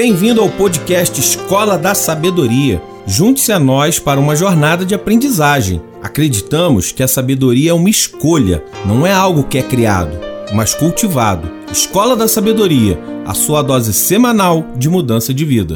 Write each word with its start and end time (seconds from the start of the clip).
Bem-vindo 0.00 0.40
ao 0.40 0.48
podcast 0.48 1.18
Escola 1.18 1.76
da 1.76 1.92
Sabedoria. 1.92 2.80
Junte-se 3.04 3.50
a 3.50 3.58
nós 3.58 3.98
para 3.98 4.20
uma 4.20 4.36
jornada 4.36 4.86
de 4.86 4.94
aprendizagem. 4.94 5.82
Acreditamos 6.00 6.92
que 6.92 7.02
a 7.02 7.08
sabedoria 7.08 7.72
é 7.72 7.74
uma 7.74 7.90
escolha, 7.90 8.62
não 8.86 9.04
é 9.04 9.12
algo 9.12 9.42
que 9.42 9.58
é 9.58 9.62
criado, 9.62 10.16
mas 10.54 10.72
cultivado. 10.72 11.50
Escola 11.72 12.14
da 12.14 12.28
Sabedoria, 12.28 12.96
a 13.26 13.34
sua 13.34 13.60
dose 13.60 13.92
semanal 13.92 14.68
de 14.76 14.88
mudança 14.88 15.34
de 15.34 15.44
vida. 15.44 15.74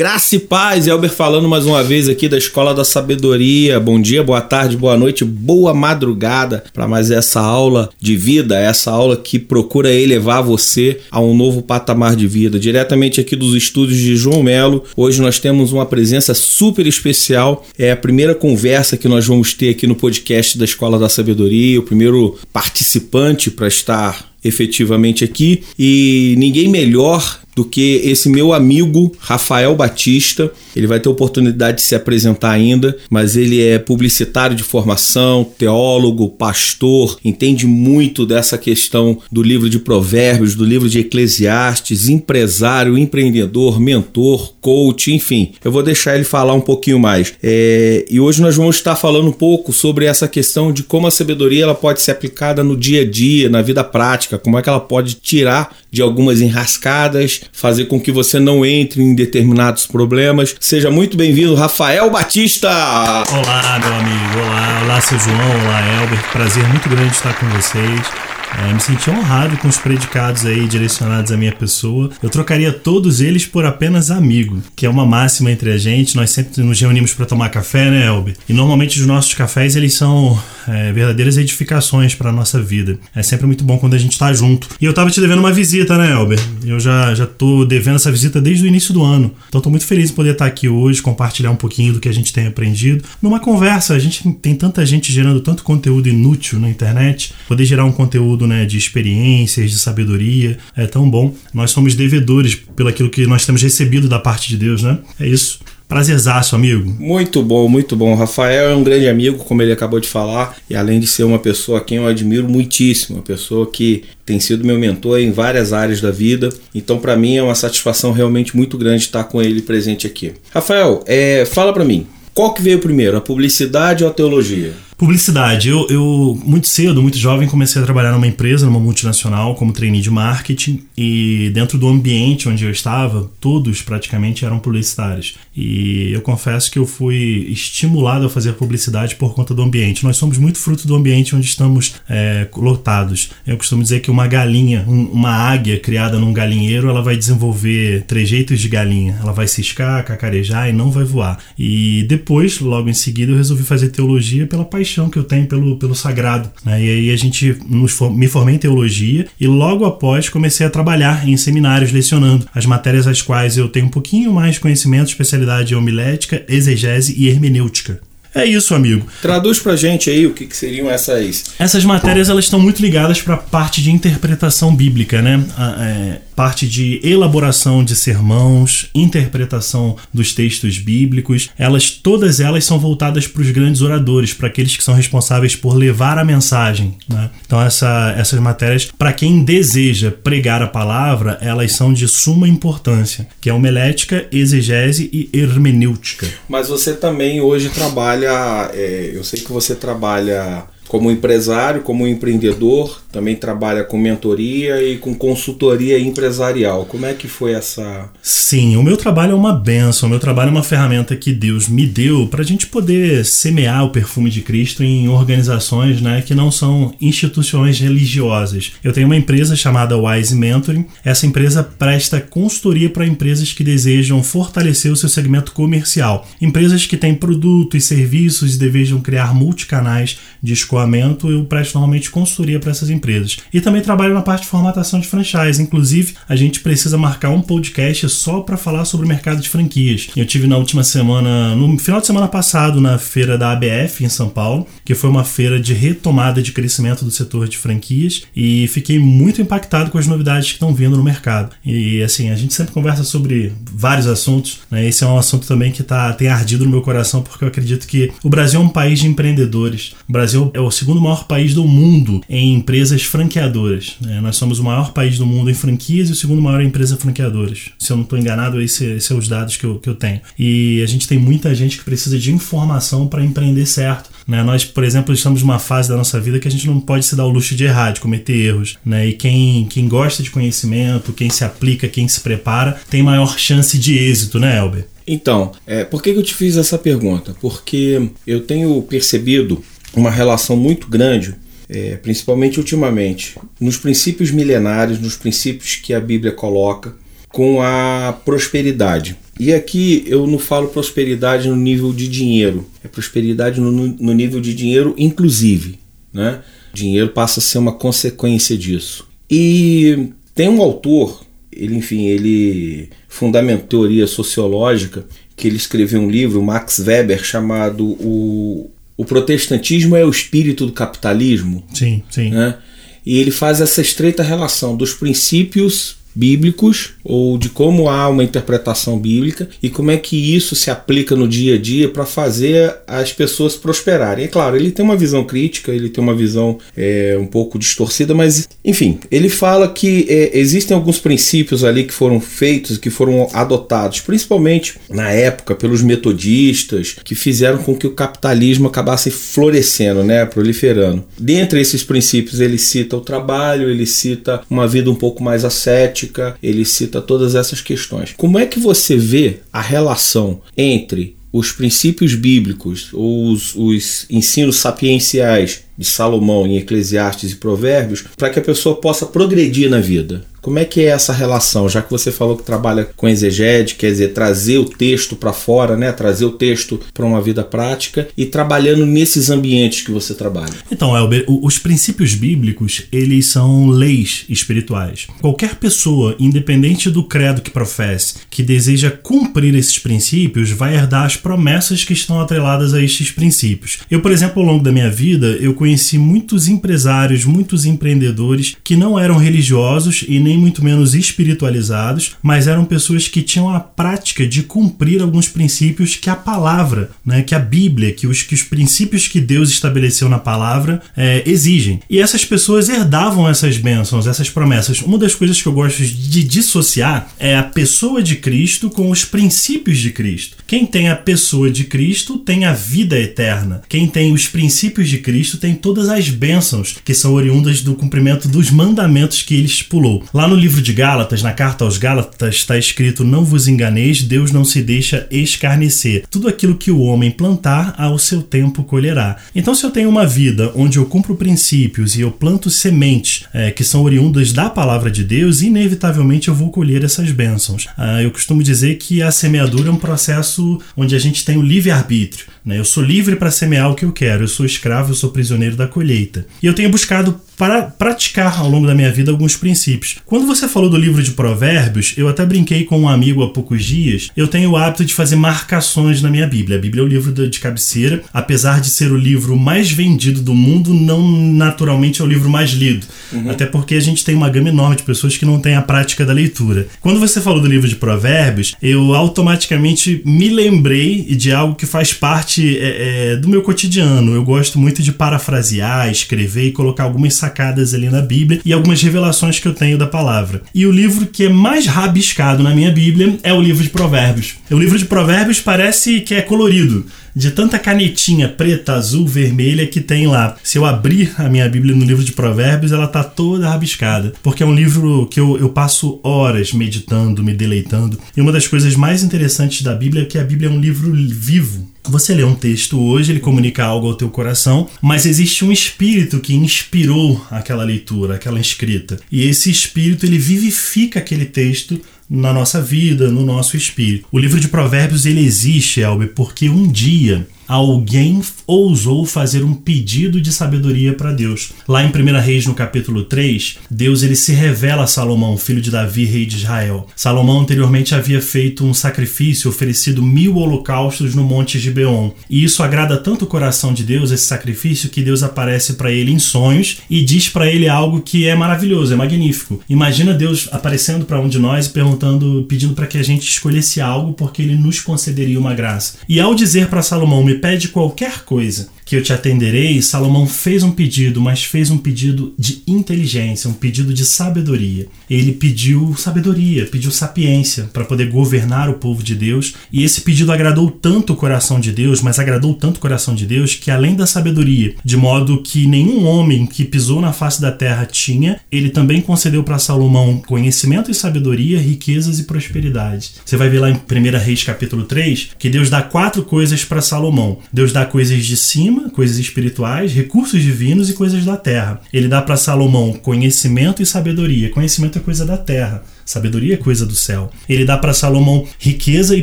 Graça 0.00 0.34
e 0.34 0.38
paz, 0.38 0.86
Elber 0.86 1.10
falando 1.10 1.46
mais 1.46 1.66
uma 1.66 1.84
vez 1.84 2.08
aqui 2.08 2.26
da 2.26 2.38
Escola 2.38 2.72
da 2.72 2.86
Sabedoria. 2.86 3.78
Bom 3.78 4.00
dia, 4.00 4.22
boa 4.22 4.40
tarde, 4.40 4.74
boa 4.74 4.96
noite, 4.96 5.26
boa 5.26 5.74
madrugada 5.74 6.64
para 6.72 6.88
mais 6.88 7.10
essa 7.10 7.38
aula 7.38 7.90
de 8.00 8.16
vida, 8.16 8.58
essa 8.58 8.90
aula 8.90 9.14
que 9.14 9.38
procura 9.38 9.92
elevar 9.92 10.42
você 10.42 11.00
a 11.10 11.20
um 11.20 11.36
novo 11.36 11.60
patamar 11.60 12.16
de 12.16 12.26
vida. 12.26 12.58
Diretamente 12.58 13.20
aqui 13.20 13.36
dos 13.36 13.54
estúdios 13.54 13.98
de 13.98 14.16
João 14.16 14.42
Melo, 14.42 14.84
hoje 14.96 15.20
nós 15.20 15.38
temos 15.38 15.70
uma 15.70 15.84
presença 15.84 16.32
super 16.32 16.86
especial. 16.86 17.66
É 17.78 17.92
a 17.92 17.96
primeira 17.96 18.34
conversa 18.34 18.96
que 18.96 19.06
nós 19.06 19.26
vamos 19.26 19.52
ter 19.52 19.68
aqui 19.68 19.86
no 19.86 19.94
podcast 19.94 20.56
da 20.56 20.64
Escola 20.64 20.98
da 20.98 21.10
Sabedoria, 21.10 21.78
o 21.78 21.82
primeiro 21.82 22.38
participante 22.50 23.50
para 23.50 23.68
estar 23.68 24.30
efetivamente 24.42 25.22
aqui 25.22 25.62
e 25.78 26.34
ninguém 26.38 26.68
melhor 26.68 27.40
do 27.60 27.64
que 27.66 28.00
esse 28.04 28.26
meu 28.26 28.54
amigo 28.54 29.12
Rafael 29.18 29.74
Batista. 29.74 30.50
Ele 30.74 30.86
vai 30.86 30.98
ter 30.98 31.10
oportunidade 31.10 31.78
de 31.78 31.82
se 31.82 31.94
apresentar 31.94 32.52
ainda, 32.52 32.96
mas 33.10 33.36
ele 33.36 33.60
é 33.60 33.78
publicitário 33.78 34.56
de 34.56 34.62
formação, 34.62 35.44
teólogo, 35.58 36.30
pastor, 36.30 37.18
entende 37.22 37.66
muito 37.66 38.24
dessa 38.24 38.56
questão 38.56 39.18
do 39.30 39.42
livro 39.42 39.68
de 39.68 39.78
Provérbios, 39.78 40.54
do 40.54 40.64
livro 40.64 40.88
de 40.88 41.00
Eclesiastes, 41.00 42.08
empresário, 42.08 42.96
empreendedor, 42.96 43.78
mentor, 43.78 44.54
coach, 44.62 45.12
enfim. 45.12 45.52
Eu 45.62 45.70
vou 45.70 45.82
deixar 45.82 46.14
ele 46.14 46.24
falar 46.24 46.54
um 46.54 46.62
pouquinho 46.62 46.98
mais. 46.98 47.34
É, 47.42 48.06
e 48.08 48.18
hoje 48.18 48.40
nós 48.40 48.56
vamos 48.56 48.76
estar 48.76 48.96
falando 48.96 49.28
um 49.28 49.32
pouco 49.32 49.70
sobre 49.70 50.06
essa 50.06 50.26
questão 50.26 50.72
de 50.72 50.82
como 50.82 51.06
a 51.06 51.10
sabedoria 51.10 51.64
ela 51.64 51.74
pode 51.74 52.00
ser 52.00 52.12
aplicada 52.12 52.64
no 52.64 52.74
dia 52.74 53.02
a 53.02 53.04
dia, 53.04 53.50
na 53.50 53.60
vida 53.60 53.84
prática, 53.84 54.38
como 54.38 54.58
é 54.58 54.62
que 54.62 54.68
ela 54.68 54.80
pode 54.80 55.16
tirar 55.16 55.76
de 55.90 56.02
algumas 56.02 56.40
enrascadas, 56.40 57.42
fazer 57.52 57.86
com 57.86 58.00
que 58.00 58.12
você 58.12 58.38
não 58.38 58.64
entre 58.64 59.02
em 59.02 59.14
determinados 59.14 59.86
problemas. 59.86 60.54
Seja 60.60 60.90
muito 60.90 61.16
bem-vindo, 61.16 61.54
Rafael 61.54 62.10
Batista! 62.10 62.68
Olá, 62.68 63.78
meu 63.78 63.94
amigo. 63.94 64.46
Olá, 64.46 64.82
olá, 64.84 65.00
seu 65.00 65.18
João. 65.18 65.36
Olá, 65.36 66.02
Elber. 66.02 66.32
Prazer 66.32 66.66
muito 66.68 66.88
grande 66.88 67.12
estar 67.12 67.34
com 67.38 67.46
vocês. 67.48 68.30
É, 68.58 68.72
me 68.72 68.80
senti 68.80 69.08
honrado 69.08 69.56
com 69.58 69.68
os 69.68 69.78
predicados 69.78 70.44
aí 70.44 70.66
direcionados 70.66 71.30
à 71.30 71.36
minha 71.36 71.52
pessoa. 71.52 72.10
Eu 72.22 72.28
trocaria 72.28 72.72
todos 72.72 73.20
eles 73.20 73.46
por 73.46 73.64
apenas 73.64 74.10
amigo, 74.10 74.60
que 74.74 74.84
é 74.84 74.90
uma 74.90 75.06
máxima 75.06 75.50
entre 75.52 75.72
a 75.72 75.78
gente. 75.78 76.16
Nós 76.16 76.30
sempre 76.30 76.60
nos 76.62 76.80
reunimos 76.80 77.14
para 77.14 77.26
tomar 77.26 77.48
café, 77.50 77.90
né, 77.90 78.06
Elber? 78.06 78.36
E 78.48 78.52
normalmente 78.52 78.98
os 78.98 79.06
nossos 79.06 79.34
cafés 79.34 79.76
eles 79.76 79.94
são 79.94 80.38
é, 80.68 80.92
verdadeiras 80.92 81.36
edificações 81.36 82.14
para 82.14 82.32
nossa 82.32 82.60
vida. 82.60 82.98
É 83.14 83.22
sempre 83.22 83.46
muito 83.46 83.64
bom 83.64 83.78
quando 83.78 83.94
a 83.94 83.98
gente 83.98 84.12
está 84.12 84.32
junto. 84.32 84.68
E 84.80 84.84
eu 84.84 84.92
tava 84.92 85.10
te 85.10 85.20
devendo 85.20 85.40
uma 85.40 85.52
visita, 85.52 85.96
né, 85.96 86.12
Elber? 86.12 86.38
Eu 86.64 86.78
já 86.78 87.14
já 87.14 87.26
tô 87.26 87.64
devendo 87.64 87.96
essa 87.96 88.10
visita 88.10 88.40
desde 88.40 88.64
o 88.64 88.66
início 88.66 88.92
do 88.92 89.02
ano. 89.02 89.34
Então 89.48 89.60
tô 89.60 89.70
muito 89.70 89.86
feliz 89.86 90.10
em 90.10 90.14
poder 90.14 90.32
estar 90.32 90.46
aqui 90.46 90.68
hoje, 90.68 91.02
compartilhar 91.02 91.50
um 91.50 91.56
pouquinho 91.56 91.92
do 91.92 92.00
que 92.00 92.08
a 92.08 92.12
gente 92.12 92.32
tem 92.32 92.46
aprendido. 92.46 93.04
Numa 93.20 93.40
conversa, 93.40 93.94
a 93.94 93.98
gente 93.98 94.30
tem 94.34 94.54
tanta 94.54 94.84
gente 94.84 95.12
gerando 95.12 95.40
tanto 95.40 95.62
conteúdo 95.62 96.08
inútil 96.08 96.58
na 96.58 96.68
internet, 96.68 97.32
poder 97.48 97.64
gerar 97.64 97.84
um 97.84 97.92
conteúdo 97.92 98.46
né, 98.46 98.64
de 98.64 98.76
experiências, 98.76 99.70
de 99.70 99.78
sabedoria. 99.78 100.58
É 100.76 100.86
tão 100.86 101.08
bom. 101.08 101.34
Nós 101.52 101.70
somos 101.70 101.94
devedores 101.94 102.54
pelo 102.54 102.88
aquilo 102.88 103.10
que 103.10 103.26
nós 103.26 103.44
temos 103.44 103.62
recebido 103.62 104.08
da 104.08 104.18
parte 104.18 104.48
de 104.48 104.56
Deus, 104.56 104.82
né? 104.82 104.98
É 105.18 105.26
isso. 105.26 105.60
Prazerzaço, 105.90 106.54
amigo. 106.54 106.94
Muito 107.00 107.42
bom, 107.42 107.68
muito 107.68 107.96
bom. 107.96 108.14
Rafael 108.14 108.70
é 108.70 108.74
um 108.76 108.84
grande 108.84 109.08
amigo, 109.08 109.42
como 109.42 109.60
ele 109.60 109.72
acabou 109.72 109.98
de 109.98 110.06
falar, 110.06 110.56
e 110.70 110.76
além 110.76 111.00
de 111.00 111.06
ser 111.08 111.24
uma 111.24 111.40
pessoa 111.40 111.78
a 111.78 111.80
quem 111.80 111.96
eu 111.98 112.06
admiro 112.06 112.48
muitíssimo, 112.48 113.16
uma 113.16 113.24
pessoa 113.24 113.68
que 113.68 114.04
tem 114.24 114.38
sido 114.38 114.64
meu 114.64 114.78
mentor 114.78 115.18
em 115.18 115.32
várias 115.32 115.72
áreas 115.72 116.00
da 116.00 116.12
vida. 116.12 116.48
Então, 116.72 117.00
para 117.00 117.16
mim 117.16 117.36
é 117.36 117.42
uma 117.42 117.56
satisfação 117.56 118.12
realmente 118.12 118.56
muito 118.56 118.78
grande 118.78 119.02
estar 119.02 119.24
com 119.24 119.42
ele 119.42 119.62
presente 119.62 120.06
aqui. 120.06 120.32
Rafael, 120.54 121.02
é, 121.08 121.44
fala 121.44 121.72
para 121.72 121.84
mim, 121.84 122.06
qual 122.32 122.54
que 122.54 122.62
veio 122.62 122.78
primeiro, 122.78 123.16
a 123.16 123.20
publicidade 123.20 124.04
ou 124.04 124.10
a 124.10 124.12
teologia? 124.12 124.72
Publicidade. 125.00 125.70
Eu, 125.70 125.86
eu, 125.88 126.38
muito 126.44 126.68
cedo, 126.68 127.00
muito 127.00 127.16
jovem, 127.16 127.48
comecei 127.48 127.80
a 127.80 127.84
trabalhar 127.86 128.12
numa 128.12 128.26
empresa, 128.26 128.66
numa 128.66 128.78
multinacional, 128.78 129.54
como 129.54 129.72
trainee 129.72 130.02
de 130.02 130.10
marketing. 130.10 130.82
E 130.94 131.50
dentro 131.54 131.78
do 131.78 131.88
ambiente 131.88 132.46
onde 132.50 132.66
eu 132.66 132.70
estava, 132.70 133.30
todos 133.40 133.80
praticamente 133.80 134.44
eram 134.44 134.58
publicitários. 134.58 135.38
E 135.56 136.12
eu 136.12 136.20
confesso 136.20 136.70
que 136.70 136.78
eu 136.78 136.84
fui 136.84 137.46
estimulado 137.48 138.26
a 138.26 138.28
fazer 138.28 138.52
publicidade 138.52 139.16
por 139.16 139.34
conta 139.34 139.54
do 139.54 139.62
ambiente. 139.62 140.04
Nós 140.04 140.18
somos 140.18 140.36
muito 140.36 140.58
fruto 140.58 140.86
do 140.86 140.94
ambiente 140.94 141.34
onde 141.34 141.46
estamos 141.46 141.94
é, 142.06 142.46
lotados. 142.54 143.30
Eu 143.46 143.56
costumo 143.56 143.82
dizer 143.82 144.00
que 144.00 144.10
uma 144.10 144.26
galinha, 144.26 144.84
um, 144.86 145.04
uma 145.06 145.32
águia 145.32 145.80
criada 145.80 146.18
num 146.18 146.34
galinheiro, 146.34 146.90
ela 146.90 147.00
vai 147.00 147.16
desenvolver 147.16 148.02
trejeitos 148.02 148.60
de 148.60 148.68
galinha. 148.68 149.18
Ela 149.18 149.32
vai 149.32 149.48
ciscar, 149.48 150.04
cacarejar 150.04 150.68
e 150.68 150.74
não 150.74 150.90
vai 150.90 151.04
voar. 151.04 151.38
E 151.58 152.04
depois, 152.06 152.60
logo 152.60 152.90
em 152.90 152.92
seguida, 152.92 153.32
eu 153.32 153.36
resolvi 153.38 153.62
fazer 153.62 153.88
teologia 153.88 154.46
pela 154.46 154.62
paixão 154.62 154.89
paixão 154.90 155.08
que 155.08 155.18
eu 155.18 155.24
tenho 155.24 155.46
pelo, 155.46 155.76
pelo 155.76 155.94
sagrado. 155.94 156.50
Né? 156.64 156.82
E 156.82 156.90
aí 156.90 157.10
a 157.10 157.16
gente 157.16 157.56
me 157.68 158.28
formei 158.28 158.56
em 158.56 158.58
teologia 158.58 159.26
e 159.40 159.46
logo 159.46 159.84
após 159.84 160.28
comecei 160.28 160.66
a 160.66 160.70
trabalhar 160.70 161.28
em 161.28 161.36
seminários 161.36 161.92
lecionando 161.92 162.46
as 162.54 162.66
matérias 162.66 163.06
às 163.06 163.22
quais 163.22 163.56
eu 163.56 163.68
tenho 163.68 163.86
um 163.86 163.90
pouquinho 163.90 164.32
mais 164.32 164.54
de 164.54 164.60
conhecimento, 164.60 165.08
especialidade 165.08 165.72
em 165.72 165.76
homilética, 165.76 166.44
exegese 166.48 167.14
e 167.16 167.28
hermenêutica. 167.28 168.00
É 168.32 168.44
isso, 168.44 168.76
amigo. 168.76 169.06
Traduz 169.20 169.58
pra 169.58 169.74
gente 169.74 170.08
aí 170.08 170.24
o 170.24 170.32
que, 170.32 170.46
que 170.46 170.56
seriam 170.56 170.88
essas. 170.88 171.46
Essas 171.58 171.84
matérias 171.84 172.28
elas 172.28 172.44
estão 172.44 172.60
muito 172.60 172.80
ligadas 172.80 173.20
para 173.20 173.34
a 173.34 173.38
parte 173.38 173.82
de 173.82 173.90
interpretação 173.90 174.74
bíblica, 174.74 175.20
né? 175.20 175.44
A, 175.56 175.84
é, 175.84 176.20
parte 176.40 176.66
de 176.66 177.00
elaboração 177.04 177.84
de 177.84 177.94
sermãos, 177.94 178.88
interpretação 178.94 179.96
dos 180.12 180.34
textos 180.34 180.78
bíblicos. 180.78 181.50
Elas, 181.58 181.90
todas 181.90 182.40
elas 182.40 182.64
são 182.64 182.78
voltadas 182.78 183.26
para 183.26 183.42
os 183.42 183.50
grandes 183.50 183.82
oradores, 183.82 184.32
para 184.32 184.48
aqueles 184.48 184.76
que 184.76 184.82
são 184.82 184.94
responsáveis 184.94 185.54
por 185.54 185.74
levar 185.74 186.18
a 186.18 186.24
mensagem. 186.24 186.96
Né? 187.08 187.30
Então, 187.44 187.60
essa, 187.60 188.14
essas 188.16 188.40
matérias, 188.40 188.90
para 188.96 189.12
quem 189.12 189.44
deseja 189.44 190.10
pregar 190.10 190.62
a 190.62 190.66
palavra, 190.66 191.38
elas 191.40 191.72
são 191.72 191.92
de 191.92 192.08
suma 192.08 192.48
importância, 192.48 193.28
que 193.40 193.50
é 193.50 193.52
homilética, 193.52 194.26
exegese 194.32 195.10
e 195.12 195.28
hermenêutica. 195.32 196.26
Mas 196.48 196.68
você 196.68 196.94
também 196.94 197.40
hoje 197.40 197.68
trabalha 197.68 198.10
trabalha, 198.20 198.70
é, 198.74 199.10
eu 199.14 199.24
sei 199.24 199.40
que 199.40 199.52
você 199.52 199.74
trabalha 199.74 200.64
como 200.90 201.08
empresário, 201.08 201.82
como 201.82 202.04
empreendedor, 202.04 203.00
também 203.12 203.36
trabalha 203.36 203.84
com 203.84 203.96
mentoria 203.96 204.82
e 204.82 204.98
com 204.98 205.14
consultoria 205.14 205.96
empresarial. 206.00 206.84
Como 206.84 207.06
é 207.06 207.14
que 207.14 207.28
foi 207.28 207.52
essa? 207.52 208.10
Sim, 208.20 208.74
o 208.74 208.82
meu 208.82 208.96
trabalho 208.96 209.30
é 209.30 209.34
uma 209.36 209.52
benção, 209.52 210.08
o 210.08 210.10
meu 210.10 210.18
trabalho 210.18 210.48
é 210.48 210.50
uma 210.50 210.64
ferramenta 210.64 211.14
que 211.14 211.32
Deus 211.32 211.68
me 211.68 211.86
deu 211.86 212.26
para 212.26 212.40
a 212.42 212.44
gente 212.44 212.66
poder 212.66 213.24
semear 213.24 213.84
o 213.84 213.90
perfume 213.90 214.30
de 214.30 214.40
Cristo 214.40 214.82
em 214.82 215.08
organizações 215.08 216.00
né, 216.00 216.22
que 216.22 216.34
não 216.34 216.50
são 216.50 216.92
instituições 217.00 217.78
religiosas. 217.78 218.72
Eu 218.82 218.92
tenho 218.92 219.06
uma 219.06 219.16
empresa 219.16 219.54
chamada 219.54 219.96
Wise 219.96 220.34
Mentoring. 220.34 220.86
Essa 221.04 221.24
empresa 221.24 221.62
presta 221.62 222.20
consultoria 222.20 222.90
para 222.90 223.06
empresas 223.06 223.52
que 223.52 223.62
desejam 223.62 224.24
fortalecer 224.24 224.90
o 224.90 224.96
seu 224.96 225.08
segmento 225.08 225.52
comercial. 225.52 226.26
Empresas 226.42 226.84
que 226.84 226.96
têm 226.96 227.14
produtos 227.14 227.80
e 227.80 227.86
serviços 227.86 228.56
e 228.56 228.58
desejam 228.58 229.00
criar 229.00 229.32
multicanais 229.32 230.18
de 230.42 230.52
escola 230.52 230.79
escoamento, 230.80 231.30
eu 231.30 231.44
presto 231.44 231.74
normalmente 231.74 232.10
consultoria 232.10 232.58
para 232.58 232.70
essas 232.70 232.90
empresas. 232.90 233.38
E 233.52 233.60
também 233.60 233.82
trabalho 233.82 234.14
na 234.14 234.22
parte 234.22 234.42
de 234.42 234.48
formatação 234.48 235.00
de 235.00 235.06
franchise. 235.06 235.62
Inclusive, 235.62 236.14
a 236.28 236.36
gente 236.36 236.60
precisa 236.60 236.96
marcar 236.96 237.30
um 237.30 237.40
podcast 237.40 238.08
só 238.08 238.40
para 238.40 238.56
falar 238.56 238.84
sobre 238.84 239.06
o 239.06 239.08
mercado 239.08 239.40
de 239.40 239.48
franquias. 239.48 240.08
Eu 240.16 240.26
tive 240.26 240.46
na 240.46 240.56
última 240.56 240.82
semana, 240.82 241.54
no 241.54 241.78
final 241.78 242.00
de 242.00 242.06
semana 242.06 242.28
passado, 242.28 242.80
na 242.80 242.98
feira 242.98 243.36
da 243.36 243.52
ABF 243.52 244.04
em 244.04 244.08
São 244.08 244.28
Paulo, 244.28 244.66
que 244.84 244.94
foi 244.94 245.10
uma 245.10 245.24
feira 245.24 245.60
de 245.60 245.74
retomada 245.74 246.42
de 246.42 246.52
crescimento 246.52 247.04
do 247.04 247.10
setor 247.10 247.48
de 247.48 247.58
franquias, 247.58 248.22
e 248.34 248.66
fiquei 248.68 248.98
muito 248.98 249.42
impactado 249.42 249.90
com 249.90 249.98
as 249.98 250.06
novidades 250.06 250.48
que 250.48 250.54
estão 250.54 250.74
vindo 250.74 250.96
no 250.96 251.02
mercado. 251.02 251.50
E 251.64 252.02
assim, 252.02 252.30
a 252.30 252.36
gente 252.36 252.54
sempre 252.54 252.72
conversa 252.72 253.04
sobre 253.04 253.52
vários 253.72 254.06
assuntos, 254.06 254.60
né? 254.70 254.86
Esse 254.86 255.04
é 255.04 255.06
um 255.06 255.18
assunto 255.18 255.46
também 255.46 255.72
que 255.72 255.82
tá, 255.82 256.12
tem 256.12 256.28
ardido 256.28 256.64
no 256.64 256.70
meu 256.70 256.82
coração, 256.82 257.22
porque 257.22 257.44
eu 257.44 257.48
acredito 257.48 257.86
que 257.86 258.12
o 258.22 258.28
Brasil 258.28 258.60
é 258.60 258.62
um 258.62 258.68
país 258.68 259.00
de 259.00 259.06
empreendedores. 259.06 259.92
O 260.08 260.12
Brasil 260.12 260.50
é 260.54 260.60
o 260.60 260.69
o 260.70 260.72
segundo 260.72 261.00
maior 261.00 261.24
país 261.24 261.52
do 261.52 261.64
mundo 261.64 262.22
em 262.28 262.54
empresas 262.54 263.02
franqueadoras. 263.02 263.96
Né? 264.00 264.20
Nós 264.20 264.36
somos 264.36 264.58
o 264.58 264.64
maior 264.64 264.92
país 264.92 265.18
do 265.18 265.26
mundo 265.26 265.50
em 265.50 265.54
franquias 265.54 266.08
e 266.08 266.12
o 266.12 266.14
segundo 266.14 266.40
maior 266.40 266.62
em 266.62 266.68
empresas 266.68 266.98
franqueadoras. 266.98 267.70
Se 267.78 267.92
eu 267.92 267.96
não 267.96 268.04
estou 268.04 268.18
enganado, 268.18 268.60
esses 268.60 269.04
são 269.04 269.18
os 269.18 269.28
dados 269.28 269.56
que 269.56 269.64
eu, 269.64 269.78
que 269.78 269.88
eu 269.88 269.94
tenho. 269.94 270.20
E 270.38 270.80
a 270.82 270.86
gente 270.86 271.08
tem 271.08 271.18
muita 271.18 271.54
gente 271.54 271.76
que 271.76 271.84
precisa 271.84 272.18
de 272.18 272.32
informação 272.32 273.06
para 273.06 273.24
empreender 273.24 273.66
certo. 273.66 274.10
Né? 274.26 274.42
Nós, 274.44 274.64
por 274.64 274.84
exemplo, 274.84 275.12
estamos 275.12 275.42
numa 275.42 275.58
fase 275.58 275.88
da 275.88 275.96
nossa 275.96 276.20
vida 276.20 276.38
que 276.38 276.46
a 276.46 276.50
gente 276.50 276.66
não 276.66 276.80
pode 276.80 277.04
se 277.04 277.16
dar 277.16 277.26
o 277.26 277.30
luxo 277.30 277.54
de 277.56 277.64
errar, 277.64 277.90
de 277.90 278.00
cometer 278.00 278.36
erros. 278.36 278.78
Né? 278.84 279.08
E 279.08 279.12
quem, 279.14 279.66
quem 279.66 279.88
gosta 279.88 280.22
de 280.22 280.30
conhecimento, 280.30 281.12
quem 281.12 281.28
se 281.28 281.44
aplica, 281.44 281.88
quem 281.88 282.06
se 282.06 282.20
prepara, 282.20 282.80
tem 282.88 283.02
maior 283.02 283.36
chance 283.36 283.76
de 283.76 283.98
êxito, 283.98 284.38
né, 284.38 284.58
Elber? 284.58 284.86
Então, 285.06 285.50
é, 285.66 285.82
por 285.82 286.00
que 286.00 286.10
eu 286.10 286.22
te 286.22 286.32
fiz 286.32 286.56
essa 286.56 286.78
pergunta? 286.78 287.34
Porque 287.40 288.10
eu 288.24 288.42
tenho 288.42 288.80
percebido 288.82 289.60
uma 289.94 290.10
relação 290.10 290.56
muito 290.56 290.88
grande, 290.88 291.34
é, 291.68 291.96
principalmente 291.96 292.58
ultimamente, 292.58 293.36
nos 293.60 293.76
princípios 293.76 294.30
milenários, 294.30 295.00
nos 295.00 295.16
princípios 295.16 295.76
que 295.76 295.94
a 295.94 296.00
Bíblia 296.00 296.32
coloca, 296.32 296.94
com 297.28 297.62
a 297.62 298.18
prosperidade. 298.24 299.16
E 299.38 299.54
aqui 299.54 300.04
eu 300.06 300.26
não 300.26 300.38
falo 300.38 300.68
prosperidade 300.68 301.48
no 301.48 301.56
nível 301.56 301.92
de 301.92 302.08
dinheiro, 302.08 302.66
é 302.84 302.88
prosperidade 302.88 303.60
no, 303.60 303.70
no 303.70 304.12
nível 304.12 304.40
de 304.40 304.52
dinheiro 304.52 304.94
inclusive. 304.98 305.78
Né? 306.12 306.40
Dinheiro 306.74 307.10
passa 307.10 307.40
a 307.40 307.42
ser 307.42 307.58
uma 307.58 307.72
consequência 307.72 308.56
disso. 308.56 309.08
E 309.30 310.08
tem 310.34 310.48
um 310.48 310.60
autor, 310.60 311.24
ele 311.52 311.76
enfim, 311.76 312.06
ele 312.06 312.90
fundamentou 313.08 313.80
teoria 313.80 314.06
sociológica, 314.06 315.06
que 315.36 315.46
ele 315.46 315.56
escreveu 315.56 316.00
um 316.00 316.10
livro, 316.10 316.42
Max 316.42 316.80
Weber, 316.80 317.24
chamado 317.24 317.86
o, 317.86 318.70
o 319.00 319.04
Protestantismo 319.06 319.96
é 319.96 320.04
o 320.04 320.10
Espírito 320.10 320.66
do 320.66 320.72
Capitalismo. 320.72 321.64
Sim, 321.72 322.02
sim. 322.10 322.28
Né? 322.32 322.58
E 323.04 323.18
ele 323.18 323.30
faz 323.30 323.62
essa 323.62 323.80
estreita 323.80 324.22
relação 324.22 324.76
dos 324.76 324.92
princípios 324.92 325.96
bíblicos 326.14 326.94
ou 327.04 327.38
de 327.38 327.48
como 327.48 327.88
há 327.88 328.08
uma 328.08 328.24
interpretação 328.24 328.98
bíblica 328.98 329.48
e 329.62 329.70
como 329.70 329.90
é 329.90 329.96
que 329.96 330.34
isso 330.34 330.54
se 330.54 330.70
aplica 330.70 331.14
no 331.16 331.28
dia 331.28 331.54
a 331.54 331.58
dia 331.58 331.88
para 331.88 332.04
fazer 332.04 332.74
as 332.86 333.12
pessoas 333.12 333.56
prosperarem. 333.56 334.24
É 334.24 334.28
claro, 334.28 334.56
ele 334.56 334.70
tem 334.70 334.84
uma 334.84 334.96
visão 334.96 335.24
crítica, 335.24 335.72
ele 335.72 335.88
tem 335.88 336.02
uma 336.02 336.14
visão 336.14 336.58
é, 336.76 337.16
um 337.18 337.26
pouco 337.26 337.58
distorcida, 337.58 338.14
mas 338.14 338.48
enfim, 338.64 338.98
ele 339.10 339.28
fala 339.28 339.68
que 339.68 340.06
é, 340.08 340.38
existem 340.38 340.74
alguns 340.74 340.98
princípios 340.98 341.64
ali 341.64 341.84
que 341.84 341.94
foram 341.94 342.20
feitos, 342.20 342.78
que 342.78 342.90
foram 342.90 343.28
adotados, 343.32 344.00
principalmente 344.00 344.74
na 344.88 345.10
época 345.10 345.54
pelos 345.54 345.82
metodistas, 345.82 346.96
que 347.04 347.14
fizeram 347.14 347.58
com 347.58 347.74
que 347.74 347.86
o 347.86 347.92
capitalismo 347.92 348.68
acabasse 348.68 349.10
florescendo, 349.10 350.02
né, 350.02 350.24
proliferando. 350.24 351.04
Dentre 351.18 351.60
esses 351.60 351.82
princípios, 351.82 352.40
ele 352.40 352.58
cita 352.58 352.96
o 352.96 353.00
trabalho, 353.00 353.70
ele 353.70 353.86
cita 353.86 354.42
uma 354.48 354.66
vida 354.66 354.90
um 354.90 354.94
pouco 354.94 355.22
mais 355.22 355.44
ascética 355.44 356.09
ele 356.42 356.64
cita 356.64 357.00
todas 357.00 357.34
essas 357.34 357.60
questões. 357.60 358.14
Como 358.16 358.38
é 358.38 358.46
que 358.46 358.58
você 358.58 358.96
vê 358.96 359.40
a 359.52 359.60
relação 359.60 360.40
entre 360.56 361.16
os 361.32 361.52
princípios 361.52 362.14
bíblicos, 362.14 362.90
os, 362.92 363.54
os 363.54 364.06
ensinos 364.10 364.56
sapienciais 364.56 365.62
de 365.78 365.84
Salomão 365.84 366.46
em 366.46 366.56
Eclesiastes 366.56 367.32
e 367.32 367.36
Provérbios, 367.36 368.04
para 368.16 368.30
que 368.30 368.38
a 368.38 368.42
pessoa 368.42 368.80
possa 368.80 369.06
progredir 369.06 369.70
na 369.70 369.80
vida? 369.80 370.24
Como 370.40 370.58
é 370.58 370.64
que 370.64 370.80
é 370.80 370.86
essa 370.86 371.12
relação? 371.12 371.68
Já 371.68 371.82
que 371.82 371.90
você 371.90 372.10
falou 372.10 372.36
que 372.36 372.42
trabalha 372.42 372.88
com 372.96 373.08
exegete, 373.08 373.74
quer 373.74 373.90
dizer, 373.90 374.08
trazer 374.08 374.58
o 374.58 374.64
texto 374.64 375.14
para 375.14 375.32
fora, 375.32 375.76
né? 375.76 375.92
Trazer 375.92 376.24
o 376.24 376.30
texto 376.30 376.80
para 376.94 377.04
uma 377.04 377.20
vida 377.20 377.44
prática 377.44 378.08
e 378.16 378.24
trabalhando 378.24 378.86
nesses 378.86 379.28
ambientes 379.28 379.82
que 379.82 379.90
você 379.90 380.14
trabalha. 380.14 380.54
Então, 380.70 380.96
Elber, 380.96 381.24
os 381.28 381.58
princípios 381.58 382.14
bíblicos, 382.14 382.82
eles 382.90 383.26
são 383.26 383.68
leis 383.68 384.24
espirituais. 384.28 385.06
Qualquer 385.20 385.56
pessoa, 385.56 386.16
independente 386.18 386.90
do 386.90 387.04
credo 387.04 387.42
que 387.42 387.50
professe, 387.50 388.14
que 388.30 388.42
deseja 388.42 388.90
cumprir 388.90 389.54
esses 389.54 389.78
princípios, 389.78 390.50
vai 390.50 390.74
herdar 390.74 391.04
as 391.04 391.16
promessas 391.16 391.84
que 391.84 391.92
estão 391.92 392.20
atreladas 392.20 392.72
a 392.72 392.82
estes 392.82 393.10
princípios. 393.10 393.78
Eu, 393.90 394.00
por 394.00 394.10
exemplo, 394.10 394.40
ao 394.42 394.48
longo 394.48 394.64
da 394.64 394.72
minha 394.72 394.90
vida, 394.90 395.26
eu 395.40 395.54
conheci 395.54 395.98
muitos 395.98 396.48
empresários, 396.48 397.24
muitos 397.24 397.66
empreendedores 397.66 398.56
que 398.64 398.76
não 398.76 398.98
eram 398.98 399.16
religiosos 399.16 400.04
e 400.08 400.18
nem 400.18 400.29
nem 400.30 400.38
muito 400.38 400.64
menos 400.64 400.94
espiritualizados, 400.94 402.12
mas 402.22 402.46
eram 402.46 402.64
pessoas 402.64 403.08
que 403.08 403.20
tinham 403.20 403.50
a 403.50 403.58
prática 403.58 404.26
de 404.26 404.44
cumprir 404.44 405.02
alguns 405.02 405.28
princípios 405.28 405.96
que 405.96 406.08
a 406.08 406.14
palavra, 406.14 406.90
né, 407.04 407.22
que 407.22 407.34
a 407.34 407.38
Bíblia, 407.38 407.92
que 407.92 408.06
os, 408.06 408.22
que 408.22 408.34
os 408.34 408.42
princípios 408.42 409.08
que 409.08 409.20
Deus 409.20 409.50
estabeleceu 409.50 410.08
na 410.08 410.18
palavra 410.18 410.80
é, 410.96 411.22
exigem. 411.26 411.80
E 411.90 411.98
essas 411.98 412.24
pessoas 412.24 412.68
herdavam 412.68 413.28
essas 413.28 413.56
bênçãos, 413.56 414.06
essas 414.06 414.30
promessas. 414.30 414.80
Uma 414.82 414.98
das 414.98 415.14
coisas 415.14 415.42
que 415.42 415.48
eu 415.48 415.52
gosto 415.52 415.82
de 415.82 416.22
dissociar 416.22 417.10
é 417.18 417.36
a 417.36 417.42
pessoa 417.42 418.02
de 418.02 418.16
Cristo 418.16 418.70
com 418.70 418.90
os 418.90 419.04
princípios 419.04 419.78
de 419.78 419.90
Cristo. 419.90 420.36
Quem 420.46 420.64
tem 420.64 420.88
a 420.88 420.96
pessoa 420.96 421.50
de 421.50 421.64
Cristo 421.64 422.18
tem 422.18 422.44
a 422.44 422.52
vida 422.52 422.98
eterna. 422.98 423.62
Quem 423.68 423.88
tem 423.88 424.12
os 424.12 424.28
princípios 424.28 424.88
de 424.88 424.98
Cristo 424.98 425.38
tem 425.38 425.54
todas 425.54 425.88
as 425.88 426.08
bênçãos 426.08 426.76
que 426.84 426.94
são 426.94 427.14
oriundas 427.14 427.62
do 427.62 427.74
cumprimento 427.74 428.28
dos 428.28 428.50
mandamentos 428.50 429.22
que 429.22 429.34
ele 429.34 429.46
estipulou. 429.46 430.04
Lá 430.20 430.28
no 430.28 430.36
livro 430.36 430.60
de 430.60 430.74
Gálatas, 430.74 431.22
na 431.22 431.32
carta 431.32 431.64
aos 431.64 431.78
Gálatas, 431.78 432.34
está 432.34 432.58
escrito: 432.58 433.02
Não 433.02 433.24
vos 433.24 433.48
enganeis, 433.48 434.02
Deus 434.02 434.30
não 434.30 434.44
se 434.44 434.60
deixa 434.60 435.06
escarnecer. 435.10 436.04
Tudo 436.10 436.28
aquilo 436.28 436.58
que 436.58 436.70
o 436.70 436.80
homem 436.80 437.10
plantar, 437.10 437.74
ao 437.78 437.98
seu 437.98 438.20
tempo 438.20 438.62
colherá. 438.62 439.16
Então, 439.34 439.54
se 439.54 439.64
eu 439.64 439.70
tenho 439.70 439.88
uma 439.88 440.06
vida 440.06 440.52
onde 440.54 440.76
eu 440.76 440.84
cumpro 440.84 441.16
princípios 441.16 441.96
e 441.96 442.02
eu 442.02 442.10
planto 442.10 442.50
sementes 442.50 443.24
é, 443.32 443.50
que 443.50 443.64
são 443.64 443.82
oriundas 443.82 444.30
da 444.30 444.50
palavra 444.50 444.90
de 444.90 445.04
Deus, 445.04 445.40
inevitavelmente 445.40 446.28
eu 446.28 446.34
vou 446.34 446.50
colher 446.50 446.84
essas 446.84 447.10
bênçãos. 447.10 447.66
Ah, 447.74 448.02
eu 448.02 448.10
costumo 448.10 448.42
dizer 448.42 448.76
que 448.76 449.00
a 449.00 449.10
semeadura 449.10 449.70
é 449.70 449.72
um 449.72 449.76
processo 449.76 450.60
onde 450.76 450.94
a 450.94 450.98
gente 450.98 451.24
tem 451.24 451.38
o 451.38 451.42
livre-arbítrio. 451.42 452.26
Né? 452.44 452.58
Eu 452.58 452.64
sou 452.64 452.82
livre 452.82 453.16
para 453.16 453.30
semear 453.30 453.70
o 453.70 453.74
que 453.74 453.84
eu 453.84 453.92
quero, 453.92 454.24
eu 454.24 454.28
sou 454.28 454.46
escravo, 454.46 454.92
eu 454.92 454.96
sou 454.96 455.10
prisioneiro 455.10 455.56
da 455.56 455.66
colheita. 455.66 456.26
E 456.42 456.46
eu 456.46 456.54
tenho 456.54 456.70
buscado 456.70 457.20
para 457.40 457.62
praticar 457.62 458.38
ao 458.38 458.50
longo 458.50 458.66
da 458.66 458.74
minha 458.74 458.92
vida 458.92 459.10
alguns 459.10 459.34
princípios. 459.34 459.96
Quando 460.04 460.26
você 460.26 460.46
falou 460.46 460.68
do 460.68 460.76
livro 460.76 461.02
de 461.02 461.12
Provérbios, 461.12 461.94
eu 461.96 462.06
até 462.06 462.26
brinquei 462.26 462.64
com 462.64 462.78
um 462.78 462.88
amigo 462.88 463.22
há 463.22 463.30
poucos 463.30 463.64
dias. 463.64 464.10
Eu 464.14 464.28
tenho 464.28 464.50
o 464.50 464.56
hábito 464.58 464.84
de 464.84 464.92
fazer 464.92 465.16
marcações 465.16 466.02
na 466.02 466.10
minha 466.10 466.26
Bíblia. 466.26 466.58
A 466.58 466.60
Bíblia 466.60 466.82
é 466.82 466.84
o 466.84 466.88
livro 466.88 467.10
de 467.10 467.40
cabeceira, 467.40 468.02
apesar 468.12 468.60
de 468.60 468.68
ser 468.68 468.92
o 468.92 468.96
livro 468.96 469.38
mais 469.38 469.70
vendido 469.70 470.20
do 470.20 470.34
mundo, 470.34 470.74
não 470.74 471.00
naturalmente 471.32 472.02
é 472.02 472.04
o 472.04 472.06
livro 472.06 472.28
mais 472.28 472.50
lido. 472.50 472.86
Uhum. 473.10 473.30
Até 473.30 473.46
porque 473.46 473.74
a 473.74 473.80
gente 473.80 474.04
tem 474.04 474.14
uma 474.14 474.28
gama 474.28 474.50
enorme 474.50 474.76
de 474.76 474.82
pessoas 474.82 475.16
que 475.16 475.24
não 475.24 475.40
têm 475.40 475.54
a 475.54 475.62
prática 475.62 476.04
da 476.04 476.12
leitura. 476.12 476.66
Quando 476.78 477.00
você 477.00 477.22
falou 477.22 477.40
do 477.40 477.48
livro 477.48 477.66
de 477.66 477.76
Provérbios, 477.76 478.54
eu 478.60 478.94
automaticamente 478.94 480.02
me 480.04 480.28
lembrei 480.28 481.04
de 481.16 481.32
algo 481.32 481.54
que 481.54 481.64
faz 481.64 481.94
parte 481.94 482.29
é, 482.38 483.12
é, 483.12 483.16
do 483.16 483.28
meu 483.28 483.42
cotidiano. 483.42 484.14
Eu 484.14 484.24
gosto 484.24 484.58
muito 484.58 484.82
de 484.82 484.92
parafrasear, 484.92 485.90
escrever 485.90 486.46
e 486.46 486.52
colocar 486.52 486.84
algumas 486.84 487.14
sacadas 487.14 487.74
ali 487.74 487.88
na 487.88 488.00
Bíblia 488.00 488.40
e 488.44 488.52
algumas 488.52 488.82
revelações 488.82 489.38
que 489.38 489.48
eu 489.48 489.54
tenho 489.54 489.78
da 489.78 489.86
palavra. 489.86 490.42
E 490.54 490.66
o 490.66 490.72
livro 490.72 491.06
que 491.06 491.24
é 491.24 491.28
mais 491.28 491.66
rabiscado 491.66 492.42
na 492.42 492.54
minha 492.54 492.70
Bíblia 492.70 493.18
é 493.22 493.32
o 493.32 493.40
livro 493.40 493.62
de 493.62 493.70
Provérbios. 493.70 494.36
O 494.50 494.58
livro 494.58 494.78
de 494.78 494.84
Provérbios 494.84 495.40
parece 495.40 496.00
que 496.00 496.14
é 496.14 496.22
colorido 496.22 496.86
de 497.14 497.30
tanta 497.30 497.58
canetinha 497.58 498.28
preta, 498.28 498.74
azul, 498.74 499.06
vermelha 499.06 499.66
que 499.66 499.80
tem 499.80 500.06
lá. 500.06 500.36
Se 500.42 500.58
eu 500.58 500.64
abrir 500.64 501.12
a 501.18 501.28
minha 501.28 501.48
Bíblia 501.48 501.74
no 501.74 501.84
livro 501.84 502.04
de 502.04 502.12
Provérbios, 502.12 502.72
ela 502.72 502.86
tá 502.86 503.02
toda 503.02 503.48
rabiscada. 503.48 504.12
Porque 504.22 504.42
é 504.42 504.46
um 504.46 504.54
livro 504.54 505.06
que 505.06 505.20
eu, 505.20 505.38
eu 505.38 505.48
passo 505.48 506.00
horas 506.02 506.52
meditando, 506.52 507.22
me 507.22 507.34
deleitando. 507.34 507.98
E 508.16 508.20
uma 508.20 508.32
das 508.32 508.46
coisas 508.46 508.74
mais 508.74 509.02
interessantes 509.02 509.62
da 509.62 509.74
Bíblia 509.74 510.02
é 510.02 510.06
que 510.06 510.18
a 510.18 510.24
Bíblia 510.24 510.48
é 510.48 510.52
um 510.52 510.60
livro 510.60 510.92
vivo. 510.92 511.68
Você 511.84 512.14
lê 512.14 512.22
um 512.22 512.34
texto 512.34 512.78
hoje, 512.78 513.10
ele 513.10 513.20
comunica 513.20 513.64
algo 513.64 513.88
ao 513.88 513.94
teu 513.94 514.10
coração, 514.10 514.68
mas 514.82 515.06
existe 515.06 515.44
um 515.44 515.50
espírito 515.50 516.20
que 516.20 516.34
inspirou 516.34 517.24
aquela 517.30 517.64
leitura, 517.64 518.14
aquela 518.14 518.38
escrita. 518.38 518.98
E 519.10 519.24
esse 519.24 519.50
espírito 519.50 520.04
ele 520.04 520.18
vivifica 520.18 520.98
aquele 520.98 521.24
texto 521.24 521.80
na 522.10 522.32
nossa 522.32 522.60
vida, 522.60 523.08
no 523.08 523.24
nosso 523.24 523.56
espírito. 523.56 524.08
O 524.10 524.18
livro 524.18 524.40
de 524.40 524.48
Provérbios 524.48 525.06
ele 525.06 525.24
existe, 525.24 525.80
Elber, 525.80 526.12
porque 526.12 526.50
um 526.50 526.66
dia 526.66 527.28
alguém 527.46 528.20
ousou 528.50 529.06
fazer 529.06 529.44
um 529.44 529.54
pedido 529.54 530.20
de 530.20 530.32
sabedoria 530.32 530.92
para 530.92 531.12
Deus. 531.12 531.52
Lá 531.68 531.84
em 531.84 531.86
1 531.86 532.20
Reis, 532.20 532.46
no 532.46 532.54
capítulo 532.54 533.04
3, 533.04 533.58
Deus 533.70 534.02
ele 534.02 534.16
se 534.16 534.32
revela 534.32 534.82
a 534.82 534.86
Salomão, 534.88 535.38
filho 535.38 535.60
de 535.60 535.70
Davi, 535.70 536.04
rei 536.04 536.26
de 536.26 536.38
Israel. 536.38 536.88
Salomão 536.96 537.38
anteriormente 537.40 537.94
havia 537.94 538.20
feito 538.20 538.64
um 538.64 538.74
sacrifício, 538.74 539.48
oferecido 539.48 540.02
mil 540.02 540.36
holocaustos 540.36 541.14
no 541.14 541.22
Monte 541.22 541.60
Gibeon. 541.60 542.10
E 542.28 542.42
isso 542.42 542.60
agrada 542.60 542.96
tanto 542.96 543.24
o 543.24 543.28
coração 543.28 543.72
de 543.72 543.84
Deus, 543.84 544.10
esse 544.10 544.24
sacrifício, 544.24 544.90
que 544.90 545.00
Deus 545.00 545.22
aparece 545.22 545.74
para 545.74 545.92
ele 545.92 546.10
em 546.10 546.18
sonhos 546.18 546.78
e 546.90 547.04
diz 547.04 547.28
para 547.28 547.46
ele 547.46 547.68
algo 547.68 548.00
que 548.00 548.26
é 548.26 548.34
maravilhoso, 548.34 548.92
é 548.92 548.96
magnífico. 548.96 549.60
Imagina 549.68 550.12
Deus 550.12 550.48
aparecendo 550.50 551.04
para 551.04 551.20
um 551.20 551.28
de 551.28 551.38
nós 551.38 551.66
e 551.66 551.70
perguntando, 551.70 552.44
pedindo 552.48 552.74
para 552.74 552.88
que 552.88 552.98
a 552.98 553.04
gente 553.04 553.30
escolhesse 553.30 553.80
algo 553.80 554.12
porque 554.12 554.42
ele 554.42 554.56
nos 554.56 554.80
concederia 554.80 555.38
uma 555.38 555.54
graça. 555.54 555.98
E 556.08 556.18
ao 556.18 556.34
dizer 556.34 556.66
para 556.66 556.82
Salomão, 556.82 557.22
me 557.22 557.36
pede 557.36 557.68
qualquer 557.68 558.24
coisa 558.24 558.39
coisa. 558.40 558.70
Que 558.90 558.96
eu 558.96 559.02
te 559.04 559.12
atenderei, 559.12 559.80
Salomão 559.80 560.26
fez 560.26 560.64
um 560.64 560.72
pedido, 560.72 561.20
mas 561.20 561.44
fez 561.44 561.70
um 561.70 561.78
pedido 561.78 562.34
de 562.36 562.60
inteligência, 562.66 563.48
um 563.48 563.52
pedido 563.52 563.94
de 563.94 564.04
sabedoria. 564.04 564.88
Ele 565.08 565.30
pediu 565.30 565.94
sabedoria, 565.96 566.66
pediu 566.66 566.90
sapiência 566.90 567.70
para 567.72 567.84
poder 567.84 568.10
governar 568.10 568.68
o 568.68 568.74
povo 568.74 569.00
de 569.00 569.14
Deus, 569.14 569.54
e 569.72 569.84
esse 569.84 570.00
pedido 570.00 570.32
agradou 570.32 570.68
tanto 570.68 571.12
o 571.12 571.16
coração 571.16 571.60
de 571.60 571.70
Deus, 571.70 572.02
mas 572.02 572.18
agradou 572.18 572.52
tanto 572.52 572.78
o 572.78 572.80
coração 572.80 573.14
de 573.14 573.24
Deus 573.24 573.54
que 573.54 573.70
além 573.70 573.94
da 573.94 574.08
sabedoria, 574.08 574.74
de 574.84 574.96
modo 574.96 575.40
que 575.40 575.68
nenhum 575.68 576.04
homem 576.04 576.44
que 576.44 576.64
pisou 576.64 577.00
na 577.00 577.12
face 577.12 577.40
da 577.40 577.52
terra 577.52 577.86
tinha, 577.86 578.40
ele 578.50 578.70
também 578.70 579.00
concedeu 579.00 579.44
para 579.44 579.60
Salomão 579.60 580.20
conhecimento 580.26 580.90
e 580.90 580.94
sabedoria, 580.94 581.60
riquezas 581.60 582.18
e 582.18 582.24
prosperidade. 582.24 583.12
Você 583.24 583.36
vai 583.36 583.48
ver 583.48 583.60
lá 583.60 583.70
em 583.70 583.74
1 583.74 584.18
Reis 584.18 584.42
capítulo 584.42 584.82
3 584.82 585.30
que 585.38 585.48
Deus 585.48 585.70
dá 585.70 585.80
quatro 585.80 586.24
coisas 586.24 586.64
para 586.64 586.82
Salomão. 586.82 587.38
Deus 587.52 587.72
dá 587.72 587.86
coisas 587.86 588.26
de 588.26 588.36
cima, 588.36 588.79
coisas 588.88 589.18
espirituais, 589.18 589.92
recursos 589.92 590.40
divinos 590.40 590.88
e 590.88 590.94
coisas 590.94 591.24
da 591.24 591.36
terra. 591.36 591.80
Ele 591.92 592.08
dá 592.08 592.22
para 592.22 592.36
Salomão 592.36 592.92
conhecimento 592.92 593.82
e 593.82 593.86
sabedoria. 593.86 594.50
Conhecimento 594.50 594.98
é 594.98 595.02
coisa 595.02 595.26
da 595.26 595.36
terra. 595.36 595.82
Sabedoria 596.04 596.54
é 596.54 596.56
coisa 596.56 596.86
do 596.86 596.94
céu. 596.94 597.30
Ele 597.48 597.64
dá 597.64 597.76
para 597.76 597.92
Salomão 597.92 598.46
riqueza 598.58 599.16
e 599.16 599.22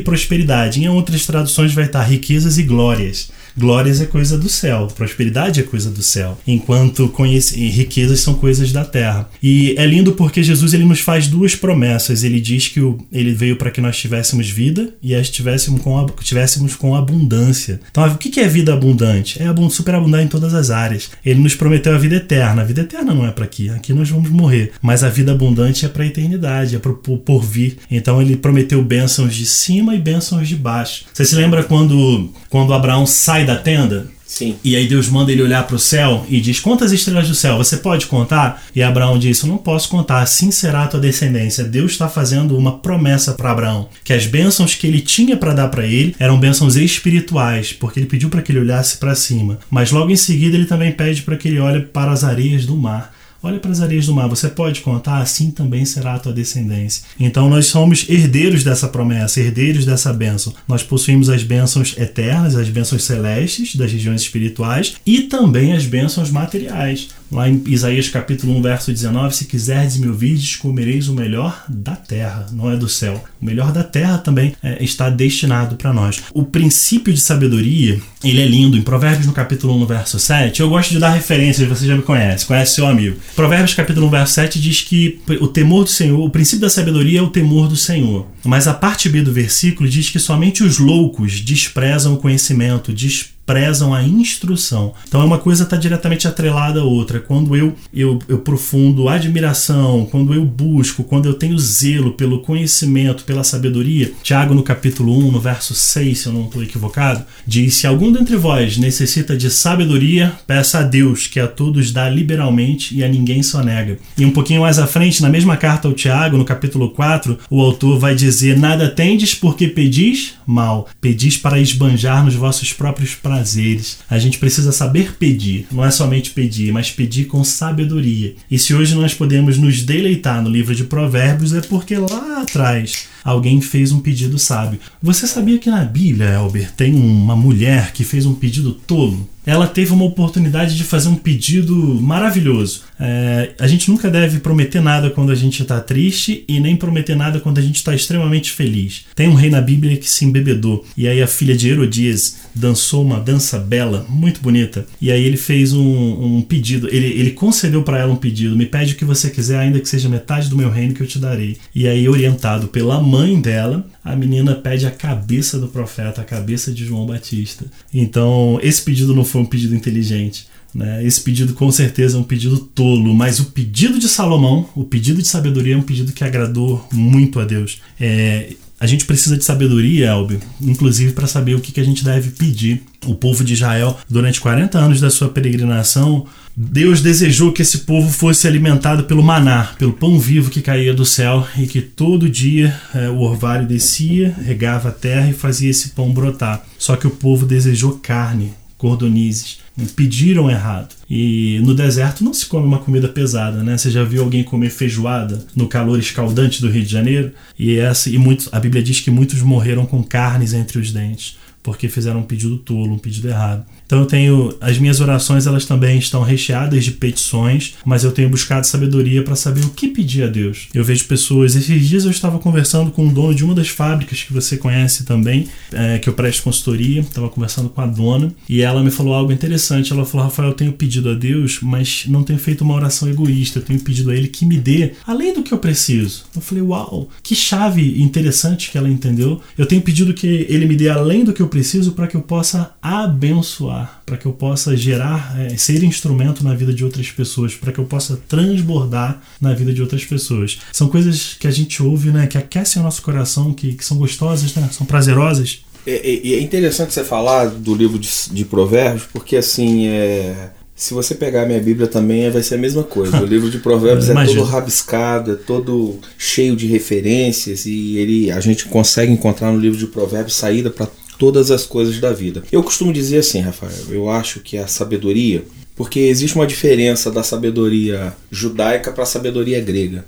prosperidade. 0.00 0.80
Em 0.80 0.88
outras 0.88 1.26
traduções 1.26 1.74
vai 1.74 1.84
estar 1.84 2.02
riquezas 2.02 2.58
e 2.58 2.62
glórias. 2.62 3.30
Glórias 3.58 4.00
é 4.00 4.06
coisa 4.06 4.38
do 4.38 4.48
céu, 4.48 4.88
prosperidade 4.94 5.60
é 5.60 5.62
coisa 5.62 5.90
do 5.90 6.02
céu, 6.02 6.38
enquanto 6.46 7.12
riquezas 7.56 8.20
são 8.20 8.34
coisas 8.34 8.72
da 8.72 8.84
terra. 8.84 9.28
E 9.42 9.74
é 9.76 9.84
lindo 9.84 10.12
porque 10.12 10.42
Jesus 10.42 10.74
ele 10.74 10.84
nos 10.84 11.00
faz 11.00 11.26
duas 11.26 11.54
promessas. 11.54 12.22
Ele 12.22 12.40
diz 12.40 12.68
que 12.68 12.80
o, 12.80 12.98
ele 13.12 13.32
veio 13.32 13.56
para 13.56 13.70
que 13.70 13.80
nós 13.80 13.96
tivéssemos 13.96 14.48
vida 14.48 14.94
e 15.02 15.14
as 15.14 15.28
tivéssemos 15.28 15.82
com, 15.82 16.06
tivéssemos 16.22 16.76
com 16.76 16.94
abundância. 16.94 17.80
Então, 17.90 18.06
o 18.06 18.16
que 18.16 18.40
é 18.40 18.46
vida 18.46 18.72
abundante? 18.72 19.42
É 19.42 19.48
superabundar 19.68 20.22
em 20.22 20.28
todas 20.28 20.54
as 20.54 20.70
áreas. 20.70 21.10
Ele 21.24 21.40
nos 21.40 21.54
prometeu 21.54 21.94
a 21.94 21.98
vida 21.98 22.16
eterna. 22.16 22.62
A 22.62 22.64
vida 22.64 22.82
eterna 22.82 23.12
não 23.12 23.26
é 23.26 23.30
para 23.30 23.44
aqui, 23.44 23.68
aqui 23.70 23.92
nós 23.92 24.08
vamos 24.08 24.30
morrer. 24.30 24.72
Mas 24.80 25.02
a 25.02 25.08
vida 25.08 25.32
abundante 25.32 25.84
é 25.84 25.88
para 25.88 26.04
a 26.04 26.06
eternidade, 26.06 26.76
é 26.76 26.78
para 26.78 26.92
o 26.92 27.18
porvir. 27.18 27.78
Então, 27.90 28.22
ele 28.22 28.36
prometeu 28.36 28.82
bênçãos 28.82 29.34
de 29.34 29.46
cima 29.46 29.94
e 29.94 29.98
bênçãos 29.98 30.48
de 30.48 30.54
baixo. 30.54 31.04
Você 31.12 31.24
se 31.24 31.34
lembra 31.34 31.62
quando, 31.64 32.30
quando 32.48 32.72
Abraão 32.72 33.06
sai 33.06 33.44
da 33.48 33.56
tenda? 33.56 34.06
Sim. 34.26 34.56
E 34.62 34.76
aí 34.76 34.86
Deus 34.86 35.08
manda 35.08 35.32
ele 35.32 35.42
olhar 35.42 35.66
para 35.66 35.74
o 35.74 35.78
céu 35.78 36.26
e 36.28 36.38
diz: 36.38 36.60
Quantas 36.60 36.92
estrelas 36.92 37.26
do 37.26 37.34
céu 37.34 37.56
você 37.56 37.78
pode 37.78 38.06
contar? 38.06 38.62
E 38.76 38.82
Abraão 38.82 39.18
diz: 39.18 39.40
Eu 39.40 39.48
não 39.48 39.56
posso 39.56 39.88
contar, 39.88 40.20
assim 40.20 40.50
será 40.50 40.84
a 40.84 40.86
tua 40.86 41.00
descendência. 41.00 41.64
Deus 41.64 41.92
está 41.92 42.10
fazendo 42.10 42.56
uma 42.56 42.78
promessa 42.78 43.32
para 43.32 43.50
Abraão: 43.50 43.88
que 44.04 44.12
as 44.12 44.26
bênçãos 44.26 44.74
que 44.74 44.86
ele 44.86 45.00
tinha 45.00 45.34
para 45.34 45.54
dar 45.54 45.68
para 45.68 45.86
ele 45.86 46.14
eram 46.18 46.38
bênçãos 46.38 46.76
espirituais, 46.76 47.72
porque 47.72 48.00
ele 48.00 48.06
pediu 48.06 48.28
para 48.28 48.42
que 48.42 48.52
ele 48.52 48.60
olhasse 48.60 48.98
para 48.98 49.14
cima. 49.14 49.58
Mas 49.70 49.90
logo 49.90 50.10
em 50.10 50.16
seguida 50.16 50.54
ele 50.54 50.66
também 50.66 50.92
pede 50.92 51.22
para 51.22 51.36
que 51.36 51.48
ele 51.48 51.58
olhe 51.58 51.80
para 51.80 52.12
as 52.12 52.22
areias 52.22 52.66
do 52.66 52.76
mar. 52.76 53.17
Olha 53.40 53.60
para 53.60 53.70
as 53.70 53.80
areias 53.80 54.06
do 54.06 54.14
mar, 54.14 54.28
você 54.28 54.48
pode 54.48 54.80
contar, 54.80 55.18
assim 55.18 55.50
também 55.50 55.84
será 55.84 56.14
a 56.14 56.18
tua 56.18 56.32
descendência. 56.32 57.04
Então 57.20 57.48
nós 57.48 57.66
somos 57.66 58.04
herdeiros 58.08 58.64
dessa 58.64 58.88
promessa, 58.88 59.40
herdeiros 59.40 59.84
dessa 59.86 60.12
bênção. 60.12 60.52
Nós 60.66 60.82
possuímos 60.82 61.28
as 61.28 61.44
bênçãos 61.44 61.94
eternas, 61.96 62.56
as 62.56 62.68
bênçãos 62.68 63.04
celestes 63.04 63.76
das 63.76 63.92
regiões 63.92 64.22
espirituais 64.22 64.96
e 65.06 65.22
também 65.22 65.72
as 65.72 65.86
bênçãos 65.86 66.30
materiais. 66.30 67.10
Lá 67.30 67.48
em 67.48 67.62
Isaías 67.66 68.08
capítulo 68.08 68.56
1, 68.56 68.62
verso 68.62 68.90
19, 68.90 69.36
se 69.36 69.44
quiserdes 69.44 69.98
me 69.98 70.08
ouvirdes, 70.08 70.56
comereis 70.56 71.08
o 71.08 71.14
melhor 71.14 71.62
da 71.68 71.94
terra, 71.94 72.46
não 72.52 72.70
é 72.70 72.76
do 72.76 72.88
céu. 72.88 73.22
O 73.40 73.44
melhor 73.44 73.70
da 73.70 73.84
terra 73.84 74.16
também 74.16 74.54
é, 74.62 74.82
está 74.82 75.10
destinado 75.10 75.76
para 75.76 75.92
nós. 75.92 76.22
O 76.32 76.44
princípio 76.44 77.12
de 77.12 77.20
sabedoria, 77.20 78.00
ele 78.24 78.40
é 78.40 78.46
lindo. 78.46 78.78
Em 78.78 78.82
Provérbios 78.82 79.26
no 79.26 79.32
capítulo 79.32 79.74
1, 79.82 79.86
verso 79.86 80.18
7, 80.18 80.60
eu 80.60 80.70
gosto 80.70 80.90
de 80.90 80.98
dar 80.98 81.10
referências, 81.10 81.68
você 81.68 81.86
já 81.86 81.94
me 81.94 82.02
conhece, 82.02 82.46
conhece 82.46 82.76
seu 82.76 82.86
amigo. 82.86 83.18
Provérbios 83.36 83.74
capítulo 83.74 84.06
1, 84.06 84.10
verso 84.10 84.34
7 84.34 84.60
diz 84.60 84.80
que 84.80 85.20
o 85.40 85.48
temor 85.48 85.84
do 85.84 85.90
Senhor, 85.90 86.24
o 86.24 86.30
princípio 86.30 86.62
da 86.62 86.70
sabedoria 86.70 87.18
é 87.18 87.22
o 87.22 87.28
temor 87.28 87.68
do 87.68 87.76
Senhor. 87.76 88.26
Mas 88.42 88.66
a 88.66 88.72
parte 88.72 89.08
B 89.08 89.20
do 89.20 89.32
versículo 89.32 89.88
diz 89.88 90.08
que 90.08 90.18
somente 90.18 90.64
os 90.64 90.78
loucos 90.78 91.40
desprezam 91.40 92.14
o 92.14 92.18
conhecimento, 92.18 92.92
desprezam 92.92 93.37
prezam 93.48 93.94
a 93.94 94.02
instrução. 94.02 94.92
Então 95.08 95.22
é 95.22 95.24
uma 95.24 95.38
coisa 95.38 95.64
está 95.64 95.74
diretamente 95.74 96.28
atrelada 96.28 96.80
à 96.80 96.84
outra. 96.84 97.18
Quando 97.18 97.56
eu, 97.56 97.74
eu, 97.94 98.18
eu 98.28 98.40
profundo 98.40 99.08
admiração, 99.08 100.06
quando 100.10 100.34
eu 100.34 100.44
busco, 100.44 101.02
quando 101.02 101.24
eu 101.24 101.32
tenho 101.32 101.58
zelo 101.58 102.12
pelo 102.12 102.40
conhecimento, 102.40 103.24
pela 103.24 103.42
sabedoria, 103.42 104.12
Tiago 104.22 104.52
no 104.52 104.62
capítulo 104.62 105.16
1, 105.16 105.32
no 105.32 105.40
verso 105.40 105.74
6, 105.74 106.18
se 106.18 106.26
eu 106.26 106.32
não 106.34 106.44
estou 106.44 106.62
equivocado, 106.62 107.24
diz: 107.46 107.76
Se 107.76 107.86
algum 107.86 108.12
dentre 108.12 108.36
vós 108.36 108.76
necessita 108.76 109.34
de 109.34 109.50
sabedoria, 109.50 110.34
peça 110.46 110.80
a 110.80 110.82
Deus, 110.82 111.26
que 111.26 111.40
a 111.40 111.48
todos 111.48 111.90
dá 111.90 112.06
liberalmente 112.06 112.94
e 112.94 113.02
a 113.02 113.08
ninguém 113.08 113.42
só 113.42 113.62
nega. 113.62 113.98
E 114.18 114.26
um 114.26 114.30
pouquinho 114.30 114.60
mais 114.60 114.78
à 114.78 114.86
frente, 114.86 115.22
na 115.22 115.30
mesma 115.30 115.56
carta 115.56 115.88
ao 115.88 115.94
Tiago, 115.94 116.36
no 116.36 116.44
capítulo 116.44 116.90
4, 116.90 117.38
o 117.48 117.62
autor 117.62 117.98
vai 117.98 118.14
dizer: 118.14 118.58
Nada 118.58 118.90
tendes 118.90 119.34
porque 119.34 119.68
pedis 119.68 120.34
mal, 120.46 120.86
pedis 121.00 121.38
para 121.38 121.58
esbanjar 121.58 122.22
nos 122.22 122.34
vossos 122.34 122.74
próprios 122.74 123.14
prazeres 123.14 123.37
prazeres. 123.38 123.98
A 124.10 124.18
gente 124.18 124.38
precisa 124.38 124.72
saber 124.72 125.14
pedir, 125.16 125.66
não 125.70 125.84
é 125.84 125.90
somente 125.90 126.30
pedir, 126.30 126.72
mas 126.72 126.90
pedir 126.90 127.26
com 127.26 127.44
sabedoria. 127.44 128.34
E 128.50 128.58
se 128.58 128.74
hoje 128.74 128.94
nós 128.94 129.14
podemos 129.14 129.56
nos 129.56 129.82
deleitar 129.82 130.42
no 130.42 130.50
livro 130.50 130.74
de 130.74 130.84
Provérbios, 130.84 131.54
é 131.54 131.60
porque 131.60 131.96
lá 131.96 132.42
atrás 132.42 133.08
alguém 133.30 133.60
fez 133.60 133.92
um 133.92 134.00
pedido 134.00 134.38
sábio. 134.38 134.80
Você 135.02 135.26
sabia 135.26 135.58
que 135.58 135.70
na 135.70 135.84
Bíblia, 135.84 136.30
Elber, 136.30 136.72
tem 136.72 136.94
uma 136.94 137.36
mulher 137.36 137.92
que 137.92 138.04
fez 138.04 138.24
um 138.26 138.34
pedido 138.34 138.72
tolo? 138.72 139.28
ela 139.48 139.66
teve 139.66 139.94
uma 139.94 140.04
oportunidade 140.04 140.76
de 140.76 140.84
fazer 140.84 141.08
um 141.08 141.14
pedido 141.14 141.74
maravilhoso. 141.74 142.82
É, 143.00 143.52
a 143.58 143.66
gente 143.66 143.90
nunca 143.90 144.10
deve 144.10 144.40
prometer 144.40 144.82
nada 144.82 145.08
quando 145.08 145.32
a 145.32 145.34
gente 145.34 145.62
está 145.62 145.80
triste 145.80 146.44
e 146.46 146.60
nem 146.60 146.76
prometer 146.76 147.16
nada 147.16 147.40
quando 147.40 147.56
a 147.56 147.62
gente 147.62 147.76
está 147.76 147.94
extremamente 147.94 148.52
feliz. 148.52 149.06
Tem 149.14 149.26
um 149.26 149.32
rei 149.32 149.48
na 149.48 149.62
Bíblia 149.62 149.96
que 149.96 150.10
se 150.10 150.26
embebedou 150.26 150.84
e 150.94 151.08
aí 151.08 151.22
a 151.22 151.26
filha 151.26 151.56
de 151.56 151.70
Herodias 151.70 152.40
dançou 152.54 153.02
uma 153.02 153.18
dança 153.18 153.58
bela, 153.58 154.04
muito 154.10 154.42
bonita. 154.42 154.86
E 155.00 155.10
aí 155.10 155.24
ele 155.24 155.38
fez 155.38 155.72
um, 155.72 156.36
um 156.36 156.42
pedido, 156.42 156.86
ele, 156.94 157.06
ele 157.06 157.30
concedeu 157.30 157.82
para 157.82 158.00
ela 158.00 158.12
um 158.12 158.16
pedido: 158.16 158.54
me 158.54 158.66
pede 158.66 158.92
o 158.92 158.96
que 158.96 159.04
você 159.04 159.30
quiser, 159.30 159.60
ainda 159.60 159.80
que 159.80 159.88
seja 159.88 160.10
metade 160.10 160.50
do 160.50 160.56
meu 160.58 160.68
reino 160.68 160.92
que 160.92 161.02
eu 161.02 161.06
te 161.06 161.18
darei. 161.18 161.56
E 161.74 161.88
aí, 161.88 162.06
orientado 162.06 162.68
pela 162.68 163.00
mãe 163.00 163.17
dela, 163.40 163.86
a 164.02 164.16
menina 164.16 164.54
pede 164.54 164.86
a 164.86 164.90
cabeça 164.90 165.58
do 165.58 165.68
profeta, 165.68 166.20
a 166.20 166.24
cabeça 166.24 166.72
de 166.72 166.84
João 166.84 167.06
Batista. 167.06 167.66
Então, 167.92 168.58
esse 168.62 168.82
pedido 168.82 169.14
não 169.14 169.24
foi 169.24 169.40
um 169.40 169.46
pedido 169.46 169.74
inteligente. 169.74 170.46
Né? 170.74 171.04
Esse 171.04 171.20
pedido 171.20 171.54
com 171.54 171.70
certeza 171.70 172.16
é 172.16 172.20
um 172.20 172.24
pedido 172.24 172.58
tolo, 172.58 173.14
mas 173.14 173.40
o 173.40 173.46
pedido 173.46 173.98
de 173.98 174.08
Salomão, 174.08 174.68
o 174.74 174.84
pedido 174.84 175.22
de 175.22 175.28
sabedoria, 175.28 175.74
é 175.74 175.78
um 175.78 175.82
pedido 175.82 176.12
que 176.12 176.24
agradou 176.24 176.86
muito 176.92 177.40
a 177.40 177.44
Deus. 177.44 177.80
É, 177.98 178.52
a 178.80 178.86
gente 178.86 179.04
precisa 179.04 179.36
de 179.36 179.44
sabedoria, 179.44 180.06
Elbe, 180.06 180.38
inclusive 180.60 181.12
para 181.12 181.26
saber 181.26 181.54
o 181.54 181.60
que, 181.60 181.72
que 181.72 181.80
a 181.80 181.84
gente 181.84 182.04
deve 182.04 182.30
pedir. 182.30 182.82
O 183.06 183.14
povo 183.14 183.42
de 183.42 183.54
Israel, 183.54 183.98
durante 184.08 184.40
40 184.40 184.78
anos 184.78 185.00
da 185.00 185.10
sua 185.10 185.28
peregrinação, 185.28 186.26
Deus 186.56 187.00
desejou 187.00 187.52
que 187.52 187.62
esse 187.62 187.78
povo 187.78 188.10
fosse 188.10 188.46
alimentado 188.46 189.04
pelo 189.04 189.22
maná, 189.22 189.74
pelo 189.78 189.92
pão 189.92 190.18
vivo 190.18 190.50
que 190.50 190.60
caía 190.60 190.94
do 190.94 191.04
céu 191.04 191.46
e 191.56 191.66
que 191.66 191.80
todo 191.80 192.28
dia 192.28 192.78
é, 192.94 193.08
o 193.08 193.20
orvalho 193.20 193.66
descia, 193.66 194.34
regava 194.44 194.88
a 194.88 194.92
terra 194.92 195.30
e 195.30 195.34
fazia 195.34 195.70
esse 195.70 195.90
pão 195.90 196.12
brotar. 196.12 196.64
Só 196.78 196.96
que 196.96 197.06
o 197.06 197.10
povo 197.10 197.46
desejou 197.46 197.98
carne, 198.02 198.52
cordonizes, 198.76 199.58
pediram 199.96 200.50
errado. 200.50 200.94
E 201.08 201.60
no 201.62 201.74
deserto 201.74 202.24
não 202.24 202.34
se 202.34 202.46
come 202.46 202.66
uma 202.66 202.78
comida 202.78 203.08
pesada, 203.08 203.62
né? 203.62 203.76
Você 203.76 203.90
já 203.90 204.04
viu 204.04 204.22
alguém 204.22 204.42
comer 204.42 204.70
feijoada 204.70 205.44
no 205.54 205.68
calor 205.68 205.98
escaldante 205.98 206.60
do 206.60 206.70
Rio 206.70 206.82
de 206.82 206.92
Janeiro? 206.92 207.32
E 207.58 207.76
essa 207.76 208.10
e 208.10 208.18
muitos, 208.18 208.48
a 208.52 208.60
Bíblia 208.60 208.82
diz 208.82 209.00
que 209.00 209.10
muitos 209.10 209.40
morreram 209.42 209.86
com 209.86 210.02
carnes 210.02 210.52
entre 210.52 210.78
os 210.78 210.92
dentes 210.92 211.36
porque 211.68 211.86
fizeram 211.86 212.20
um 212.20 212.24
pedido 212.24 212.56
tolo, 212.56 212.94
um 212.94 212.98
pedido 212.98 213.28
errado. 213.28 213.62
Então 213.88 214.00
eu 214.00 214.06
tenho 214.06 214.54
as 214.60 214.78
minhas 214.78 215.00
orações, 215.00 215.46
elas 215.46 215.64
também 215.64 215.98
estão 215.98 216.22
recheadas 216.22 216.84
de 216.84 216.90
petições, 216.90 217.74
mas 217.86 218.04
eu 218.04 218.12
tenho 218.12 218.28
buscado 218.28 218.66
sabedoria 218.66 219.22
para 219.22 219.34
saber 219.34 219.64
o 219.64 219.70
que 219.70 219.88
pedir 219.88 220.24
a 220.24 220.26
Deus. 220.26 220.68
Eu 220.74 220.84
vejo 220.84 221.06
pessoas, 221.06 221.56
esses 221.56 221.88
dias 221.88 222.04
eu 222.04 222.10
estava 222.10 222.38
conversando 222.38 222.90
com 222.90 223.08
o 223.08 223.10
dono 223.10 223.34
de 223.34 223.42
uma 223.42 223.54
das 223.54 223.68
fábricas 223.68 224.22
que 224.22 224.30
você 224.30 224.58
conhece 224.58 225.04
também, 225.04 225.48
é, 225.72 225.98
que 225.98 226.06
eu 226.06 226.12
presto 226.12 226.42
consultoria, 226.42 227.00
estava 227.00 227.30
conversando 227.30 227.70
com 227.70 227.80
a 227.80 227.86
dona 227.86 228.30
e 228.46 228.60
ela 228.60 228.84
me 228.84 228.90
falou 228.90 229.14
algo 229.14 229.32
interessante. 229.32 229.90
Ela 229.90 230.04
falou: 230.04 230.26
Rafael, 230.26 230.50
eu 230.50 230.54
tenho 230.54 230.72
pedido 230.74 231.08
a 231.08 231.14
Deus, 231.14 231.60
mas 231.62 232.04
não 232.08 232.22
tenho 232.22 232.38
feito 232.38 232.60
uma 232.60 232.74
oração 232.74 233.08
egoísta. 233.08 233.58
Eu 233.58 233.62
tenho 233.62 233.80
pedido 233.80 234.10
a 234.10 234.14
Ele 234.14 234.28
que 234.28 234.44
me 234.44 234.58
dê 234.58 234.92
além 235.06 235.32
do 235.32 235.42
que 235.42 235.52
eu 235.52 235.58
preciso. 235.58 236.24
Eu 236.36 236.42
falei: 236.42 236.62
Uau, 236.62 237.08
que 237.22 237.34
chave 237.34 238.02
interessante 238.02 238.70
que 238.70 238.76
ela 238.76 238.90
entendeu. 238.90 239.40
Eu 239.56 239.64
tenho 239.64 239.80
pedido 239.80 240.12
que 240.12 240.26
Ele 240.26 240.66
me 240.66 240.76
dê 240.76 240.90
além 240.90 241.24
do 241.24 241.32
que 241.32 241.40
eu 241.40 241.48
preciso 241.48 241.92
para 241.92 242.06
que 242.06 242.16
eu 242.16 242.20
possa 242.20 242.72
abençoar 242.82 243.77
para 244.06 244.16
que 244.16 244.26
eu 244.26 244.32
possa 244.32 244.76
gerar, 244.76 245.38
é, 245.38 245.56
ser 245.56 245.82
instrumento 245.84 246.42
na 246.42 246.54
vida 246.54 246.72
de 246.72 246.84
outras 246.84 247.10
pessoas, 247.10 247.54
para 247.54 247.72
que 247.72 247.78
eu 247.78 247.84
possa 247.84 248.18
transbordar 248.28 249.20
na 249.40 249.52
vida 249.54 249.72
de 249.72 249.82
outras 249.82 250.04
pessoas. 250.04 250.58
São 250.72 250.88
coisas 250.88 251.36
que 251.38 251.46
a 251.46 251.50
gente 251.50 251.82
ouve, 251.82 252.10
né, 252.10 252.26
que 252.26 252.38
aquecem 252.38 252.80
o 252.80 252.84
nosso 252.84 253.02
coração, 253.02 253.52
que, 253.52 253.74
que 253.74 253.84
são 253.84 253.98
gostosas, 253.98 254.54
né, 254.54 254.68
são 254.72 254.86
prazerosas. 254.86 255.60
É, 255.86 255.92
é, 255.92 256.34
é, 256.34 256.40
interessante 256.40 256.92
você 256.92 257.04
falar 257.04 257.46
do 257.46 257.74
livro 257.74 257.98
de, 257.98 258.08
de 258.30 258.44
Provérbios, 258.44 259.04
porque 259.12 259.36
assim, 259.36 259.86
é, 259.86 260.50
se 260.78 260.94
você 260.94 261.12
pegar 261.12 261.42
a 261.42 261.46
minha 261.46 261.60
Bíblia 261.60 261.88
também, 261.88 262.30
vai 262.30 262.40
ser 262.40 262.54
a 262.54 262.58
mesma 262.58 262.84
coisa. 262.84 263.20
O 263.20 263.24
livro 263.26 263.50
de 263.50 263.58
Provérbios 263.58 264.08
é 264.08 264.14
todo 264.14 264.42
rabiscado, 264.44 265.32
é 265.32 265.34
todo 265.34 265.98
cheio 266.16 266.54
de 266.54 266.66
referências 266.66 267.66
e 267.66 267.96
ele, 267.98 268.30
a 268.30 268.38
gente 268.38 268.66
consegue 268.66 269.12
encontrar 269.12 269.50
no 269.50 269.58
livro 269.58 269.76
de 269.76 269.88
Provérbios 269.88 270.36
saída 270.36 270.70
para 270.70 270.86
todas 271.18 271.50
as 271.50 271.66
coisas 271.66 271.98
da 271.98 272.12
vida. 272.12 272.42
Eu 272.52 272.62
costumo 272.62 272.92
dizer 272.92 273.18
assim, 273.18 273.40
Rafael, 273.40 273.72
eu 273.90 274.08
acho 274.08 274.40
que 274.40 274.56
a 274.56 274.66
sabedoria, 274.66 275.44
porque 275.74 276.00
existe 276.00 276.36
uma 276.36 276.46
diferença 276.46 277.10
da 277.10 277.22
sabedoria 277.22 278.12
judaica 278.30 278.92
para 278.92 279.02
a 279.02 279.06
sabedoria 279.06 279.60
grega 279.60 280.04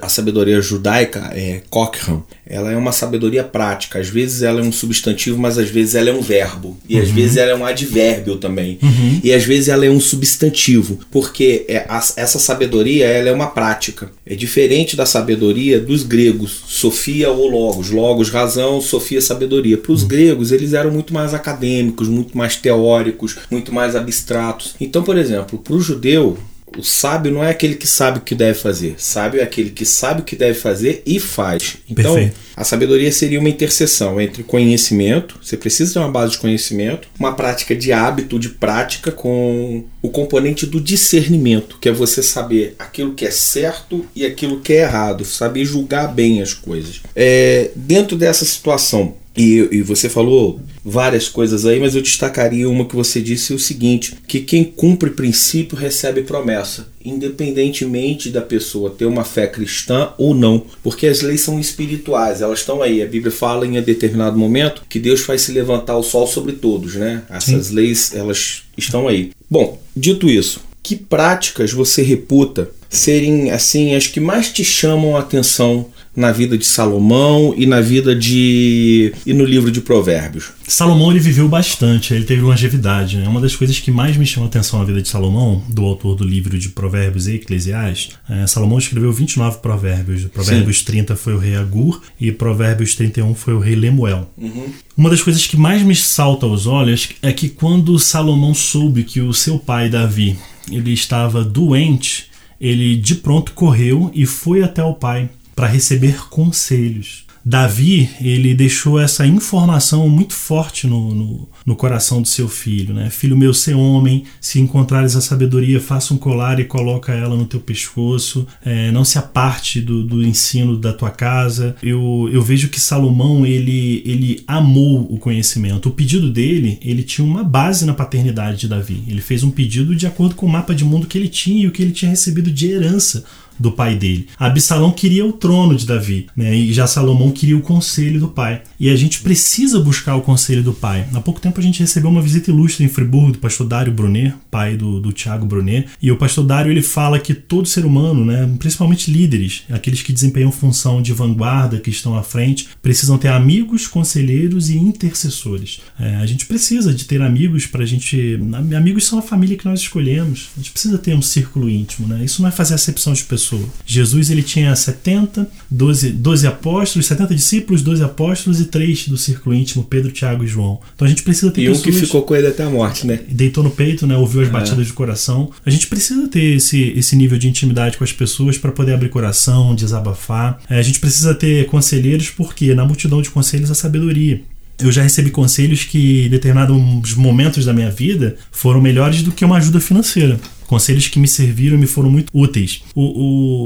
a 0.00 0.08
sabedoria 0.08 0.60
judaica 0.60 1.30
é 1.32 1.62
Cochrane, 1.70 2.22
ela 2.44 2.72
é 2.72 2.76
uma 2.76 2.90
sabedoria 2.90 3.44
prática. 3.44 4.00
Às 4.00 4.08
vezes 4.08 4.42
ela 4.42 4.60
é 4.60 4.64
um 4.64 4.72
substantivo, 4.72 5.38
mas 5.38 5.58
às 5.58 5.70
vezes 5.70 5.94
ela 5.94 6.10
é 6.10 6.12
um 6.12 6.20
verbo. 6.20 6.76
E 6.88 6.96
uhum. 6.96 7.02
às 7.02 7.10
vezes 7.10 7.36
ela 7.36 7.52
é 7.52 7.54
um 7.54 7.64
advérbio 7.64 8.36
também. 8.36 8.78
Uhum. 8.82 9.20
E 9.22 9.32
às 9.32 9.44
vezes 9.44 9.68
ela 9.68 9.86
é 9.86 9.90
um 9.90 10.00
substantivo, 10.00 10.98
porque 11.10 11.64
é, 11.68 11.86
a, 11.88 11.98
essa 12.16 12.38
sabedoria 12.40 13.06
ela 13.06 13.28
é 13.28 13.32
uma 13.32 13.46
prática. 13.46 14.10
É 14.26 14.34
diferente 14.34 14.96
da 14.96 15.06
sabedoria 15.06 15.78
dos 15.78 16.02
gregos, 16.02 16.62
sofia 16.66 17.30
ou 17.30 17.48
logos. 17.48 17.90
Logos, 17.90 18.28
razão, 18.28 18.80
sofia, 18.80 19.20
sabedoria. 19.20 19.78
Para 19.78 19.92
os 19.92 20.02
uhum. 20.02 20.08
gregos, 20.08 20.50
eles 20.50 20.72
eram 20.72 20.90
muito 20.90 21.14
mais 21.14 21.32
acadêmicos, 21.32 22.08
muito 22.08 22.36
mais 22.36 22.56
teóricos, 22.56 23.36
muito 23.48 23.72
mais 23.72 23.94
abstratos. 23.94 24.74
Então, 24.80 25.04
por 25.04 25.16
exemplo, 25.16 25.58
para 25.58 25.74
o 25.74 25.80
judeu, 25.80 26.36
o 26.78 26.82
sábio 26.82 27.32
não 27.32 27.42
é 27.42 27.50
aquele 27.50 27.74
que 27.74 27.86
sabe 27.86 28.18
o 28.18 28.22
que 28.22 28.34
deve 28.34 28.58
fazer. 28.58 28.94
Sábio 28.98 29.40
é 29.40 29.42
aquele 29.42 29.70
que 29.70 29.84
sabe 29.84 30.20
o 30.20 30.24
que 30.24 30.36
deve 30.36 30.58
fazer 30.58 31.02
e 31.04 31.18
faz. 31.18 31.76
Então, 31.88 32.14
Perfeito. 32.14 32.36
a 32.56 32.64
sabedoria 32.64 33.10
seria 33.10 33.40
uma 33.40 33.48
interseção 33.48 34.20
entre 34.20 34.42
conhecimento, 34.42 35.38
você 35.42 35.56
precisa 35.56 35.94
ter 35.94 35.98
uma 35.98 36.10
base 36.10 36.32
de 36.32 36.38
conhecimento, 36.38 37.08
uma 37.18 37.34
prática 37.34 37.74
de 37.74 37.92
hábito, 37.92 38.38
de 38.38 38.50
prática, 38.50 39.10
com 39.10 39.84
o 40.02 40.08
componente 40.08 40.66
do 40.66 40.80
discernimento, 40.80 41.78
que 41.80 41.88
é 41.88 41.92
você 41.92 42.22
saber 42.22 42.74
aquilo 42.78 43.14
que 43.14 43.26
é 43.26 43.30
certo 43.30 44.06
e 44.14 44.24
aquilo 44.24 44.60
que 44.60 44.72
é 44.72 44.82
errado, 44.82 45.24
saber 45.24 45.64
julgar 45.64 46.08
bem 46.08 46.40
as 46.40 46.54
coisas. 46.54 47.00
É, 47.14 47.70
dentro 47.74 48.16
dessa 48.16 48.44
situação, 48.44 49.14
e, 49.40 49.78
e, 49.78 49.82
você 49.82 50.08
falou 50.08 50.60
várias 50.84 51.28
coisas 51.28 51.64
aí, 51.64 51.80
mas 51.80 51.94
eu 51.94 52.02
destacaria 52.02 52.68
uma 52.68 52.84
que 52.84 52.94
você 52.94 53.20
disse 53.20 53.54
o 53.54 53.58
seguinte: 53.58 54.14
que 54.26 54.40
quem 54.40 54.64
cumpre 54.64 55.10
princípio 55.10 55.76
recebe 55.76 56.22
promessa, 56.22 56.88
independentemente 57.02 58.28
da 58.28 58.42
pessoa 58.42 58.90
ter 58.90 59.06
uma 59.06 59.24
fé 59.24 59.46
cristã 59.46 60.10
ou 60.18 60.34
não, 60.34 60.66
porque 60.82 61.06
as 61.06 61.22
leis 61.22 61.40
são 61.40 61.58
espirituais, 61.58 62.42
elas 62.42 62.58
estão 62.58 62.82
aí. 62.82 63.02
A 63.02 63.06
Bíblia 63.06 63.32
fala 63.32 63.66
em 63.66 63.78
um 63.78 63.82
determinado 63.82 64.36
momento 64.36 64.82
que 64.88 64.98
Deus 64.98 65.20
faz 65.20 65.42
se 65.42 65.52
levantar 65.52 65.96
o 65.96 66.02
sol 66.02 66.26
sobre 66.26 66.52
todos, 66.52 66.94
né? 66.96 67.22
Essas 67.30 67.66
Sim. 67.66 67.74
leis 67.74 68.14
elas 68.14 68.64
estão 68.76 69.08
aí. 69.08 69.30
Bom, 69.48 69.80
dito 69.96 70.28
isso, 70.28 70.60
que 70.82 70.96
práticas 70.96 71.72
você 71.72 72.02
reputa 72.02 72.70
serem 72.90 73.52
assim 73.52 73.94
as 73.94 74.06
que 74.06 74.18
mais 74.18 74.50
te 74.50 74.64
chamam 74.64 75.16
a 75.16 75.20
atenção 75.20 75.86
na 76.14 76.32
vida 76.32 76.58
de 76.58 76.66
Salomão 76.66 77.54
e 77.56 77.66
na 77.66 77.80
vida 77.80 78.14
de 78.14 79.12
e 79.24 79.32
no 79.32 79.44
livro 79.44 79.70
de 79.70 79.80
Provérbios. 79.80 80.50
Salomão 80.66 81.10
ele 81.10 81.20
viveu 81.20 81.48
bastante, 81.48 82.12
ele 82.12 82.24
teve 82.24 82.42
longevidade. 82.42 83.16
Né? 83.16 83.28
Uma 83.28 83.40
das 83.40 83.54
coisas 83.54 83.78
que 83.78 83.90
mais 83.90 84.16
me 84.16 84.26
chama 84.26 84.46
a 84.46 84.48
atenção 84.48 84.80
na 84.80 84.84
vida 84.84 85.00
de 85.00 85.08
Salomão, 85.08 85.62
do 85.68 85.84
autor 85.84 86.16
do 86.16 86.24
livro 86.24 86.58
de 86.58 86.68
Provérbios 86.70 87.28
e 87.28 87.36
Eclesiastes, 87.36 88.16
é, 88.28 88.46
Salomão 88.46 88.78
escreveu 88.78 89.12
29 89.12 89.58
provérbios. 89.58 90.24
Provérbios 90.26 90.78
Sim. 90.78 90.84
30 90.84 91.16
foi 91.16 91.34
o 91.34 91.38
rei 91.38 91.56
Agur 91.56 92.02
e 92.20 92.32
Provérbios 92.32 92.94
31 92.94 93.34
foi 93.34 93.54
o 93.54 93.58
rei 93.60 93.76
Lemuel. 93.76 94.30
Uhum. 94.36 94.66
Uma 94.96 95.10
das 95.10 95.22
coisas 95.22 95.46
que 95.46 95.56
mais 95.56 95.82
me 95.82 95.94
salta 95.94 96.44
aos 96.44 96.66
olhos 96.66 97.10
é 97.22 97.32
que 97.32 97.48
quando 97.48 97.98
Salomão 97.98 98.52
soube 98.52 99.04
que 99.04 99.20
o 99.20 99.32
seu 99.32 99.58
pai 99.58 99.88
Davi 99.88 100.36
ele 100.70 100.92
estava 100.92 101.44
doente, 101.44 102.26
ele 102.60 102.96
de 102.96 103.14
pronto 103.14 103.52
correu 103.52 104.10
e 104.14 104.26
foi 104.26 104.62
até 104.62 104.82
o 104.84 104.94
pai 104.94 105.30
para 105.60 105.68
receber 105.68 106.26
conselhos. 106.30 107.26
Davi 107.44 108.08
ele 108.20 108.54
deixou 108.54 108.98
essa 108.98 109.26
informação 109.26 110.08
muito 110.08 110.34
forte 110.34 110.86
no, 110.86 111.14
no, 111.14 111.48
no, 111.64 111.76
coração 111.76 112.20
do 112.20 112.28
seu 112.28 112.48
filho, 112.48 112.94
né? 112.94 113.08
Filho 113.08 113.36
meu, 113.36 113.52
ser 113.52 113.74
homem, 113.74 114.24
se 114.40 114.60
encontrares 114.60 115.16
a 115.16 115.20
sabedoria, 115.22 115.80
faça 115.80 116.12
um 116.12 116.18
colar 116.18 116.60
e 116.60 116.64
coloca 116.64 117.12
ela 117.12 117.36
no 117.36 117.46
teu 117.46 117.60
pescoço. 117.60 118.46
É, 118.62 118.90
não 118.90 119.04
se 119.04 119.18
aparte 119.18 119.80
do, 119.80 120.02
do, 120.02 120.22
ensino 120.22 120.78
da 120.78 120.92
tua 120.92 121.10
casa. 121.10 121.76
Eu, 121.82 122.28
eu 122.30 122.42
vejo 122.42 122.68
que 122.68 122.80
Salomão 122.80 123.46
ele, 123.46 124.02
ele 124.04 124.42
amou 124.46 125.06
o 125.10 125.18
conhecimento. 125.18 125.88
O 125.88 125.92
pedido 125.92 126.30
dele 126.30 126.78
ele 126.82 127.02
tinha 127.02 127.26
uma 127.26 127.44
base 127.44 127.86
na 127.86 127.94
paternidade 127.94 128.60
de 128.60 128.68
Davi. 128.68 129.02
Ele 129.08 129.20
fez 129.20 129.42
um 129.42 129.50
pedido 129.50 129.96
de 129.96 130.06
acordo 130.06 130.34
com 130.34 130.44
o 130.44 130.50
mapa 130.50 130.74
de 130.74 130.84
mundo 130.84 131.06
que 131.06 131.16
ele 131.16 131.28
tinha 131.28 131.64
e 131.64 131.66
o 131.66 131.70
que 131.70 131.82
ele 131.82 131.92
tinha 131.92 132.10
recebido 132.10 132.50
de 132.50 132.70
herança 132.70 133.24
do 133.60 133.70
pai 133.70 133.94
dele. 133.94 134.26
Absalão 134.38 134.90
queria 134.90 135.24
o 135.26 135.32
trono 135.32 135.76
de 135.76 135.86
Davi, 135.86 136.26
né? 136.34 136.56
e 136.56 136.72
já 136.72 136.86
Salomão 136.86 137.30
queria 137.30 137.56
o 137.56 137.60
conselho 137.60 138.18
do 138.18 138.28
pai. 138.28 138.62
E 138.78 138.88
a 138.88 138.96
gente 138.96 139.20
precisa 139.20 139.78
buscar 139.78 140.16
o 140.16 140.22
conselho 140.22 140.62
do 140.62 140.72
pai. 140.72 141.06
Há 141.12 141.20
pouco 141.20 141.40
tempo 141.40 141.60
a 141.60 141.62
gente 141.62 141.80
recebeu 141.80 142.10
uma 142.10 142.22
visita 142.22 142.50
ilustre 142.50 142.84
em 142.84 142.88
Friburgo 142.88 143.32
do 143.32 143.38
pastor 143.38 143.66
Dário 143.66 143.92
Brunet, 143.92 144.34
pai 144.50 144.76
do, 144.76 144.98
do 145.00 145.12
Tiago 145.12 145.44
Brunet, 145.44 145.88
e 146.00 146.10
o 146.10 146.16
pastor 146.16 146.44
Dário 146.44 146.72
ele 146.72 146.80
fala 146.80 147.18
que 147.18 147.34
todo 147.34 147.68
ser 147.68 147.84
humano, 147.84 148.24
né, 148.24 148.50
principalmente 148.58 149.10
líderes, 149.10 149.64
aqueles 149.68 150.00
que 150.00 150.12
desempenham 150.12 150.50
função 150.50 151.02
de 151.02 151.12
vanguarda, 151.12 151.78
que 151.78 151.90
estão 151.90 152.16
à 152.16 152.22
frente, 152.22 152.68
precisam 152.80 153.18
ter 153.18 153.28
amigos, 153.28 153.86
conselheiros 153.86 154.70
e 154.70 154.78
intercessores. 154.78 155.80
É, 155.98 156.16
a 156.16 156.26
gente 156.26 156.46
precisa 156.46 156.94
de 156.94 157.04
ter 157.04 157.20
amigos 157.20 157.66
para 157.66 157.82
a 157.82 157.86
gente. 157.86 158.38
Amigos 158.76 159.06
são 159.06 159.18
a 159.18 159.22
família 159.22 159.56
que 159.56 159.66
nós 159.66 159.80
escolhemos. 159.80 160.48
A 160.56 160.60
gente 160.60 160.72
precisa 160.72 160.96
ter 160.96 161.14
um 161.14 161.22
círculo 161.22 161.68
íntimo, 161.68 162.08
né? 162.08 162.24
Isso 162.24 162.40
não 162.40 162.48
é 162.48 162.52
fazer 162.52 162.74
acepção 162.74 163.12
de 163.12 163.24
pessoas 163.24 163.49
pessoa. 163.50 163.68
Jesus 163.84 164.30
ele 164.30 164.42
tinha 164.42 164.74
70, 164.74 165.48
12, 165.70 166.10
12 166.10 166.46
apóstolos, 166.46 167.06
70 167.06 167.34
discípulos, 167.34 167.82
12 167.82 168.02
apóstolos 168.04 168.60
e 168.60 168.66
3 168.66 169.08
do 169.08 169.16
círculo 169.16 169.54
íntimo, 169.54 169.84
Pedro, 169.84 170.12
Tiago 170.12 170.44
e 170.44 170.46
João. 170.46 170.80
Então 170.94 171.06
a 171.06 171.08
gente 171.08 171.22
precisa 171.22 171.50
ter 171.50 171.62
e 171.62 171.66
pessoas... 171.66 171.86
E 171.86 171.88
um 171.88 171.92
que 171.92 172.06
ficou 172.06 172.22
com 172.22 172.36
ele 172.36 172.46
até 172.46 172.62
a 172.62 172.70
morte, 172.70 173.06
né? 173.06 173.20
Deitou 173.28 173.64
no 173.64 173.70
peito, 173.70 174.06
né? 174.06 174.16
Ouviu 174.16 174.42
as 174.42 174.48
é. 174.48 174.50
batidas 174.50 174.86
de 174.86 174.92
coração. 174.92 175.50
A 175.64 175.70
gente 175.70 175.86
precisa 175.86 176.28
ter 176.28 176.56
esse, 176.56 176.92
esse 176.96 177.16
nível 177.16 177.38
de 177.38 177.48
intimidade 177.48 177.96
com 177.96 178.04
as 178.04 178.12
pessoas 178.12 178.56
para 178.56 178.70
poder 178.70 178.94
abrir 178.94 179.08
coração, 179.08 179.74
desabafar. 179.74 180.60
É, 180.68 180.78
a 180.78 180.82
gente 180.82 181.00
precisa 181.00 181.34
ter 181.34 181.66
conselheiros 181.66 182.30
porque 182.30 182.74
na 182.74 182.84
multidão 182.84 183.20
de 183.20 183.30
conselhos 183.30 183.70
a 183.70 183.74
sabedoria 183.74 184.42
eu 184.82 184.90
já 184.90 185.02
recebi 185.02 185.30
conselhos 185.30 185.84
que 185.84 186.24
em 186.24 186.30
determinados 186.30 187.14
momentos 187.14 187.66
da 187.66 187.72
minha 187.74 187.90
vida 187.90 188.36
foram 188.50 188.80
melhores 188.80 189.22
do 189.22 189.30
que 189.30 189.44
uma 189.44 189.58
ajuda 189.58 189.78
financeira. 189.78 190.40
Conselhos 190.70 191.08
que 191.08 191.18
me 191.18 191.26
serviram 191.26 191.76
e 191.76 191.80
me 191.80 191.86
foram 191.88 192.08
muito 192.08 192.30
úteis. 192.32 192.84
O, 192.94 193.02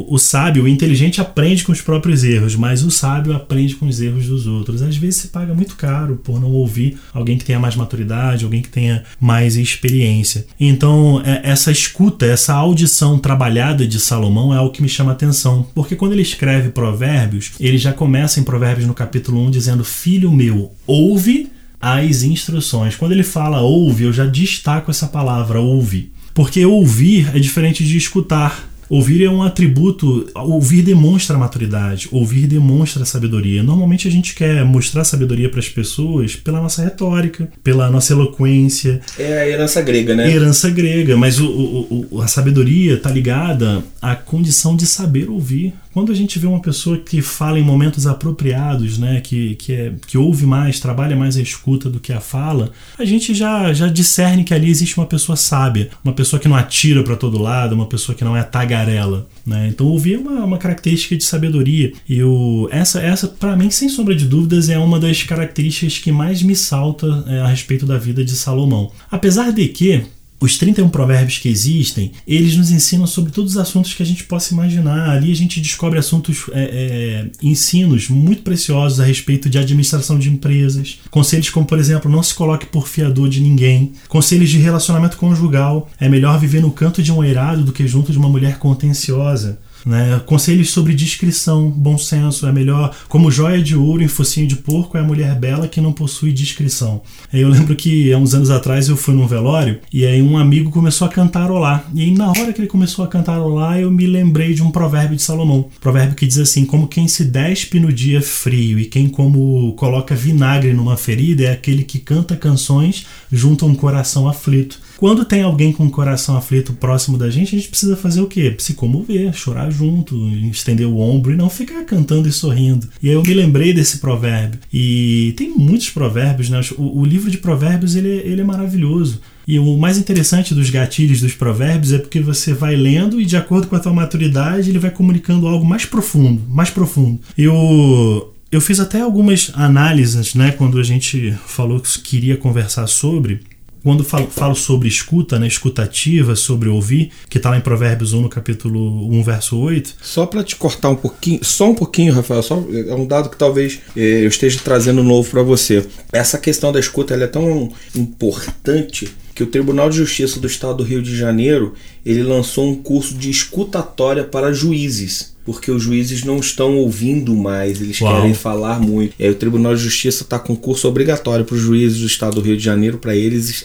o, 0.08 0.14
o 0.14 0.18
sábio, 0.18 0.64
o 0.64 0.68
inteligente 0.68 1.20
aprende 1.20 1.62
com 1.62 1.70
os 1.70 1.82
próprios 1.82 2.24
erros, 2.24 2.56
mas 2.56 2.82
o 2.82 2.90
sábio 2.90 3.36
aprende 3.36 3.74
com 3.74 3.86
os 3.86 4.00
erros 4.00 4.26
dos 4.26 4.46
outros. 4.46 4.80
Às 4.80 4.96
vezes 4.96 5.20
se 5.20 5.28
paga 5.28 5.52
muito 5.52 5.76
caro 5.76 6.18
por 6.24 6.40
não 6.40 6.50
ouvir 6.50 6.96
alguém 7.12 7.36
que 7.36 7.44
tenha 7.44 7.60
mais 7.60 7.76
maturidade, 7.76 8.46
alguém 8.46 8.62
que 8.62 8.70
tenha 8.70 9.04
mais 9.20 9.58
experiência. 9.58 10.46
Então, 10.58 11.20
é, 11.26 11.42
essa 11.44 11.70
escuta, 11.70 12.24
essa 12.24 12.54
audição 12.54 13.18
trabalhada 13.18 13.86
de 13.86 14.00
Salomão 14.00 14.54
é 14.54 14.56
algo 14.56 14.72
que 14.72 14.80
me 14.80 14.88
chama 14.88 15.10
a 15.10 15.14
atenção, 15.14 15.68
porque 15.74 15.96
quando 15.96 16.12
ele 16.12 16.22
escreve 16.22 16.70
Provérbios, 16.70 17.52
ele 17.60 17.76
já 17.76 17.92
começa 17.92 18.40
em 18.40 18.44
Provérbios 18.44 18.86
no 18.86 18.94
capítulo 18.94 19.44
1 19.44 19.50
dizendo: 19.50 19.84
Filho 19.84 20.32
meu, 20.32 20.72
ouve 20.86 21.50
as 21.78 22.22
instruções. 22.22 22.96
Quando 22.96 23.12
ele 23.12 23.22
fala 23.22 23.60
ouve, 23.60 24.04
eu 24.04 24.12
já 24.14 24.24
destaco 24.24 24.90
essa 24.90 25.06
palavra 25.06 25.60
ouve. 25.60 26.14
Porque 26.34 26.66
ouvir 26.66 27.30
é 27.34 27.38
diferente 27.38 27.84
de 27.84 27.96
escutar. 27.96 28.68
Ouvir 28.90 29.24
é 29.24 29.30
um 29.30 29.42
atributo, 29.42 30.28
ouvir 30.34 30.82
demonstra 30.82 31.38
maturidade, 31.38 32.06
ouvir 32.12 32.46
demonstra 32.46 33.04
sabedoria. 33.06 33.62
Normalmente 33.62 34.06
a 34.06 34.10
gente 34.10 34.34
quer 34.34 34.62
mostrar 34.62 35.04
sabedoria 35.04 35.48
para 35.48 35.58
as 35.58 35.68
pessoas 35.68 36.36
pela 36.36 36.60
nossa 36.60 36.82
retórica, 36.82 37.48
pela 37.62 37.90
nossa 37.90 38.12
eloquência. 38.12 39.00
É 39.18 39.40
a 39.40 39.48
herança 39.48 39.80
grega, 39.80 40.14
né? 40.14 40.30
Herança 40.30 40.68
grega, 40.68 41.16
mas 41.16 41.40
o, 41.40 41.46
o, 41.46 42.06
o, 42.10 42.22
a 42.22 42.28
sabedoria 42.28 42.94
está 42.94 43.10
ligada 43.10 43.82
à 44.02 44.14
condição 44.14 44.76
de 44.76 44.86
saber 44.86 45.30
ouvir. 45.30 45.72
Quando 45.94 46.10
a 46.10 46.14
gente 46.14 46.40
vê 46.40 46.46
uma 46.48 46.60
pessoa 46.60 46.98
que 46.98 47.22
fala 47.22 47.56
em 47.56 47.62
momentos 47.62 48.04
apropriados, 48.04 48.98
né, 48.98 49.20
que, 49.20 49.54
que, 49.54 49.72
é, 49.72 49.92
que 50.08 50.18
ouve 50.18 50.44
mais, 50.44 50.80
trabalha 50.80 51.14
mais 51.14 51.36
a 51.36 51.40
escuta 51.40 51.88
do 51.88 52.00
que 52.00 52.12
a 52.12 52.18
fala, 52.18 52.72
a 52.98 53.04
gente 53.04 53.32
já, 53.32 53.72
já 53.72 53.86
discerne 53.86 54.42
que 54.42 54.52
ali 54.52 54.68
existe 54.68 54.98
uma 54.98 55.06
pessoa 55.06 55.36
sábia, 55.36 55.90
uma 56.02 56.12
pessoa 56.12 56.40
que 56.40 56.48
não 56.48 56.56
atira 56.56 57.04
para 57.04 57.14
todo 57.14 57.40
lado, 57.40 57.76
uma 57.76 57.86
pessoa 57.86 58.18
que 58.18 58.24
não 58.24 58.36
é 58.36 58.42
tagarela. 58.42 59.28
Né? 59.46 59.68
Então, 59.68 59.86
ouvir 59.86 60.14
é 60.14 60.18
uma, 60.18 60.44
uma 60.44 60.58
característica 60.58 61.16
de 61.16 61.22
sabedoria. 61.22 61.92
E 62.08 62.20
o, 62.24 62.68
essa, 62.72 63.00
essa 63.00 63.28
para 63.28 63.56
mim, 63.56 63.70
sem 63.70 63.88
sombra 63.88 64.16
de 64.16 64.26
dúvidas, 64.26 64.68
é 64.68 64.76
uma 64.76 64.98
das 64.98 65.22
características 65.22 65.98
que 65.98 66.10
mais 66.10 66.42
me 66.42 66.56
salta 66.56 67.24
é, 67.28 67.38
a 67.38 67.46
respeito 67.46 67.86
da 67.86 67.98
vida 67.98 68.24
de 68.24 68.32
Salomão. 68.32 68.90
Apesar 69.12 69.52
de 69.52 69.68
que 69.68 70.02
os 70.40 70.58
31 70.58 70.88
provérbios 70.88 71.38
que 71.38 71.48
existem, 71.48 72.12
eles 72.26 72.56
nos 72.56 72.70
ensinam 72.70 73.06
sobre 73.06 73.32
todos 73.32 73.52
os 73.52 73.58
assuntos 73.58 73.94
que 73.94 74.02
a 74.02 74.06
gente 74.06 74.24
possa 74.24 74.52
imaginar. 74.52 75.10
Ali 75.10 75.32
a 75.32 75.36
gente 75.36 75.60
descobre 75.60 75.98
assuntos, 75.98 76.44
é, 76.52 76.62
é, 76.62 77.30
ensinos 77.42 78.08
muito 78.08 78.42
preciosos 78.42 79.00
a 79.00 79.04
respeito 79.04 79.48
de 79.48 79.58
administração 79.58 80.18
de 80.18 80.28
empresas, 80.28 80.98
conselhos 81.10 81.50
como, 81.50 81.66
por 81.66 81.78
exemplo, 81.78 82.10
não 82.10 82.22
se 82.22 82.34
coloque 82.34 82.66
por 82.66 82.88
fiador 82.88 83.28
de 83.28 83.40
ninguém, 83.40 83.92
conselhos 84.08 84.50
de 84.50 84.58
relacionamento 84.58 85.16
conjugal, 85.16 85.90
é 85.98 86.08
melhor 86.08 86.38
viver 86.38 86.60
no 86.60 86.70
canto 86.70 87.02
de 87.02 87.12
um 87.12 87.24
eirado 87.24 87.64
do 87.64 87.72
que 87.72 87.86
junto 87.86 88.12
de 88.12 88.18
uma 88.18 88.28
mulher 88.28 88.58
contenciosa. 88.58 89.58
Né? 89.84 90.20
Conselhos 90.24 90.70
sobre 90.70 90.94
discrição, 90.94 91.70
bom 91.70 91.98
senso, 91.98 92.46
é 92.46 92.52
melhor. 92.52 92.94
Como 93.08 93.30
joia 93.30 93.62
de 93.62 93.76
ouro 93.76 94.02
em 94.02 94.08
focinho 94.08 94.46
de 94.46 94.56
porco 94.56 94.96
é 94.96 95.00
a 95.00 95.04
mulher 95.04 95.34
bela 95.38 95.68
que 95.68 95.80
não 95.80 95.92
possui 95.92 96.32
discrição. 96.32 97.02
Eu 97.32 97.48
lembro 97.48 97.76
que 97.76 98.12
há 98.12 98.18
uns 98.18 98.34
anos 98.34 98.50
atrás 98.50 98.88
eu 98.88 98.96
fui 98.96 99.14
num 99.14 99.26
velório 99.26 99.80
e 99.92 100.06
aí 100.06 100.22
um 100.22 100.38
amigo 100.38 100.70
começou 100.70 101.06
a 101.06 101.10
cantarolar. 101.10 101.88
E 101.94 102.02
aí, 102.02 102.10
na 102.12 102.28
hora 102.28 102.52
que 102.52 102.60
ele 102.60 102.68
começou 102.68 103.04
a 103.04 103.08
cantarolar, 103.08 103.78
eu 103.78 103.90
me 103.90 104.06
lembrei 104.06 104.54
de 104.54 104.62
um 104.62 104.70
provérbio 104.70 105.16
de 105.16 105.22
Salomão. 105.22 105.68
Provérbio 105.80 106.16
que 106.16 106.26
diz 106.26 106.38
assim: 106.38 106.64
Como 106.64 106.88
quem 106.88 107.06
se 107.06 107.24
despe 107.24 107.78
no 107.78 107.92
dia 107.92 108.22
frio 108.22 108.78
e 108.78 108.86
quem, 108.86 109.08
como 109.08 109.72
coloca 109.74 110.14
vinagre 110.14 110.72
numa 110.72 110.96
ferida, 110.96 111.44
é 111.44 111.52
aquele 111.52 111.84
que 111.84 111.98
canta 111.98 112.36
canções 112.36 113.06
junto 113.30 113.64
a 113.64 113.68
um 113.68 113.74
coração 113.74 114.28
aflito. 114.28 114.78
Quando 115.04 115.22
tem 115.22 115.42
alguém 115.42 115.70
com 115.70 115.84
o 115.84 115.90
coração 115.90 116.34
aflito 116.34 116.72
próximo 116.72 117.18
da 117.18 117.28
gente, 117.28 117.54
a 117.54 117.58
gente 117.58 117.68
precisa 117.68 117.94
fazer 117.94 118.22
o 118.22 118.26
quê? 118.26 118.56
Se 118.56 118.72
comover, 118.72 119.34
chorar 119.34 119.70
junto, 119.70 120.16
estender 120.50 120.86
o 120.86 120.98
ombro 120.98 121.30
e 121.30 121.36
não 121.36 121.50
ficar 121.50 121.84
cantando 121.84 122.26
e 122.26 122.32
sorrindo. 122.32 122.88
E 123.02 123.10
aí 123.10 123.14
eu 123.14 123.22
me 123.22 123.34
lembrei 123.34 123.74
desse 123.74 123.98
provérbio. 123.98 124.60
E 124.72 125.34
tem 125.36 125.50
muitos 125.50 125.90
provérbios, 125.90 126.48
né? 126.48 126.58
O, 126.78 127.00
o 127.00 127.04
livro 127.04 127.30
de 127.30 127.36
provérbios 127.36 127.94
ele, 127.96 128.08
ele 128.08 128.40
é 128.40 128.44
maravilhoso. 128.44 129.20
E 129.46 129.58
o 129.58 129.76
mais 129.76 129.98
interessante 129.98 130.54
dos 130.54 130.70
gatilhos 130.70 131.20
dos 131.20 131.34
provérbios 131.34 131.92
é 131.92 131.98
porque 131.98 132.20
você 132.20 132.54
vai 132.54 132.74
lendo 132.74 133.20
e 133.20 133.26
de 133.26 133.36
acordo 133.36 133.66
com 133.66 133.76
a 133.76 133.80
tua 133.80 133.92
maturidade 133.92 134.70
ele 134.70 134.78
vai 134.78 134.90
comunicando 134.90 135.46
algo 135.46 135.66
mais 135.66 135.84
profundo, 135.84 136.40
mais 136.48 136.70
profundo. 136.70 137.20
Eu 137.36 138.32
eu 138.50 138.60
fiz 138.60 138.78
até 138.80 139.00
algumas 139.00 139.50
análises, 139.54 140.34
né, 140.34 140.52
quando 140.52 140.78
a 140.78 140.82
gente 140.82 141.36
falou 141.44 141.80
que 141.80 141.98
queria 142.00 142.36
conversar 142.36 142.86
sobre 142.86 143.40
quando 143.84 144.02
falo, 144.02 144.26
falo, 144.28 144.54
sobre 144.54 144.88
escuta, 144.88 145.38
né, 145.38 145.46
escutativa, 145.46 146.34
sobre 146.34 146.70
ouvir, 146.70 147.12
que 147.28 147.36
está 147.36 147.50
lá 147.50 147.58
em 147.58 147.60
Provérbios 147.60 148.14
1, 148.14 148.22
no 148.22 148.28
capítulo 148.30 149.14
1, 149.14 149.22
verso 149.22 149.58
8. 149.58 149.96
Só 150.00 150.24
para 150.24 150.42
te 150.42 150.56
cortar 150.56 150.88
um 150.88 150.96
pouquinho, 150.96 151.44
só 151.44 151.70
um 151.70 151.74
pouquinho, 151.74 152.14
Rafael, 152.14 152.42
só, 152.42 152.64
é 152.72 152.94
um 152.94 153.06
dado 153.06 153.28
que 153.28 153.36
talvez 153.36 153.80
eh, 153.94 154.24
eu 154.24 154.28
esteja 154.28 154.58
trazendo 154.64 155.04
novo 155.04 155.30
para 155.30 155.42
você. 155.42 155.86
Essa 156.10 156.38
questão 156.38 156.72
da 156.72 156.80
escuta 156.80 157.14
é 157.14 157.26
tão 157.26 157.70
importante 157.94 159.14
que 159.34 159.42
o 159.42 159.46
Tribunal 159.46 159.90
de 159.90 159.98
Justiça 159.98 160.40
do 160.40 160.46
Estado 160.46 160.78
do 160.78 160.82
Rio 160.82 161.02
de 161.02 161.14
Janeiro 161.14 161.74
ele 162.06 162.22
lançou 162.22 162.66
um 162.66 162.74
curso 162.74 163.14
de 163.14 163.30
escutatória 163.30 164.24
para 164.24 164.52
juízes 164.52 165.33
porque 165.44 165.70
os 165.70 165.82
juízes 165.82 166.24
não 166.24 166.38
estão 166.38 166.76
ouvindo 166.76 167.34
mais, 167.36 167.80
eles 167.80 168.00
Uau. 168.00 168.14
querem 168.14 168.34
falar 168.34 168.80
muito. 168.80 169.14
Aí 169.20 169.28
o 169.28 169.34
Tribunal 169.34 169.74
de 169.74 169.82
Justiça 169.82 170.22
está 170.22 170.38
com 170.38 170.56
curso 170.56 170.88
obrigatório 170.88 171.44
para 171.44 171.54
os 171.54 171.60
juízes 171.60 172.00
do 172.00 172.06
Estado 172.06 172.36
do 172.36 172.40
Rio 172.40 172.56
de 172.56 172.64
Janeiro 172.64 172.98
para 172.98 173.14
eles, 173.14 173.64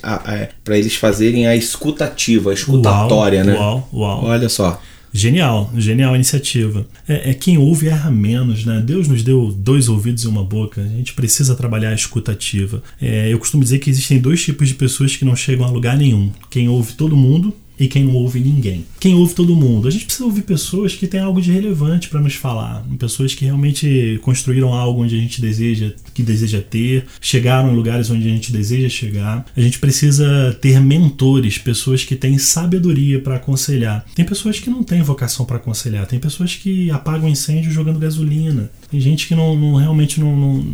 para 0.63 0.77
eles 0.77 0.95
fazerem 0.95 1.47
a 1.47 1.55
escutativa, 1.55 2.51
a 2.51 2.53
escutatória, 2.53 3.39
uau, 3.39 3.47
né? 3.47 3.57
Uau, 3.57 3.89
uau. 3.93 4.25
Olha 4.25 4.49
só. 4.49 4.81
Genial, 5.11 5.71
genial 5.75 6.15
iniciativa. 6.15 6.85
É, 7.07 7.31
é, 7.31 7.33
quem 7.33 7.57
ouve 7.57 7.87
erra 7.87 8.11
menos, 8.11 8.63
né? 8.63 8.81
Deus 8.85 9.07
nos 9.07 9.23
deu 9.23 9.51
dois 9.51 9.89
ouvidos 9.89 10.23
e 10.23 10.27
uma 10.27 10.43
boca. 10.43 10.81
A 10.81 10.87
gente 10.87 11.13
precisa 11.13 11.55
trabalhar 11.55 11.89
a 11.89 11.95
escutativa. 11.95 12.83
É, 13.01 13.31
eu 13.33 13.39
costumo 13.39 13.63
dizer 13.63 13.79
que 13.79 13.89
existem 13.89 14.19
dois 14.19 14.43
tipos 14.43 14.67
de 14.67 14.75
pessoas 14.75 15.15
que 15.15 15.25
não 15.25 15.35
chegam 15.35 15.65
a 15.65 15.71
lugar 15.71 15.97
nenhum: 15.97 16.31
quem 16.49 16.69
ouve 16.69 16.93
todo 16.93 17.17
mundo 17.17 17.53
e 17.79 17.87
quem 17.87 18.03
não 18.03 18.15
ouve 18.15 18.39
ninguém. 18.39 18.85
Quem 18.99 19.15
ouve 19.15 19.33
todo 19.33 19.55
mundo. 19.55 19.87
A 19.87 19.91
gente 19.91 20.05
precisa 20.05 20.25
ouvir 20.25 20.41
pessoas 20.41 20.93
que 20.93 21.07
têm 21.07 21.19
algo 21.19 21.41
de 21.41 21.51
relevante 21.51 22.09
para 22.09 22.19
nos 22.19 22.35
falar, 22.35 22.85
pessoas 22.97 23.33
que 23.33 23.45
realmente 23.45 24.19
construíram 24.21 24.73
algo 24.73 25.03
onde 25.03 25.15
a 25.15 25.19
gente 25.19 25.41
deseja, 25.41 25.93
que 26.13 26.21
deseja 26.21 26.61
ter, 26.61 27.05
chegaram 27.21 27.71
em 27.71 27.75
lugares 27.75 28.09
onde 28.09 28.27
a 28.27 28.31
gente 28.31 28.51
deseja 28.51 28.89
chegar. 28.89 29.45
A 29.55 29.61
gente 29.61 29.79
precisa 29.79 30.57
ter 30.61 30.79
mentores, 30.81 31.57
pessoas 31.57 32.03
que 32.03 32.15
têm 32.15 32.37
sabedoria 32.37 33.19
para 33.21 33.35
aconselhar. 33.35 34.05
Tem 34.13 34.25
pessoas 34.25 34.59
que 34.59 34.69
não 34.69 34.83
têm 34.83 35.01
vocação 35.01 35.45
para 35.45 35.57
aconselhar, 35.57 36.05
tem 36.05 36.19
pessoas 36.19 36.55
que 36.55 36.91
apagam 36.91 37.29
incêndio 37.29 37.71
jogando 37.71 37.99
gasolina. 37.99 38.69
Tem 38.91 38.99
gente 38.99 39.27
que 39.27 39.35
não, 39.35 39.55
não 39.55 39.75
realmente 39.75 40.19
não, 40.19 40.35
não, 40.35 40.65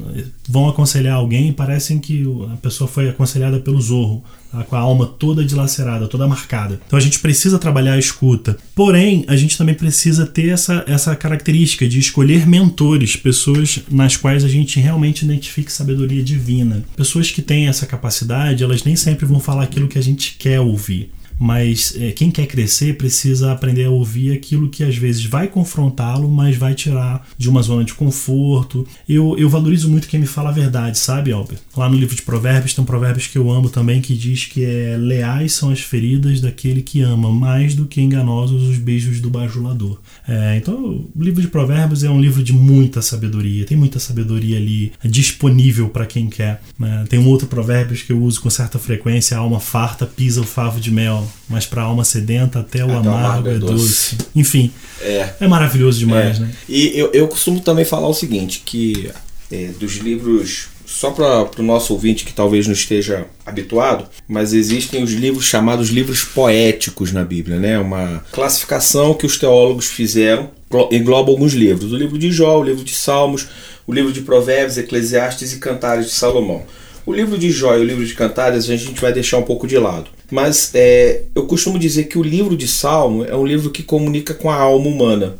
vão 0.48 0.70
aconselhar 0.70 1.16
alguém 1.16 1.50
e 1.50 1.54
parecem 1.54 2.00
que 2.00 2.24
a 2.52 2.58
pessoa 2.58 2.88
foi 2.88 3.10
aconselhada 3.10 3.60
pelo 3.60 3.80
zorro, 3.82 4.24
tá? 4.56 4.64
com 4.64 4.76
a 4.76 4.80
alma 4.80 5.06
toda 5.06 5.44
dilacerada, 5.44 6.08
toda 6.08 6.28
marcada. 6.28 6.80
Então 6.86 6.98
a 6.98 7.02
gente 7.02 7.20
precisa 7.20 7.60
trabalhar 7.60 7.94
a 7.94 8.00
escuta. 8.00 8.58
Porém, 8.74 9.26
a 9.28 9.36
gente 9.36 9.58
também 9.58 9.76
precisa 9.76 10.26
ter 10.26 10.50
essa, 10.50 10.84
essa 10.88 11.16
característica 11.16 11.88
de 11.88 12.00
escolher 12.00 12.48
mentores, 12.48 13.16
pessoas 13.16 13.80
nas 13.90 14.18
quais 14.18 14.44
a 14.44 14.50
gente 14.50 14.80
realmente 14.80 15.24
identifique 15.24 15.72
sabedoria 15.72 16.24
divina. 16.24 16.84
Pessoas 16.96 17.32
que 17.32 17.42
têm 17.42 17.68
essa 17.68 17.86
capacidade, 17.86 18.64
elas 18.64 18.84
nem 18.84 18.96
sempre 18.96 19.26
vão 19.26 19.40
falar 19.40 19.64
aquilo 19.64 19.88
que 19.88 19.98
a 19.98 20.04
gente 20.04 20.36
quer 20.38 20.60
ouvir 20.60 21.12
mas 21.40 21.96
é, 22.00 22.12
quem 22.12 22.32
quer 22.32 22.48
crescer 22.48 22.98
precisa 22.98 23.52
aprender 23.52 23.86
a 23.86 23.90
ouvir 23.90 24.32
aquilo 24.32 24.70
que 24.70 24.84
às 24.84 24.96
vezes 24.96 25.26
vai 25.26 25.48
confrontá-lo, 25.48 26.30
mas 26.30 26.56
vai 26.56 26.74
tirar 26.74 27.28
de 27.38 27.50
uma 27.50 27.62
zona 27.62 27.84
de 27.84 27.94
conforto. 27.94 28.88
Eu, 29.08 29.38
eu 29.38 29.50
valorizo 29.50 29.90
muito 29.90 30.08
quem 30.08 30.20
me 30.20 30.26
fala 30.26 30.50
a 30.50 30.54
verdade, 30.54 30.98
sabe, 30.98 31.32
Albert? 31.32 31.60
Lá 31.76 31.90
no 31.90 31.98
livro 31.98 32.16
de 32.16 32.22
Provérbios 32.22 32.74
tem 32.74 32.82
um 32.82 32.86
provérbios 32.86 33.28
que 33.28 33.38
eu 33.38 33.52
amo 33.52 33.70
também 33.70 34.02
que 34.02 34.16
diz 34.16 34.46
que 34.46 34.64
é 34.64 34.98
leais 34.98 35.54
são 35.54 35.70
as 35.70 35.82
feridas 35.82 36.40
daquele 36.40 36.82
que 36.82 37.02
ama, 37.02 37.32
mais 37.32 37.76
do 37.76 37.86
que 37.86 38.02
enganosos 38.02 38.64
os 38.64 38.78
beijos 38.78 39.20
do 39.20 39.30
bajulador. 39.30 40.00
É, 40.28 40.58
então, 40.58 41.06
o 41.16 41.24
livro 41.24 41.42
de 41.42 41.48
Provérbios 41.48 42.04
é 42.04 42.10
um 42.10 42.20
livro 42.20 42.44
de 42.44 42.54
muita 42.54 43.02
sabedoria, 43.02 43.66
tem 43.66 43.78
muita 43.78 44.00
sabedoria 44.00 44.58
ali 44.58 44.94
disponível 45.04 45.90
para 45.90 46.06
quem 46.06 46.28
quer. 46.28 46.62
Né? 46.80 47.06
Tem 47.10 47.20
um 47.20 47.28
outro 47.28 47.48
provérbios 47.48 48.02
que 48.02 48.12
eu 48.12 48.22
uso 48.22 48.42
com 48.42 48.50
certa 48.50 48.80
frequência: 48.80 49.38
a 49.38 49.40
alma 49.40 49.60
farta 49.60 50.06
pisa 50.06 50.42
o 50.42 50.46
favo 50.46 50.80
de 50.80 50.92
mel 50.92 51.25
mas 51.50 51.66
para 51.66 51.82
a 51.82 51.86
alma 51.86 52.04
sedenta 52.04 52.60
até 52.60 52.84
o 52.84 52.98
até 52.98 53.08
amargo, 53.08 53.50
é 53.50 53.58
doce. 53.58 54.16
doce. 54.16 54.18
Enfim, 54.36 54.72
é, 55.02 55.30
é 55.40 55.48
maravilhoso 55.48 56.00
demais, 56.00 56.38
é. 56.38 56.40
né? 56.42 56.52
E 56.68 56.92
eu, 56.98 57.12
eu 57.14 57.28
costumo 57.28 57.60
também 57.60 57.86
falar 57.86 58.08
o 58.08 58.14
seguinte, 58.14 58.62
que 58.66 59.12
é, 59.52 59.68
dos 59.80 59.98
livros 59.98 60.70
só 60.86 61.12
para 61.12 61.50
o 61.58 61.64
nosso 61.64 61.94
ouvinte 61.94 62.24
que 62.24 62.34
talvez 62.34 62.68
não 62.68 62.74
esteja 62.74 63.26
habituado, 63.46 64.08
mas 64.28 64.54
existem 64.54 65.04
os 65.04 65.12
livros 65.12 65.46
chamados 65.46 65.90
livros 65.90 66.24
poéticos 66.24 67.12
na 67.12 67.24
Bíblia, 67.24 67.58
né? 67.58 67.80
Uma 67.80 68.24
classificação 68.32 69.14
que 69.14 69.26
os 69.26 69.38
teólogos 69.38 69.88
fizeram 69.88 70.52
engloba 70.92 71.32
alguns 71.32 71.54
livros: 71.54 71.92
o 71.92 71.98
livro 71.98 72.18
de 72.18 72.32
Jó, 72.32 72.60
o 72.60 72.64
livro 72.64 72.84
de 72.84 72.94
Salmos, 72.94 73.48
o 73.88 73.94
livro 73.94 74.12
de 74.12 74.22
Provérbios, 74.22 74.78
Eclesiastes 74.78 75.54
e 75.54 75.58
Cantares 75.58 76.06
de 76.06 76.12
Salomão. 76.12 76.64
O 77.06 77.14
livro 77.14 77.38
de 77.38 77.52
Jó 77.52 77.76
e 77.76 77.82
o 77.82 77.84
livro 77.84 78.06
de 78.06 78.16
Cantares 78.16 78.70
a 78.70 78.76
gente 78.76 79.00
vai 79.00 79.14
deixar 79.14 79.38
um 79.38 79.44
pouco 79.44 79.68
de 79.68 79.78
lado. 79.78 80.10
Mas 80.32 80.72
é, 80.74 81.22
eu 81.36 81.46
costumo 81.46 81.78
dizer 81.78 82.06
que 82.06 82.18
o 82.18 82.24
livro 82.24 82.58
de 82.58 82.68
Salmo 82.68 83.24
é 83.24 83.36
um 83.36 83.46
livro 83.46 83.70
que 83.70 83.84
comunica 83.84 84.34
com 84.34 84.50
a 84.50 84.56
alma 84.56 84.88
humana. 84.88 85.38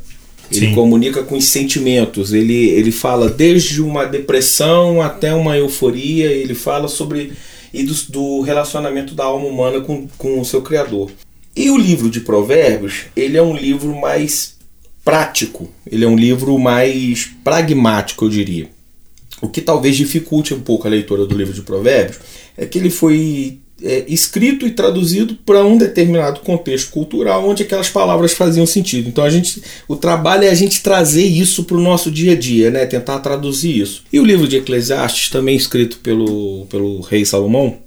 Ele 0.50 0.68
Sim. 0.68 0.74
comunica 0.74 1.24
com 1.24 1.36
os 1.36 1.46
sentimentos. 1.46 2.32
Ele, 2.32 2.68
ele 2.70 2.92
fala 2.92 3.28
desde 3.28 3.82
uma 3.82 4.04
depressão 4.04 5.02
até 5.02 5.34
uma 5.34 5.56
euforia. 5.56 6.26
Ele 6.26 6.54
fala 6.54 6.86
sobre 6.86 7.32
e 7.74 7.82
do, 7.82 7.94
do 8.08 8.40
relacionamento 8.42 9.14
da 9.14 9.24
alma 9.24 9.46
humana 9.46 9.80
com, 9.80 10.06
com 10.16 10.40
o 10.40 10.44
seu 10.44 10.62
Criador. 10.62 11.10
E 11.54 11.68
o 11.68 11.76
livro 11.76 12.08
de 12.08 12.20
Provérbios, 12.20 13.06
ele 13.16 13.36
é 13.36 13.42
um 13.42 13.56
livro 13.56 13.94
mais 13.94 14.56
prático. 15.04 15.68
Ele 15.90 16.04
é 16.04 16.08
um 16.08 16.16
livro 16.16 16.56
mais 16.58 17.28
pragmático, 17.42 18.24
eu 18.24 18.28
diria. 18.28 18.75
O 19.42 19.48
que 19.48 19.60
talvez 19.60 19.96
dificulte 19.96 20.54
um 20.54 20.60
pouco 20.60 20.86
a 20.86 20.90
leitura 20.90 21.26
do 21.26 21.36
livro 21.36 21.52
de 21.52 21.62
Provérbios 21.62 22.18
é 22.56 22.64
que 22.64 22.78
ele 22.78 22.90
foi 22.90 23.58
é, 23.82 24.04
escrito 24.08 24.66
e 24.66 24.70
traduzido 24.70 25.34
para 25.44 25.64
um 25.64 25.76
determinado 25.76 26.40
contexto 26.40 26.90
cultural 26.90 27.46
onde 27.46 27.62
aquelas 27.62 27.88
palavras 27.88 28.32
faziam 28.32 28.64
sentido. 28.64 29.08
Então 29.08 29.24
a 29.24 29.30
gente, 29.30 29.62
o 29.86 29.96
trabalho 29.96 30.44
é 30.44 30.48
a 30.48 30.54
gente 30.54 30.82
trazer 30.82 31.24
isso 31.24 31.64
para 31.64 31.76
o 31.76 31.82
nosso 31.82 32.10
dia 32.10 32.32
a 32.32 32.36
dia, 32.36 32.70
né? 32.70 32.86
Tentar 32.86 33.18
traduzir 33.18 33.78
isso. 33.78 34.04
E 34.12 34.18
o 34.18 34.24
livro 34.24 34.48
de 34.48 34.56
Eclesiastes, 34.56 35.28
também 35.30 35.56
escrito 35.56 35.98
pelo, 35.98 36.66
pelo 36.70 37.00
rei 37.02 37.24
Salomão, 37.24 37.78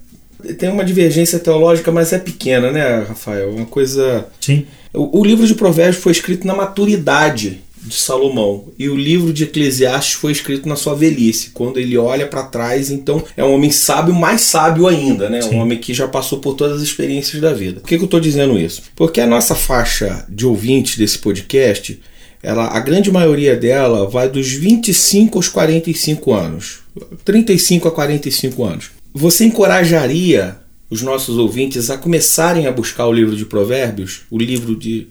tem 0.58 0.70
uma 0.70 0.84
divergência 0.84 1.38
teológica, 1.38 1.92
mas 1.92 2.12
é 2.12 2.18
pequena, 2.18 2.70
né, 2.70 3.04
Rafael? 3.08 3.50
Uma 3.50 3.66
coisa. 3.66 4.26
Sim. 4.40 4.66
O, 4.92 5.20
o 5.20 5.24
livro 5.24 5.46
de 5.46 5.54
Provérbios 5.54 6.02
foi 6.02 6.12
escrito 6.12 6.46
na 6.46 6.54
maturidade 6.54 7.60
de 7.82 7.94
Salomão. 7.94 8.68
E 8.78 8.88
o 8.88 8.96
livro 8.96 9.32
de 9.32 9.44
Eclesiastes 9.44 10.14
foi 10.14 10.32
escrito 10.32 10.68
na 10.68 10.76
sua 10.76 10.94
velhice, 10.94 11.50
quando 11.50 11.78
ele 11.78 11.96
olha 11.96 12.26
para 12.26 12.44
trás, 12.44 12.90
então 12.90 13.22
é 13.36 13.44
um 13.44 13.54
homem 13.54 13.70
sábio, 13.70 14.14
mais 14.14 14.42
sábio 14.42 14.86
ainda, 14.86 15.30
né? 15.30 15.40
Sim. 15.42 15.54
Um 15.54 15.58
homem 15.58 15.78
que 15.78 15.94
já 15.94 16.06
passou 16.06 16.38
por 16.38 16.54
todas 16.54 16.76
as 16.76 16.82
experiências 16.82 17.40
da 17.40 17.52
vida. 17.52 17.80
Por 17.80 17.88
que, 17.88 17.96
que 17.96 18.02
eu 18.02 18.06
estou 18.06 18.20
dizendo 18.20 18.58
isso? 18.58 18.82
Porque 18.94 19.20
a 19.20 19.26
nossa 19.26 19.54
faixa 19.54 20.24
de 20.28 20.46
ouvintes 20.46 20.96
desse 20.96 21.18
podcast, 21.18 22.00
ela, 22.42 22.66
a 22.68 22.80
grande 22.80 23.10
maioria 23.10 23.56
dela 23.56 24.08
vai 24.08 24.28
dos 24.28 24.50
25 24.52 25.38
aos 25.38 25.48
45 25.48 26.32
anos, 26.32 26.80
35 27.24 27.88
a 27.88 27.90
45 27.90 28.64
anos. 28.64 28.90
Você 29.12 29.44
encorajaria 29.44 30.58
os 30.90 31.02
nossos 31.02 31.38
ouvintes 31.38 31.88
a 31.88 31.96
começarem 31.96 32.66
a 32.66 32.72
buscar 32.72 33.06
o 33.06 33.12
livro 33.12 33.36
de 33.36 33.44
Provérbios, 33.44 34.22
o 34.30 34.38
livro 34.38 34.74
de. 34.74 35.06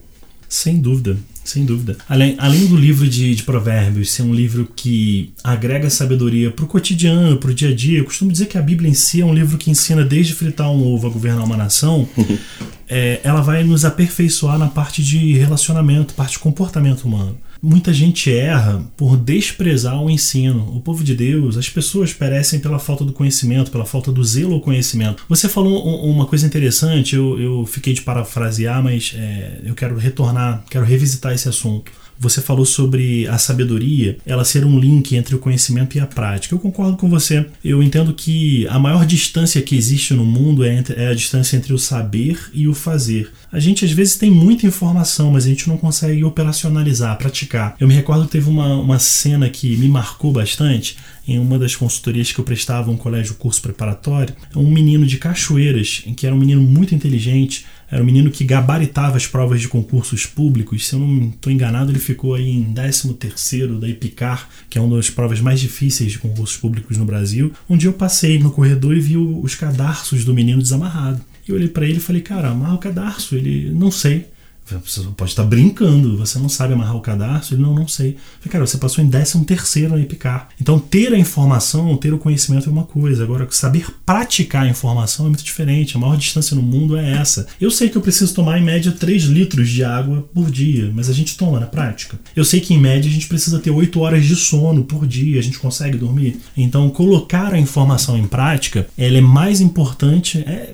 Sem 0.48 0.78
dúvida, 0.78 1.18
sem 1.50 1.66
dúvida. 1.66 1.98
Além, 2.08 2.36
além 2.38 2.66
do 2.68 2.76
livro 2.76 3.08
de, 3.08 3.34
de 3.36 3.44
Provérbios 3.44 4.12
ser 4.12 4.24
um 4.24 4.34
livro 4.34 4.68
que 4.76 5.34
agrega 5.44 5.90
sabedoria 5.90 6.52
para 6.52 6.66
o 6.66 6.68
cotidiano, 6.68 7.38
para 7.38 7.52
o 7.52 7.54
dia 7.54 7.70
a 7.70 7.76
dia, 7.76 8.00
eu 8.00 8.06
costumo 8.06 8.32
dizer 8.32 8.48
que 8.48 8.58
a 8.58 8.62
Bíblia 8.62 8.90
em 8.90 8.94
si 8.94 9.22
é 9.22 9.26
um 9.26 9.34
livro 9.34 9.58
que 9.58 9.72
ensina 9.72 10.04
desde 10.04 10.34
fritar 10.34 10.70
um 10.72 10.86
ovo 10.86 11.08
a 11.08 11.10
governar 11.10 11.46
uma 11.46 11.58
nação. 11.58 12.08
é, 12.88 13.20
ela 13.24 13.42
vai 13.42 13.64
nos 13.64 13.86
aperfeiçoar 13.86 14.58
na 14.58 14.68
parte 14.68 15.04
de 15.04 15.34
relacionamento, 15.34 16.14
parte 16.14 16.34
de 16.34 16.40
comportamento 16.40 17.04
humano. 17.04 17.38
Muita 17.62 17.92
gente 17.92 18.34
erra 18.34 18.82
por 18.96 19.18
desprezar 19.18 20.02
o 20.02 20.10
ensino. 20.10 20.76
O 20.76 20.80
povo 20.80 21.04
de 21.04 21.14
Deus, 21.14 21.58
as 21.58 21.70
pessoas 21.70 22.14
perecem 22.14 22.60
pela 22.60 22.80
falta 22.80 23.04
do 23.04 23.12
conhecimento, 23.12 23.72
pela 23.72 23.86
falta 23.86 24.12
do 24.12 24.24
zelo 24.24 24.54
ao 24.54 24.62
conhecimento. 24.62 25.26
Você 25.28 25.50
falou 25.50 25.84
uma 26.06 26.26
coisa 26.26 26.46
interessante, 26.46 27.16
eu, 27.16 27.40
eu 27.40 27.66
fiquei 27.66 27.94
de 27.94 28.02
parafrasear, 28.02 28.82
mas 28.82 29.14
é, 29.16 29.62
eu 29.66 29.76
quero 29.76 29.98
retornar, 29.98 30.64
quero 30.70 30.86
revisitar 30.86 31.34
esse 31.34 31.50
assunto. 31.50 31.92
Você 32.20 32.42
falou 32.42 32.66
sobre 32.66 33.26
a 33.28 33.38
sabedoria, 33.38 34.18
ela 34.26 34.44
ser 34.44 34.66
um 34.66 34.78
link 34.78 35.16
entre 35.16 35.36
o 35.36 35.40
conhecimento 35.40 35.98
e 35.98 36.02
a 36.02 36.06
prática. 36.06 36.54
Eu 36.54 36.60
concordo 36.60 36.98
com 36.98 37.10
você. 37.10 37.46
Eu 37.64 37.82
entendo 37.82 38.14
que 38.14 38.68
a 38.68 38.78
maior 38.78 39.06
distância 39.06 39.62
que 39.62 39.76
existe 39.76 40.14
no 40.14 40.26
mundo 40.26 40.66
é, 40.66 40.76
entre, 40.76 41.02
é 41.02 41.08
a 41.08 41.14
distância 41.14 41.56
entre 41.56 41.74
o 41.74 41.78
saber 41.78 42.38
e 42.54 42.68
o 42.68 42.74
fazer. 42.74 43.32
A 43.50 43.58
gente 43.58 43.86
às 43.86 43.92
vezes 43.92 44.18
tem 44.18 44.30
muita 44.30 44.68
informação, 44.68 45.32
mas 45.32 45.46
a 45.46 45.48
gente 45.48 45.70
não 45.70 45.78
consegue 45.78 46.22
operacionalizar, 46.24 47.18
praticar. 47.18 47.78
Eu 47.80 47.88
me 47.88 47.94
recordo 47.94 48.26
que 48.26 48.34
teve 48.34 48.50
uma, 48.50 48.76
uma 48.76 49.00
cena 49.00 49.50
que 49.50 49.78
me 49.78 49.88
marcou 49.88 50.34
bastante 50.34 50.98
em 51.26 51.40
uma 51.40 51.58
das 51.58 51.76
consultorias 51.76 52.32
que 52.32 52.40
eu 52.40 52.44
prestava 52.44 52.92
um 52.92 52.98
colégio 52.98 53.36
curso 53.36 53.62
preparatório. 53.62 54.36
Um 54.56 54.70
menino 54.70 55.06
de 55.06 55.18
Cachoeiras, 55.18 56.04
que 56.18 56.26
era 56.26 56.36
um 56.36 56.40
menino 56.40 56.62
muito 56.62 56.94
inteligente, 56.94 57.66
era 57.92 58.02
um 58.02 58.06
menino 58.06 58.30
que 58.30 58.44
gabaritava 58.44 59.18
as 59.18 59.26
provas 59.26 59.62
de 59.62 59.68
concursos 59.68 60.26
públicos. 60.26 60.88
Se 60.88 60.94
eu 60.94 61.00
não 61.00 61.30
estou 61.30 61.52
enganado, 61.52 61.92
ele 61.92 62.00
ficou 62.00 62.36
aí 62.36 62.50
em 62.50 62.74
13º 62.74 63.80
da 63.80 63.90
EPICAR, 63.90 64.48
que 64.70 64.78
é 64.78 64.82
uma 64.82 64.96
das 64.96 65.10
provas 65.10 65.42
mais 65.42 65.60
difíceis 65.60 66.12
de 66.12 66.20
concursos 66.20 66.58
públicos 66.58 66.98
no 66.98 67.06
Brasil. 67.06 67.52
Um 67.70 67.78
dia 67.78 67.90
eu 67.90 67.94
passei 67.94 68.38
no 68.38 68.52
corredor 68.52 68.96
e 68.96 69.00
vi 69.00 69.18
os 69.18 69.56
cadarços 69.56 70.24
do 70.24 70.34
menino 70.34 70.62
desamarrado. 70.62 71.22
Eu 71.48 71.56
olhei 71.56 71.68
para 71.68 71.86
ele 71.86 71.98
e 71.98 72.02
falei, 72.02 72.22
cara, 72.22 72.50
amarra 72.50 72.76
o 72.76 72.80
cadarço. 72.80 73.36
Ele, 73.36 73.72
não 73.72 73.90
sei. 73.90 74.28
Você 74.78 75.02
pode 75.16 75.32
estar 75.32 75.44
brincando, 75.44 76.18
você 76.18 76.38
não 76.40 76.50
sabe 76.50 76.74
amarrar 76.74 76.96
o 76.96 77.02
cadastro? 77.02 77.56
Ele, 77.56 77.62
não, 77.62 77.74
não 77.74 77.88
sei. 77.88 78.18
falei, 78.40 78.52
cara, 78.52 78.66
você 78.66 78.78
passou 78.78 79.04
em 79.04 79.10
13 79.10 79.46
terceiro 79.46 79.96
na 79.96 80.02
EPICAR. 80.02 80.50
Então, 80.62 80.80
ter 80.80 81.14
a 81.14 81.18
informação, 81.18 81.96
ter 81.98 82.14
o 82.14 82.18
conhecimento 82.18 82.70
é 82.70 82.72
uma 82.72 82.84
coisa. 82.84 83.24
Agora, 83.24 83.48
saber 83.52 83.86
praticar 84.06 84.64
a 84.64 84.70
informação 84.70 85.26
é 85.26 85.30
muito 85.30 85.44
diferente. 85.44 85.96
A 85.96 86.00
maior 86.00 86.18
distância 86.18 86.56
no 86.56 86.62
mundo 86.62 86.98
é 86.98 87.12
essa. 87.14 87.48
Eu 87.60 87.72
sei 87.72 87.90
que 87.90 87.98
eu 87.98 88.02
preciso 88.02 88.34
tomar, 88.34 88.60
em 88.60 88.64
média, 88.64 88.92
3 88.92 89.24
litros 89.24 89.70
de 89.70 89.84
água 89.84 90.28
por 90.34 90.50
dia, 90.50 90.92
mas 90.94 91.10
a 91.10 91.14
gente 91.14 91.38
toma 91.38 91.60
na 91.60 91.68
prática. 91.68 92.20
Eu 92.36 92.46
sei 92.46 92.60
que, 92.60 92.74
em 92.74 92.80
média, 92.80 93.10
a 93.10 93.14
gente 93.14 93.28
precisa 93.28 93.60
ter 93.60 93.72
8 93.72 94.00
horas 94.00 94.26
de 94.26 94.36
sono 94.36 94.84
por 94.84 95.08
dia. 95.08 95.40
A 95.40 95.44
gente 95.44 95.60
consegue 95.60 95.98
dormir. 95.98 96.40
Então, 96.56 96.90
colocar 96.90 97.54
a 97.54 97.60
informação 97.60 98.18
em 98.18 98.28
prática, 98.28 98.88
ela 98.98 99.18
é 99.18 99.22
mais 99.22 99.62
importante... 99.62 100.40
É, 100.40 100.74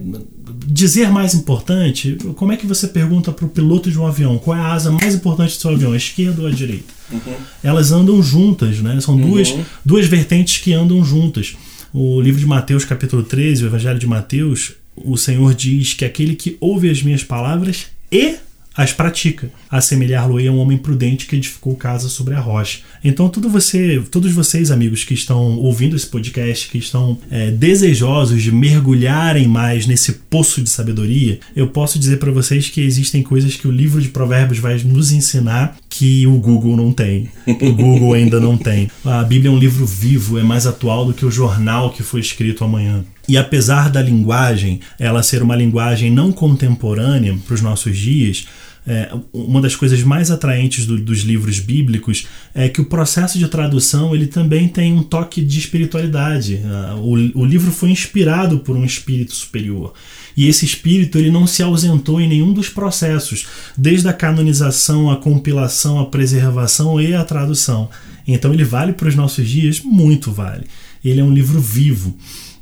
dizer 0.68 1.10
mais 1.10 1.34
importante, 1.34 2.18
como 2.36 2.52
é 2.52 2.58
que 2.58 2.66
você 2.66 2.88
pergunta 2.88 3.32
para 3.32 3.46
o 3.46 3.50
piloto 3.50 3.90
de 3.90 4.00
um 4.00 4.06
avião 4.06 4.38
qual 4.38 4.58
é 4.58 4.60
a 4.60 4.74
asa 4.74 4.92
mais 4.92 5.16
importante 5.16 5.56
do 5.56 5.62
seu 5.62 5.72
avião, 5.72 5.94
a 5.94 5.98
esquerda 5.98 6.42
ou 6.42 6.48
a 6.48 6.52
direita? 6.52 6.94
Uhum. 7.12 7.36
Elas 7.64 7.92
andam 7.92 8.22
juntas, 8.22 8.80
né? 8.80 9.00
São 9.02 9.16
uhum. 9.16 9.30
duas, 9.30 9.56
duas 9.84 10.06
vertentes 10.08 10.62
que 10.62 10.74
andam 10.74 11.04
juntas. 11.04 11.56
O 11.94 12.20
livro 12.20 12.40
de 12.40 12.46
Mateus, 12.46 12.84
capítulo 12.84 13.24
13, 13.24 13.64
o 13.64 13.68
Evangelho 13.68 14.00
de 14.00 14.08
Mateus, 14.08 14.74
o 14.96 15.18
Senhor 15.18 15.54
diz 15.54 15.94
que 15.94 16.06
aquele 16.06 16.36
que 16.36 16.58
ouve 16.60 16.90
as 16.90 17.02
minhas 17.02 17.24
palavras 17.24 17.88
e 18.12 18.36
as 18.76 18.92
pratica. 18.92 19.50
Assemelhar-lo-ei 19.70 20.48
a 20.48 20.52
um 20.52 20.58
homem 20.58 20.78
prudente 20.78 21.26
que 21.26 21.36
edificou 21.36 21.76
casa 21.76 22.10
sobre 22.10 22.34
a 22.34 22.40
rocha. 22.40 22.80
Então, 23.04 23.30
tudo 23.30 23.50
você, 23.50 24.02
todos 24.12 24.32
vocês, 24.34 24.72
amigos, 24.72 25.04
que 25.04 25.14
estão 25.14 25.58
ouvindo 25.58 25.96
esse 25.96 26.08
podcast, 26.08 26.70
que 26.70 26.78
estão 26.78 27.18
é, 27.32 27.52
desejosos 27.52 28.42
de 28.42 28.52
mergulharem 28.52 29.48
mais 29.48 29.86
nesse 29.86 30.14
poço 30.14 30.62
de 30.62 30.70
sabedoria, 30.70 31.40
eu 31.56 31.68
posso 31.68 31.98
dizer 31.98 32.18
para 32.18 32.32
vocês 32.32 32.70
que 32.70 32.82
existem 32.82 33.24
coisas 33.24 33.56
que 33.56 33.68
o 33.68 33.72
livro 33.72 34.02
de 34.02 34.10
Provérbios 34.10 34.60
vai 34.60 34.78
nos 34.84 35.12
ensinar 35.12 35.78
que 35.90 36.28
o 36.28 36.38
Google 36.38 36.76
não 36.76 36.92
tem. 36.92 37.30
O 37.48 37.74
Google 37.74 38.14
ainda 38.16 38.40
não 38.40 38.58
tem. 38.58 38.90
A 39.06 39.24
Bíblia 39.24 39.50
é 39.50 39.54
um 39.54 39.58
livro 39.58 39.86
vivo, 39.86 40.38
é 40.38 40.44
mais 40.44 40.68
atual 40.68 41.06
do 41.06 41.14
que 41.14 41.26
o 41.26 41.32
jornal 41.32 41.92
que 41.92 42.04
foi 42.04 42.20
escrito 42.20 42.64
amanhã. 42.64 43.04
E 43.28 43.38
apesar 43.38 43.90
da 43.90 44.02
linguagem 44.02 44.80
ela 45.00 45.24
ser 45.24 45.42
uma 45.42 45.56
linguagem 45.56 46.12
não 46.12 46.32
contemporânea 46.32 47.36
para 47.46 47.56
os 47.56 47.62
nossos 47.62 47.98
dias, 47.98 48.46
é, 48.88 49.12
uma 49.34 49.60
das 49.62 49.76
coisas 49.76 50.04
mais 50.04 50.30
atraentes 50.30 50.86
do, 50.86 51.00
dos 51.00 51.22
livros 51.22 51.60
bíblicos 51.60 52.28
é 52.54 52.70
que 52.70 52.80
o 52.80 52.86
processo 52.86 53.40
de 53.40 53.48
tradução 53.48 54.14
ele 54.14 54.28
também 54.28 54.68
tem 54.68 54.94
um 54.94 55.02
toque 55.02 55.42
de 55.42 55.58
espiritualidade. 55.58 56.62
Ah, 56.64 56.96
o, 56.98 57.14
o 57.14 57.46
livro 57.46 57.72
foi 57.72 57.90
inspirado 57.90 58.60
por 58.60 58.76
um 58.76 58.86
espírito 58.86 59.34
superior. 59.34 59.94
E 60.38 60.48
esse 60.48 60.66
espírito 60.66 61.18
ele 61.18 61.32
não 61.32 61.48
se 61.48 61.64
ausentou 61.64 62.22
em 62.22 62.28
nenhum 62.28 62.54
dos 62.54 62.70
processos, 62.70 63.48
desde 63.76 64.08
a 64.08 64.14
canonização, 64.14 65.10
a 65.10 65.18
compilação, 65.18 66.00
a 66.00 66.06
preservação 66.06 67.02
e 67.02 67.16
a 67.16 67.24
tradução. 67.24 67.90
Então 68.28 68.54
ele 68.54 68.64
vale 68.64 68.94
para 68.94 69.08
os 69.08 69.16
nossos 69.16 69.48
dias? 69.48 69.82
Muito 69.82 70.32
vale. 70.32 70.66
Ele 71.04 71.22
é 71.22 71.24
um 71.24 71.34
livro 71.34 71.60
vivo. 71.60 72.16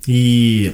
E 0.07 0.71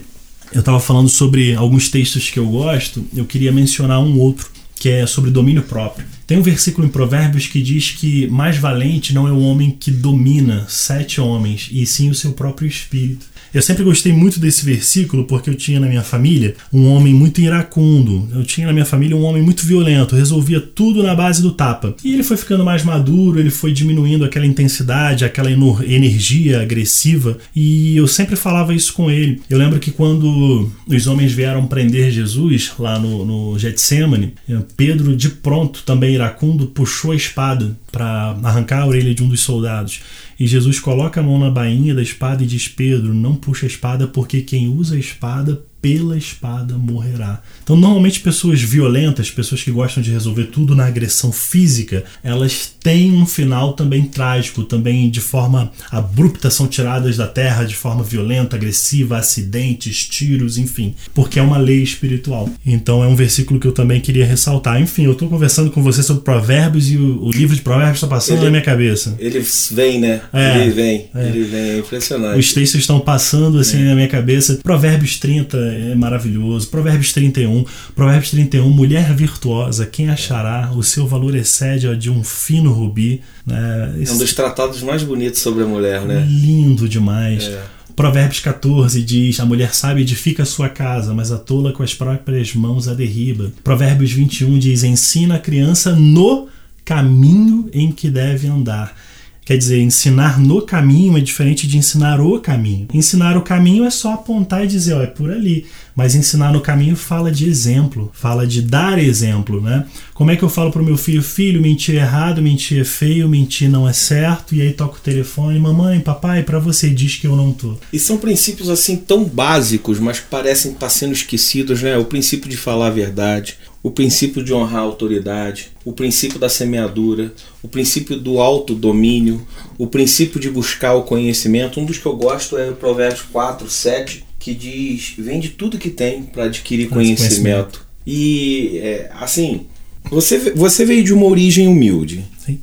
eu 0.54 0.60
estava 0.60 0.80
falando 0.80 1.10
sobre 1.10 1.56
alguns 1.56 1.90
textos 1.90 2.30
que 2.30 2.38
eu 2.38 2.48
gosto, 2.48 3.04
eu 3.16 3.26
queria 3.26 3.52
mencionar 3.52 4.00
um 4.00 4.20
outro 4.20 4.59
que 4.80 4.89
é 4.89 5.06
sobre 5.06 5.30
domínio 5.30 5.63
próprio. 5.63 6.06
Tem 6.30 6.38
um 6.38 6.44
versículo 6.44 6.86
em 6.86 6.92
Provérbios 6.92 7.48
que 7.48 7.60
diz 7.60 7.89
que 7.89 8.28
mais 8.28 8.56
valente 8.56 9.15
não 9.15 9.28
é 9.28 9.32
o 9.32 9.39
homem 9.39 9.72
que 9.72 9.89
domina 9.89 10.63
sete 10.70 11.20
homens, 11.20 11.70
e 11.72 11.88
sim 11.88 12.08
o 12.08 12.13
seu 12.13 12.34
próprio 12.34 12.68
espírito. 12.68 13.26
Eu 13.52 13.63
sempre 13.63 13.84
gostei 13.84 14.13
muito 14.13 14.39
desse 14.39 14.63
versículo 14.63 15.24
porque 15.24 15.50
eu 15.50 15.56
tinha 15.56 15.80
na 15.80 15.88
minha 15.88 16.04
família 16.04 16.54
um 16.72 16.86
homem 16.86 17.15
muito 17.15 17.42
iracundo. 17.42 18.30
Eu 18.32 18.44
tinha 18.44 18.68
na 18.68 18.74
minha 18.74 18.86
família 18.86 19.18
um 19.18 19.24
homem 19.24 19.42
muito 19.42 19.65
violento, 19.65 20.15
resolvia 20.15 20.62
tudo 20.62 21.02
na 21.02 21.15
base 21.15 21.42
do 21.42 21.52
tapa. 21.52 21.96
E 22.04 22.13
ele 22.13 22.22
foi 22.22 22.38
ficando 22.38 22.63
mais 22.63 22.84
maduro, 22.84 23.39
ele 23.39 23.50
foi 23.50 23.74
diminuindo 23.74 24.24
aquela 24.24 24.46
intensidade, 24.46 25.26
aquela 25.26 25.50
energia 25.50 26.62
agressiva, 26.62 27.39
e 27.56 27.98
eu 27.98 28.08
sempre 28.08 28.36
falava 28.36 28.72
isso 28.72 28.94
com 28.94 29.10
ele. 29.10 29.42
Eu 29.50 29.58
lembro 29.58 29.80
que 29.80 29.89
quando 29.89 30.70
os 30.86 31.08
homens 31.08 31.32
vieram 31.32 31.65
prender 31.65 32.12
Jesus 32.12 32.74
lá 32.78 33.00
no, 33.00 33.26
no 33.26 33.58
Getsemane, 33.58 34.36
Pedro, 34.78 35.18
de 35.18 35.30
pronto, 35.30 35.82
também 35.84 36.18
iracundo, 36.19 36.67
puxou 36.67 37.12
a 37.12 37.15
espada 37.15 37.77
para 37.91 38.38
arrancar 38.43 38.82
a 38.82 38.86
orelha 38.86 39.13
de 39.13 39.23
um 39.23 39.29
dos 39.29 39.41
soldados. 39.41 40.01
E 40.39 40.47
Jesus 40.47 40.80
coloca 40.80 41.19
a 41.19 41.23
mão 41.23 41.38
na 41.38 41.52
bainha 41.52 41.93
da 41.93 42.02
espada 42.02 42.43
e 42.43 42.47
diz: 42.47 42.67
Pedro, 42.67 43.13
não 43.13 43.36
puxa 43.36 43.65
a 43.65 43.67
espada, 43.67 44.08
porque 44.08 44.41
quem 44.41 44.67
usa 44.67 44.95
a 44.95 44.99
espada 44.99 45.63
pela 45.82 46.17
espada 46.17 46.78
morrerá. 46.78 47.41
Então, 47.63 47.75
normalmente, 47.75 48.19
pessoas 48.19 48.62
violentas, 48.62 49.32
pessoas 49.32 49.63
que 49.63 49.71
gostam 49.71 50.04
de 50.04 50.12
resolver 50.12 50.45
tudo 50.45 50.75
na 50.75 50.86
agressão 50.86 51.32
física, 51.32 52.04
elas 52.23 52.73
têm 52.82 53.13
um 53.13 53.25
final 53.25 53.73
também 53.73 54.04
trágico, 54.04 54.63
também 54.63 55.10
de 55.10 55.21
forma 55.21 55.71
abrupta 55.91 56.49
são 56.49 56.67
tiradas 56.67 57.17
da 57.17 57.28
terra 57.28 57.63
de 57.63 57.75
forma 57.75 58.04
violenta, 58.04 58.56
agressiva, 58.56 59.17
acidentes, 59.17 60.06
tiros, 60.08 60.58
enfim, 60.58 60.95
porque 61.13 61.39
é 61.39 61.41
uma 61.41 61.58
lei 61.58 61.82
espiritual. 61.82 62.49
Então, 62.65 63.04
é 63.04 63.08
um 63.08 63.15
versículo 63.15 63.60
que 63.60 63.67
eu 63.67 63.71
também 63.71 64.02
queria 64.02 64.25
ressaltar. 64.25 64.82
Enfim, 64.82 65.06
eu 65.06 65.13
estou 65.13 65.30
conversando 65.30 65.71
com 65.71 65.82
você 65.82 66.04
sobre 66.04 66.23
Provérbios 66.23 66.91
e 66.91 66.97
o, 66.97 67.32
livro 67.32 67.56
de 67.56 67.62
Provérbios 67.62 67.97
está 67.97 68.08
passando 68.08 68.38
ele, 68.38 68.45
na 68.45 68.52
minha 68.52 68.63
cabeça. 68.63 69.15
Ele 69.17 69.45
vem, 69.71 69.99
né? 69.99 70.21
É, 70.32 70.62
ele 70.62 70.72
vem, 70.72 71.10
é. 71.15 71.28
ele 71.28 71.44
vem, 71.44 71.70
é 71.72 71.78
impressionante. 71.80 72.39
Os 72.39 72.54
textos 72.54 72.82
estão 72.82 73.00
passando 73.00 73.60
assim 73.60 73.82
é. 73.82 73.86
na 73.86 73.96
minha 73.96 74.08
cabeça. 74.08 74.60
Provérbios 74.62 75.18
30 75.18 75.58
é 75.58 75.96
maravilhoso. 75.96 76.68
Provérbios 76.70 77.12
31. 77.13 77.65
Provérbios 77.96 78.32
31, 78.32 78.70
mulher 78.70 79.13
virtuosa, 79.13 79.86
quem 79.86 80.10
achará? 80.10 80.72
O 80.76 80.84
seu 80.84 81.08
valor 81.08 81.36
excede 81.36 81.88
a 81.88 81.96
de 81.96 82.10
um 82.10 82.24
fino 82.24 82.72
rubi. 82.72 83.22
Né? 83.46 83.96
Esse... 84.00 84.12
É 84.12 84.15
um 84.15 84.18
dos 84.20 84.34
tratados 84.34 84.82
mais 84.84 85.04
bonitos 85.04 85.42
sobre 85.42 85.63
a 85.63 85.68
mulher, 85.68 86.02
né? 86.02 86.26
Lindo 86.28 86.88
demais. 86.88 87.46
É. 87.46 87.62
Provérbios 87.96 88.39
14 88.39 89.04
diz: 89.04 89.39
A 89.42 89.46
mulher 89.46 89.74
sábia 89.74 90.04
edifica 90.04 90.44
a 90.44 90.46
sua 90.46 90.70
casa, 90.70 91.13
mas 91.13 91.34
a 91.34 91.38
tola 91.38 91.74
com 91.74 91.84
as 91.84 91.94
próprias 91.94 92.54
mãos 92.54 92.88
a 92.88 92.94
derriba. 92.94 93.52
Provérbios 93.62 94.12
21 94.12 94.58
diz: 94.58 94.84
Ensina 94.84 95.36
a 95.36 95.39
criança 95.39 95.94
no 95.94 96.48
caminho 96.86 97.70
em 97.74 97.92
que 97.92 98.10
deve 98.10 98.48
andar 98.48 98.96
Quer 99.45 99.58
dizer, 99.58 99.82
ensinar 99.82 100.39
no 100.39 100.62
caminho 100.62 101.17
é 101.17 101.21
diferente 101.21 101.65
de 101.67 101.78
ensinar 101.78 102.21
o 102.21 102.39
caminho. 102.39 102.88
Ensinar 102.93 103.36
o 103.36 103.41
caminho 103.41 103.84
é 103.84 103.89
só 103.89 104.13
apontar 104.13 104.63
e 104.63 104.67
dizer, 104.67 104.93
ó, 104.93 105.02
é 105.02 105.08
por 105.08 105.32
ali. 105.32 105.65
Mas 105.95 106.15
ensinar 106.15 106.54
no 106.54 106.62
caminho 106.62 106.95
fala 106.95 107.32
de 107.32 107.49
exemplo, 107.49 108.12
fala 108.13 108.45
de 108.45 108.62
dar 108.62 108.99
exemplo, 108.99 109.60
né? 109.60 109.86
Como 110.13 110.32
é 110.32 110.36
que 110.36 110.43
eu 110.43 110.49
falo 110.49 110.71
pro 110.71 110.84
meu 110.84 110.95
filho, 110.95 111.23
filho, 111.23 111.62
mentir 111.62 111.95
é 111.95 111.97
errado, 111.97 112.41
mentir 112.41 112.80
é 112.80 112.84
feio, 112.84 113.28
mentir 113.28 113.69
não 113.69 113.89
é 113.89 113.91
certo, 113.91 114.54
e 114.54 114.62
aí 114.62 114.71
toca 114.71 114.97
o 114.97 115.02
telefone, 115.02 115.60
mamãe, 115.60 115.99
papai, 115.99 116.43
para 116.43 116.60
você 116.60 116.89
diz 116.89 117.15
que 117.15 117.28
eu 117.28 117.36
não 117.36 117.52
tô. 117.52 117.75
E 117.91 117.99
são 117.99 118.17
princípios 118.17 118.69
assim 118.69 118.95
tão 118.95 119.25
básicos, 119.25 119.99
mas 119.99 120.19
parecem 120.19 120.71
estar 120.71 120.89
sendo 120.89 121.13
esquecidos, 121.13 121.82
né? 121.82 121.97
O 121.97 122.06
princípio 122.06 122.49
de 122.49 122.56
falar 122.56 122.88
a 122.88 122.91
verdade, 122.91 123.58
o 123.82 123.92
princípio 123.92 124.44
de 124.44 124.54
honrar 124.54 124.82
a 124.82 124.86
autoridade, 124.86 125.72
o 125.86 125.94
princípio 125.94 126.38
da 126.38 126.50
semeadura, 126.50 127.34
o 127.63 127.68
princípio 127.68 128.20
do 128.20 128.39
autodomínio, 128.39 129.46
o 129.78 129.88
princípio 129.88 130.39
de 130.39 130.50
buscar 130.50 130.94
o 130.96 131.04
conhecimento. 131.04 131.80
Um 131.80 131.86
dos 131.86 131.98
que 131.98 132.06
eu 132.06 132.15
gosto 132.15 132.58
é 132.58 132.70
o 132.70 132.76
Provérbios 132.76 133.22
4, 133.22 133.70
7, 133.70 134.26
que 134.38 134.54
diz: 134.54 135.13
vende 135.18 135.50
tudo 135.50 135.78
que 135.78 135.89
tem 135.89 136.24
para 136.24 136.46
adquirir 136.46 136.89
conhecimento. 136.89 137.30
conhecimento. 137.30 137.88
E, 138.06 138.80
é, 138.80 139.12
assim, 139.13 139.68
você, 140.10 140.52
você 140.52 140.86
veio 140.86 141.04
de 141.04 141.13
uma 141.13 141.26
origem 141.26 141.68
humilde. 141.68 142.26
Sim. 142.46 142.60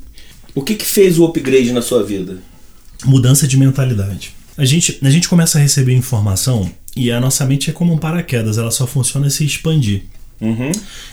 O 0.53 0.61
que, 0.61 0.75
que 0.75 0.85
fez 0.85 1.17
o 1.17 1.25
upgrade 1.25 1.71
na 1.71 1.81
sua 1.81 2.03
vida? 2.03 2.37
Mudança 3.05 3.47
de 3.47 3.57
mentalidade. 3.57 4.35
A 4.57 4.65
gente, 4.65 4.97
a 5.01 5.09
gente 5.09 5.29
começa 5.29 5.57
a 5.57 5.61
receber 5.61 5.93
informação 5.93 6.69
e 6.95 7.11
a 7.11 7.21
nossa 7.21 7.45
mente 7.45 7.69
é 7.69 7.73
como 7.73 7.93
um 7.93 7.97
paraquedas, 7.97 8.57
ela 8.57 8.71
só 8.71 8.87
funciona 8.87 9.29
se 9.29 9.45
expandir. 9.45 10.03
Uhum. 10.39 10.71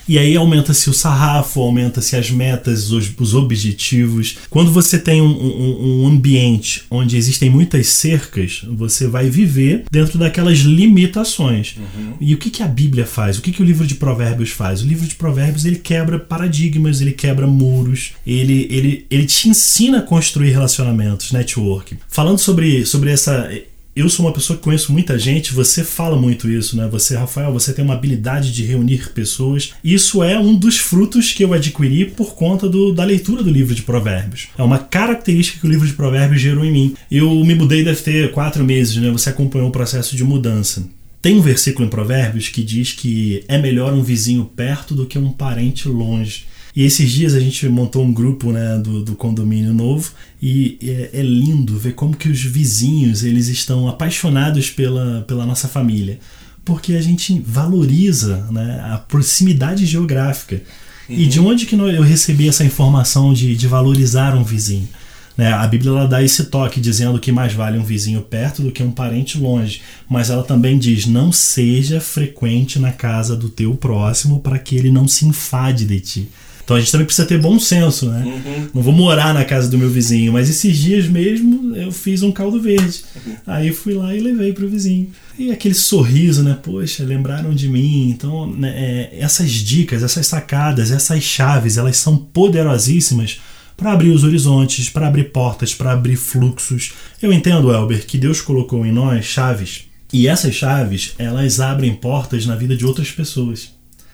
E 0.09 0.19
aí 0.19 0.37
aumenta-se 0.37 0.91
o 0.91 0.93
sarrafo, 0.93 1.61
aumenta-se 1.61 2.15
as 2.15 2.31
metas, 2.31 2.91
os, 2.91 3.11
os, 3.19 3.35
objetivos. 3.35 4.37
Quando 4.51 4.71
você 4.71 4.99
tem 4.99 5.23
um, 5.23 5.27
um, 5.27 6.03
um, 6.03 6.07
ambiente 6.07 6.85
onde 6.91 7.17
existem 7.17 7.49
muitas 7.49 7.89
cercas, 7.89 8.63
você 8.69 9.07
vai 9.07 9.31
viver 9.31 9.85
dentro 9.91 10.19
daquelas 10.19 10.59
limitações. 10.59 11.77
Uhum. 11.77 12.15
E 12.21 12.35
o 12.35 12.37
que, 12.37 12.51
que 12.51 12.63
a 12.63 12.69
Bíblia 12.69 13.07
faz? 13.07 13.39
O 13.39 13.43
que, 13.43 13.53
que 13.53 13.63
o 13.63 13.65
livro 13.65 13.87
de 13.87 13.95
Provérbios 13.95 14.51
faz? 14.51 14.83
O 14.83 14.87
livro 14.87 15.07
de 15.07 15.15
Provérbios 15.15 15.65
ele 15.65 15.77
quebra 15.77 16.19
paradigmas, 16.19 17.01
ele 17.01 17.13
quebra 17.13 17.47
muros, 17.47 18.13
ele, 18.27 18.67
ele, 18.71 19.07
ele 19.11 19.25
te 19.25 19.49
ensina 19.49 19.99
a 19.99 20.03
construir 20.03 20.51
relacionamentos, 20.51 21.33
network. 21.33 21.97
Falando 22.09 22.39
sobre, 22.39 22.85
sobre 22.85 23.11
essa 23.11 23.51
eu 23.95 24.09
sou 24.09 24.27
uma 24.27 24.33
pessoa 24.33 24.57
que 24.57 24.65
conheço 24.65 24.93
muita 24.93 25.19
gente, 25.19 25.55
você 25.55 25.85
fala 25.85 26.21
muito 26.21 26.51
isso, 26.51 26.77
né? 26.77 26.89
Você, 26.91 27.17
Rafael, 27.17 27.53
você 27.53 27.73
tem 27.73 27.85
uma 27.85 27.95
habilidade 27.95 28.53
de 28.53 28.65
reunir 28.65 29.11
pessoas. 29.13 29.73
Isso 29.85 30.23
é 30.23 30.39
um 30.39 30.55
dos 30.55 30.79
frutos 30.79 31.33
que 31.33 31.45
eu 31.45 31.53
adquiri 31.53 32.07
por 32.07 32.35
conta 32.35 32.69
do, 32.69 32.93
da 32.93 33.05
leitura 33.05 33.43
do 33.43 33.51
livro 33.51 33.75
de 33.75 33.83
Provérbios. 33.83 34.49
É 34.59 34.63
uma 34.63 34.79
característica 34.79 35.61
que 35.61 35.67
o 35.67 35.71
livro 35.71 35.87
de 35.87 35.93
Provérbios 35.93 36.41
gerou 36.41 36.65
em 36.65 36.73
mim. 36.73 36.95
Eu 37.11 37.33
me 37.45 37.55
mudei 37.55 37.85
deve 37.85 38.03
ter 38.03 38.33
quatro 38.33 38.65
meses, 38.65 38.97
né? 38.97 39.11
Você 39.11 39.31
acompanhou 39.31 39.69
o 39.69 39.73
processo 39.73 40.17
de 40.17 40.25
mudança. 40.25 40.85
Tem 41.23 41.37
um 41.37 41.41
versículo 41.41 41.87
em 41.87 41.91
Provérbios 41.91 42.49
que 42.49 42.63
diz 42.63 42.93
que 42.93 43.45
é 43.49 43.57
melhor 43.57 43.95
um 43.95 44.03
vizinho 44.03 44.45
perto 44.45 44.95
do 44.95 45.07
que 45.07 45.19
um 45.19 45.31
parente 45.31 45.89
longe. 45.89 46.45
E 46.77 46.83
esses 46.83 47.11
dias 47.11 47.35
a 47.35 47.41
gente 47.41 47.69
montou 47.69 48.05
um 48.05 48.13
grupo 48.13 48.51
né, 48.51 48.79
do, 48.79 49.03
do 49.05 49.15
condomínio 49.15 49.73
novo 49.73 50.11
e 50.43 50.77
é, 50.83 51.21
é, 51.21 51.23
lindo 51.23 51.79
ver 51.79 51.93
como 51.93 52.17
que 52.17 52.29
os 52.29 52.43
vizinhos 52.43 53.23
eles 53.23 53.47
estão 53.47 53.89
apaixonados 53.89 54.71
pela, 54.71 55.23
pela 55.23 55.47
nossa 55.47 55.69
família. 55.69 56.19
Porque 56.65 56.95
a 56.95 57.01
gente 57.01 57.41
valoriza 57.47 58.47
né, 58.51 58.81
a 58.91 58.99
proximidade 58.99 59.87
geográfica. 59.87 60.63
Uhum. 61.09 61.17
E 61.17 61.27
de 61.27 61.39
onde 61.39 61.67
que 61.67 61.77
eu 61.77 62.03
recebi 62.03 62.49
essa 62.49 62.65
informação 62.65 63.33
de, 63.33 63.55
de 63.55 63.69
valorizar 63.69 64.35
um 64.35 64.43
vizinho? 64.43 64.89
Né? 65.37 65.53
A 65.53 65.67
Bíblia 65.67 65.91
ela 65.91 66.09
dá 66.09 66.23
esse 66.23 66.45
toque 66.45 66.81
dizendo 66.81 67.21
que 67.21 67.31
mais 67.31 67.53
vale 67.53 67.79
um 67.79 67.85
vizinho 67.85 68.23
perto 68.23 68.63
do 68.63 68.73
que 68.73 68.83
um 68.83 68.91
parente 68.91 69.39
longe, 69.39 69.83
mas 70.09 70.31
ela 70.31 70.43
também 70.43 70.79
diz: 70.79 71.07
não 71.07 71.33
seja 71.33 72.01
frequente 72.01 72.79
na 72.79 72.93
casa 72.93 73.37
do 73.37 73.49
teu 73.49 73.75
próximo 73.75 74.41
para 74.41 74.59
que 74.59 74.77
ele 74.77 74.91
não 74.91 75.09
se 75.09 75.27
enfade 75.27 75.85
de 75.85 76.01
ti. 76.01 76.29
Então 76.65 76.77
a 76.77 76.81
gente 76.81 76.91
também 76.91 77.07
precisa 77.07 77.29
ter 77.29 77.39
bom 77.39 77.59
senso, 77.61 78.09
né? 78.09 78.25
Uhum. 78.25 78.69
Não 78.75 78.83
vou 78.83 78.93
morar 78.93 79.35
na 79.35 79.45
casa 79.45 79.69
do 79.69 79.77
meu 79.77 79.91
vizinho, 79.91 80.33
mas 80.33 80.49
esses 80.49 80.77
dias 80.77 81.07
mesmo 81.07 81.77
eu 81.77 81.93
fiz 81.93 82.23
um 82.23 82.33
caldo 82.33 82.61
verde. 82.61 83.05
Uhum. 83.15 83.37
Aí 83.47 83.73
fui 83.73 83.93
lá 83.93 84.15
e 84.15 84.21
levei 84.21 84.53
para 84.53 84.65
o 84.65 84.69
vizinho. 84.69 85.11
E 85.39 85.53
aquele 85.53 85.75
sorriso, 85.75 86.43
né? 86.43 86.57
Poxa, 86.63 87.05
lembraram 87.05 87.55
de 87.55 87.69
mim. 87.69 88.09
Então, 88.09 88.51
né, 88.51 88.71
é, 88.71 89.19
essas 89.19 89.51
dicas, 89.51 90.03
essas 90.03 90.27
sacadas, 90.27 90.91
essas 90.91 91.23
chaves, 91.23 91.77
elas 91.77 91.99
são 91.99 92.17
poderosíssimas 92.17 93.41
para 93.77 93.93
abrir 93.93 94.11
os 94.11 94.25
horizontes, 94.25 94.89
para 94.89 95.07
abrir 95.07 95.25
portas, 95.25 95.75
para 95.75 95.93
abrir 95.93 96.17
fluxos. 96.17 96.93
Eu 97.21 97.33
entendo, 97.33 97.73
Elber, 97.73 98.07
que 98.07 98.17
Deus 98.17 98.41
colocou 98.41 98.87
em 98.87 98.93
nós 98.93 99.27
chaves. 99.27 99.85
E 100.13 100.29
essas 100.29 100.55
chaves, 100.55 101.13
elas 101.19 101.61
abrem 101.61 101.95
portas 101.95 102.47
na 102.47 102.55
vida 102.55 102.77
de 102.77 102.87
outras 102.87 103.11
pessoas. 103.11 103.73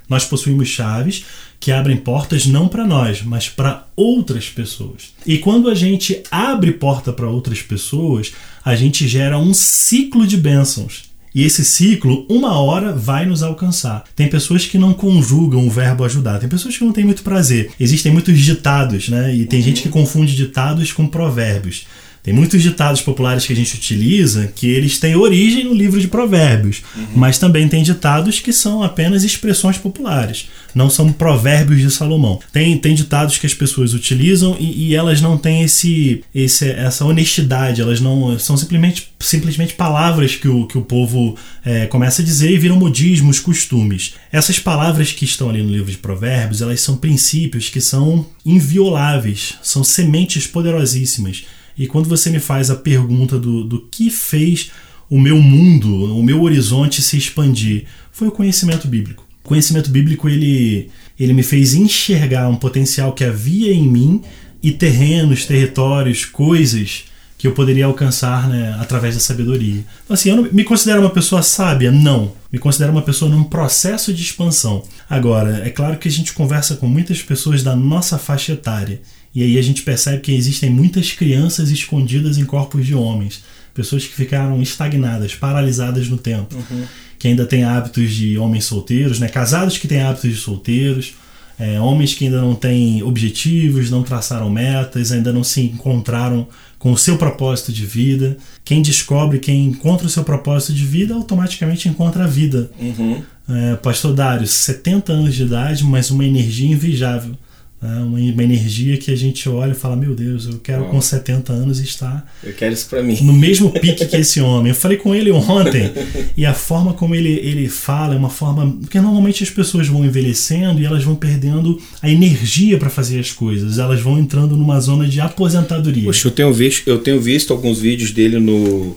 Nós 0.09 0.25
possuímos 0.25 0.69
chaves 0.69 1.25
que 1.61 1.71
abrem 1.71 1.99
portas 1.99 2.47
não 2.47 2.67
para 2.67 2.87
nós, 2.87 3.23
mas 3.23 3.51
para 3.51 3.87
outras 3.95 4.49
pessoas. 4.49 5.13
E 5.27 5.37
quando 5.37 5.69
a 5.69 5.75
gente 5.75 6.23
abre 6.31 6.73
porta 6.73 7.13
para 7.13 7.29
outras 7.29 7.61
pessoas, 7.61 8.33
a 8.65 8.75
gente 8.75 9.07
gera 9.07 9.39
um 9.39 9.53
ciclo 9.53 10.27
de 10.27 10.39
bênçãos. 10.39 11.11
E 11.33 11.45
esse 11.45 11.65
ciclo, 11.65 12.27
uma 12.29 12.59
hora, 12.59 12.93
vai 12.93 13.25
nos 13.25 13.43
alcançar. 13.43 14.05
Tem 14.17 14.29
pessoas 14.29 14.67
que 14.67 14.79
não 14.79 14.93
conjugam 14.93 15.65
o 15.67 15.71
verbo 15.71 16.03
ajudar, 16.03 16.41
tem 16.41 16.49
pessoas 16.49 16.77
que 16.77 16.85
não 16.85 16.93
têm 16.93 17.05
muito 17.05 17.23
prazer. 17.23 17.71
Existem 17.79 18.11
muitos 18.11 18.37
ditados, 18.41 19.09
né? 19.09 19.33
E 19.35 19.45
tem 19.45 19.63
gente 19.63 19.83
que 19.83 19.89
confunde 19.89 20.35
ditados 20.35 20.93
com 20.93 21.07
provérbios. 21.07 21.87
Tem 22.23 22.35
muitos 22.35 22.63
ditados 22.63 23.01
populares 23.01 23.47
que 23.47 23.53
a 23.53 23.57
gente 23.57 23.75
utiliza 23.75 24.53
que 24.55 24.69
eles 24.69 24.99
têm 24.99 25.17
origem 25.17 25.65
no 25.65 25.73
livro 25.73 25.99
de 25.99 26.07
Provérbios, 26.07 26.83
uhum. 26.95 27.07
mas 27.15 27.39
também 27.39 27.67
tem 27.67 27.83
ditados 27.83 28.41
que 28.41 28.53
são 28.53 28.83
apenas 28.83 29.25
expressões 29.25 29.79
populares, 29.79 30.49
não 30.75 30.91
são 30.91 31.11
provérbios 31.11 31.81
de 31.81 31.91
Salomão. 31.91 32.39
Tem, 32.53 32.77
tem 32.77 32.95
ditados 32.95 33.39
que 33.39 33.47
as 33.47 33.55
pessoas 33.55 33.95
utilizam 33.95 34.55
e, 34.61 34.89
e 34.89 34.95
elas 34.95 35.23
não 35.23 35.39
têm 35.39 35.63
esse, 35.63 36.23
esse, 36.35 36.69
essa 36.69 37.07
honestidade, 37.07 37.81
elas 37.81 38.03
não 38.03 38.39
são 38.39 38.55
simplesmente, 38.55 39.09
simplesmente 39.19 39.73
palavras 39.73 40.37
que 40.37 40.49
o, 40.49 40.67
que 40.67 40.77
o 40.77 40.83
povo 40.83 41.37
é, 41.65 41.87
começa 41.87 42.21
a 42.21 42.25
dizer 42.25 42.51
e 42.51 42.59
viram 42.59 42.77
modismos, 42.77 43.41
costumes. 43.41 44.15
Essas 44.31 44.59
palavras 44.59 45.11
que 45.11 45.25
estão 45.25 45.49
ali 45.49 45.63
no 45.63 45.73
livro 45.73 45.91
de 45.91 45.97
Provérbios, 45.97 46.61
elas 46.61 46.83
são 46.83 46.99
princípios 46.99 47.71
que 47.71 47.81
são 47.81 48.27
invioláveis, 48.45 49.55
são 49.63 49.83
sementes 49.83 50.47
poderosíssimas 50.47 51.45
e 51.81 51.87
quando 51.87 52.11
você 52.11 52.29
me 52.29 52.39
faz 52.39 52.71
a 52.71 52.77
pergunta 52.77 53.39
do, 53.39 53.65
do 53.65 53.81
que 53.91 54.11
fez 54.11 54.71
o 55.09 55.19
meu 55.19 55.41
mundo, 55.41 56.15
o 56.15 56.23
meu 56.23 56.43
horizonte 56.43 57.01
se 57.01 57.17
expandir, 57.17 57.87
foi 58.13 58.29
o 58.29 58.31
conhecimento 58.31 58.87
bíblico. 58.87 59.27
O 59.43 59.49
conhecimento 59.49 59.89
bíblico 59.89 60.29
ele, 60.29 60.91
ele 61.19 61.33
me 61.33 61.43
fez 61.43 61.73
enxergar 61.73 62.51
um 62.51 62.57
potencial 62.57 63.15
que 63.15 63.25
havia 63.25 63.73
em 63.73 63.89
mim 63.89 64.21
e 64.63 64.73
terrenos, 64.73 65.47
territórios, 65.47 66.27
coisas 66.27 67.05
que 67.39 67.47
eu 67.47 67.53
poderia 67.53 67.87
alcançar 67.87 68.47
né, 68.47 68.77
através 68.79 69.15
da 69.15 69.21
sabedoria. 69.23 69.83
Então, 70.05 70.13
assim, 70.13 70.29
eu 70.29 70.37
não 70.37 70.53
me 70.53 70.65
considero 70.65 71.01
uma 71.01 71.09
pessoa 71.09 71.41
sábia? 71.41 71.91
Não. 71.91 72.33
Me 72.53 72.59
considero 72.59 72.93
uma 72.93 73.01
pessoa 73.01 73.31
num 73.31 73.45
processo 73.45 74.13
de 74.13 74.21
expansão. 74.21 74.85
Agora, 75.09 75.67
é 75.67 75.71
claro 75.71 75.97
que 75.97 76.09
a 76.09 76.11
gente 76.11 76.35
conversa 76.35 76.77
com 76.77 76.87
muitas 76.87 77.23
pessoas 77.23 77.63
da 77.63 77.75
nossa 77.75 78.19
faixa 78.19 78.53
etária 78.53 79.01
e 79.35 79.43
aí 79.43 79.59
a 79.59 79.63
gente 79.63 79.83
percebe 79.83 80.21
que 80.21 80.33
existem 80.33 80.71
muitas 80.71 81.13
crianças 81.13 81.71
escondidas 81.71 82.37
em 82.37 82.45
corpos 82.45 82.85
de 82.85 82.95
homens, 82.95 83.43
pessoas 83.73 84.05
que 84.05 84.15
ficaram 84.15 84.61
estagnadas, 84.61 85.35
paralisadas 85.35 86.09
no 86.09 86.19
tempo, 86.19 86.57
uhum. 86.57 86.85
que 87.19 87.29
ainda 87.29 87.47
têm 87.47 87.63
hábitos 87.63 88.13
de 88.13 88.37
homens 88.37 88.65
solteiros, 88.65 89.21
né? 89.21 89.29
casados 89.29 89.79
que 89.79 89.87
têm 89.87 90.03
hábitos 90.03 90.31
de 90.31 90.37
solteiros, 90.37 91.15
é, 91.59 91.79
homens 91.79 92.15
que 92.15 92.25
ainda 92.25 92.41
não 92.41 92.55
têm 92.55 93.03
objetivos, 93.03 93.91
não 93.91 94.03
traçaram 94.03 94.49
metas, 94.49 95.13
ainda 95.13 95.31
não 95.31 95.45
se 95.45 95.61
encontraram 95.61 96.49
com 96.79 96.91
o 96.91 96.97
seu 96.97 97.19
propósito 97.19 97.71
de 97.71 97.85
vida. 97.85 98.39
Quem 98.65 98.81
descobre, 98.81 99.39
quem 99.39 99.67
encontra 99.67 100.07
o 100.07 100.11
seu 100.11 100.25
propósito 100.25 100.73
de 100.73 100.87
vida, 100.87 101.15
automaticamente 101.15 101.87
encontra 101.87 102.25
a 102.25 102.27
vida. 102.27 102.71
Uhum. 102.81 103.23
É, 103.47 103.77
Pastor 103.77 104.15
Dário, 104.15 104.47
70 104.47 105.13
anos 105.13 105.35
de 105.35 105.43
idade, 105.43 105.85
mas 105.85 106.11
uma 106.11 106.25
energia 106.25 106.73
invejável. 106.73 107.37
É 107.83 107.87
uma, 107.87 108.19
uma, 108.19 108.43
energia 108.45 108.99
que 108.99 109.11
a 109.11 109.17
gente 109.17 109.49
olha 109.49 109.73
e 109.73 109.75
fala: 109.75 109.97
Meu 109.97 110.15
Deus, 110.15 110.45
eu 110.45 110.59
quero 110.59 110.85
com 110.87 111.01
70 111.01 111.51
anos 111.51 111.81
estar. 111.81 112.31
Eu 112.45 112.53
quero 112.53 112.75
isso 112.75 112.87
para 112.87 113.03
mim. 113.03 113.19
No 113.23 113.33
mesmo 113.33 113.71
pique 113.81 114.05
que 114.05 114.17
esse 114.17 114.39
homem. 114.39 114.71
Eu 114.71 114.75
falei 114.75 114.99
com 114.99 115.15
ele 115.15 115.31
ontem 115.31 115.91
e 116.37 116.45
a 116.45 116.53
forma 116.53 116.93
como 116.93 117.15
ele, 117.15 117.31
ele 117.31 117.69
fala 117.69 118.15
é 118.15 118.19
uma 118.19 118.29
forma. 118.29 118.71
Porque 118.83 119.01
normalmente 119.01 119.43
as 119.43 119.49
pessoas 119.49 119.89
vão 119.89 120.05
envelhecendo 120.05 120.79
e 120.81 120.85
elas 120.85 121.03
vão 121.03 121.15
perdendo 121.15 121.81
a 122.03 122.11
energia 122.11 122.77
para 122.77 122.91
fazer 122.91 123.19
as 123.19 123.33
coisas. 123.33 123.79
Elas 123.79 124.01
vão 124.03 124.19
entrando 124.19 124.57
numa 124.59 124.79
zona 124.79 125.09
de 125.09 125.19
aposentadoria. 125.19 126.05
Poxa, 126.05 126.29
eu 126.29 126.33
tenho 126.33 126.53
visto, 126.53 126.87
eu 126.87 126.99
tenho 126.99 127.19
visto 127.19 127.51
alguns 127.51 127.79
vídeos 127.79 128.11
dele 128.11 128.39
no, 128.39 128.95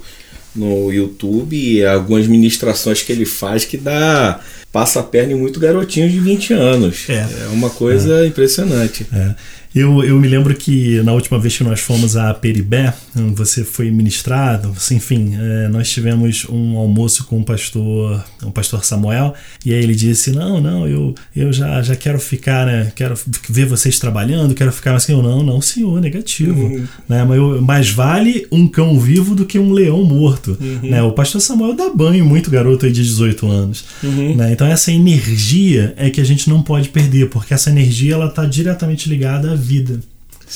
no 0.56 0.92
YouTube 0.92 1.56
e 1.56 1.86
algumas 1.86 2.28
ministrações 2.28 3.02
que 3.02 3.12
ele 3.12 3.26
faz 3.26 3.66
que 3.66 3.78
dá 3.78 4.40
passa 4.72 5.02
a 5.02 5.04
perna 5.04 5.34
em 5.34 5.36
muito 5.36 5.60
garotinho 5.60 6.10
de 6.10 6.20
20 6.20 6.54
anos. 6.54 7.06
É, 7.08 7.28
é 7.44 7.48
uma 7.52 7.70
coisa 7.70 8.24
é. 8.24 8.28
impressionante. 8.28 9.06
É. 9.14 9.36
Eu, 9.76 10.04
eu 10.04 10.20
me 10.20 10.28
lembro 10.28 10.54
que 10.56 11.02
na 11.02 11.14
última 11.14 11.40
vez 11.40 11.58
que 11.58 11.64
nós 11.64 11.80
fomos 11.80 12.16
a 12.16 12.34
Peribé, 12.34 12.94
você 13.34 13.64
foi 13.64 13.90
ministrado, 13.90 14.74
enfim, 14.92 15.34
é, 15.36 15.68
nós 15.68 15.90
tivemos 15.90 16.46
um 16.48 16.78
almoço 16.78 17.26
com 17.26 17.40
o 17.40 17.44
pastor, 17.44 18.24
o 18.44 18.52
pastor 18.52 18.86
Samuel, 18.86 19.34
e 19.66 19.74
aí 19.74 19.82
ele 19.82 19.96
disse: 19.96 20.32
Não, 20.32 20.62
não, 20.62 20.88
eu, 20.88 21.16
eu 21.36 21.52
já, 21.52 21.82
já 21.82 21.96
quero 21.96 22.20
ficar, 22.20 22.68
né? 22.68 22.92
Quero 22.96 23.16
ver 23.50 23.66
vocês 23.66 23.98
trabalhando, 23.98 24.54
quero 24.54 24.72
ficar 24.72 24.96
assim. 24.96 25.14
Eu, 25.14 25.24
não, 25.24 25.42
não, 25.42 25.60
senhor, 25.60 26.00
negativo. 26.00 26.62
Uhum. 26.62 26.86
Né, 27.10 27.24
mas 27.24 27.38
eu, 27.38 27.62
mais 27.62 27.90
vale 27.90 28.48
um 28.52 28.68
cão 28.68 29.00
vivo 29.00 29.34
do 29.34 29.46
que 29.46 29.58
um 29.58 29.72
leão 29.72 30.04
morto. 30.04 30.58
Uhum. 30.60 30.90
Né? 30.90 31.02
O 31.02 31.12
pastor 31.14 31.42
Samuel 31.42 31.74
dá 31.76 31.90
banho 31.90 32.26
muito 32.26 32.52
garoto 32.52 32.86
aí 32.86 32.92
de 32.92 33.02
18 33.02 33.48
anos. 33.48 33.86
Uhum. 34.04 34.36
Né? 34.36 34.52
Então 34.52 34.68
essa 34.68 34.92
energia 34.92 35.94
é 35.98 36.10
que 36.10 36.22
a 36.22 36.24
gente 36.24 36.50
não 36.50 36.62
pode 36.62 36.90
perder, 36.90 37.30
porque 37.30 37.54
essa 37.54 37.70
energia 37.70 38.14
ela 38.14 38.28
está 38.28 38.46
diretamente 38.46 39.10
ligada 39.10 39.54
à 39.54 39.56
vida. 39.64 40.00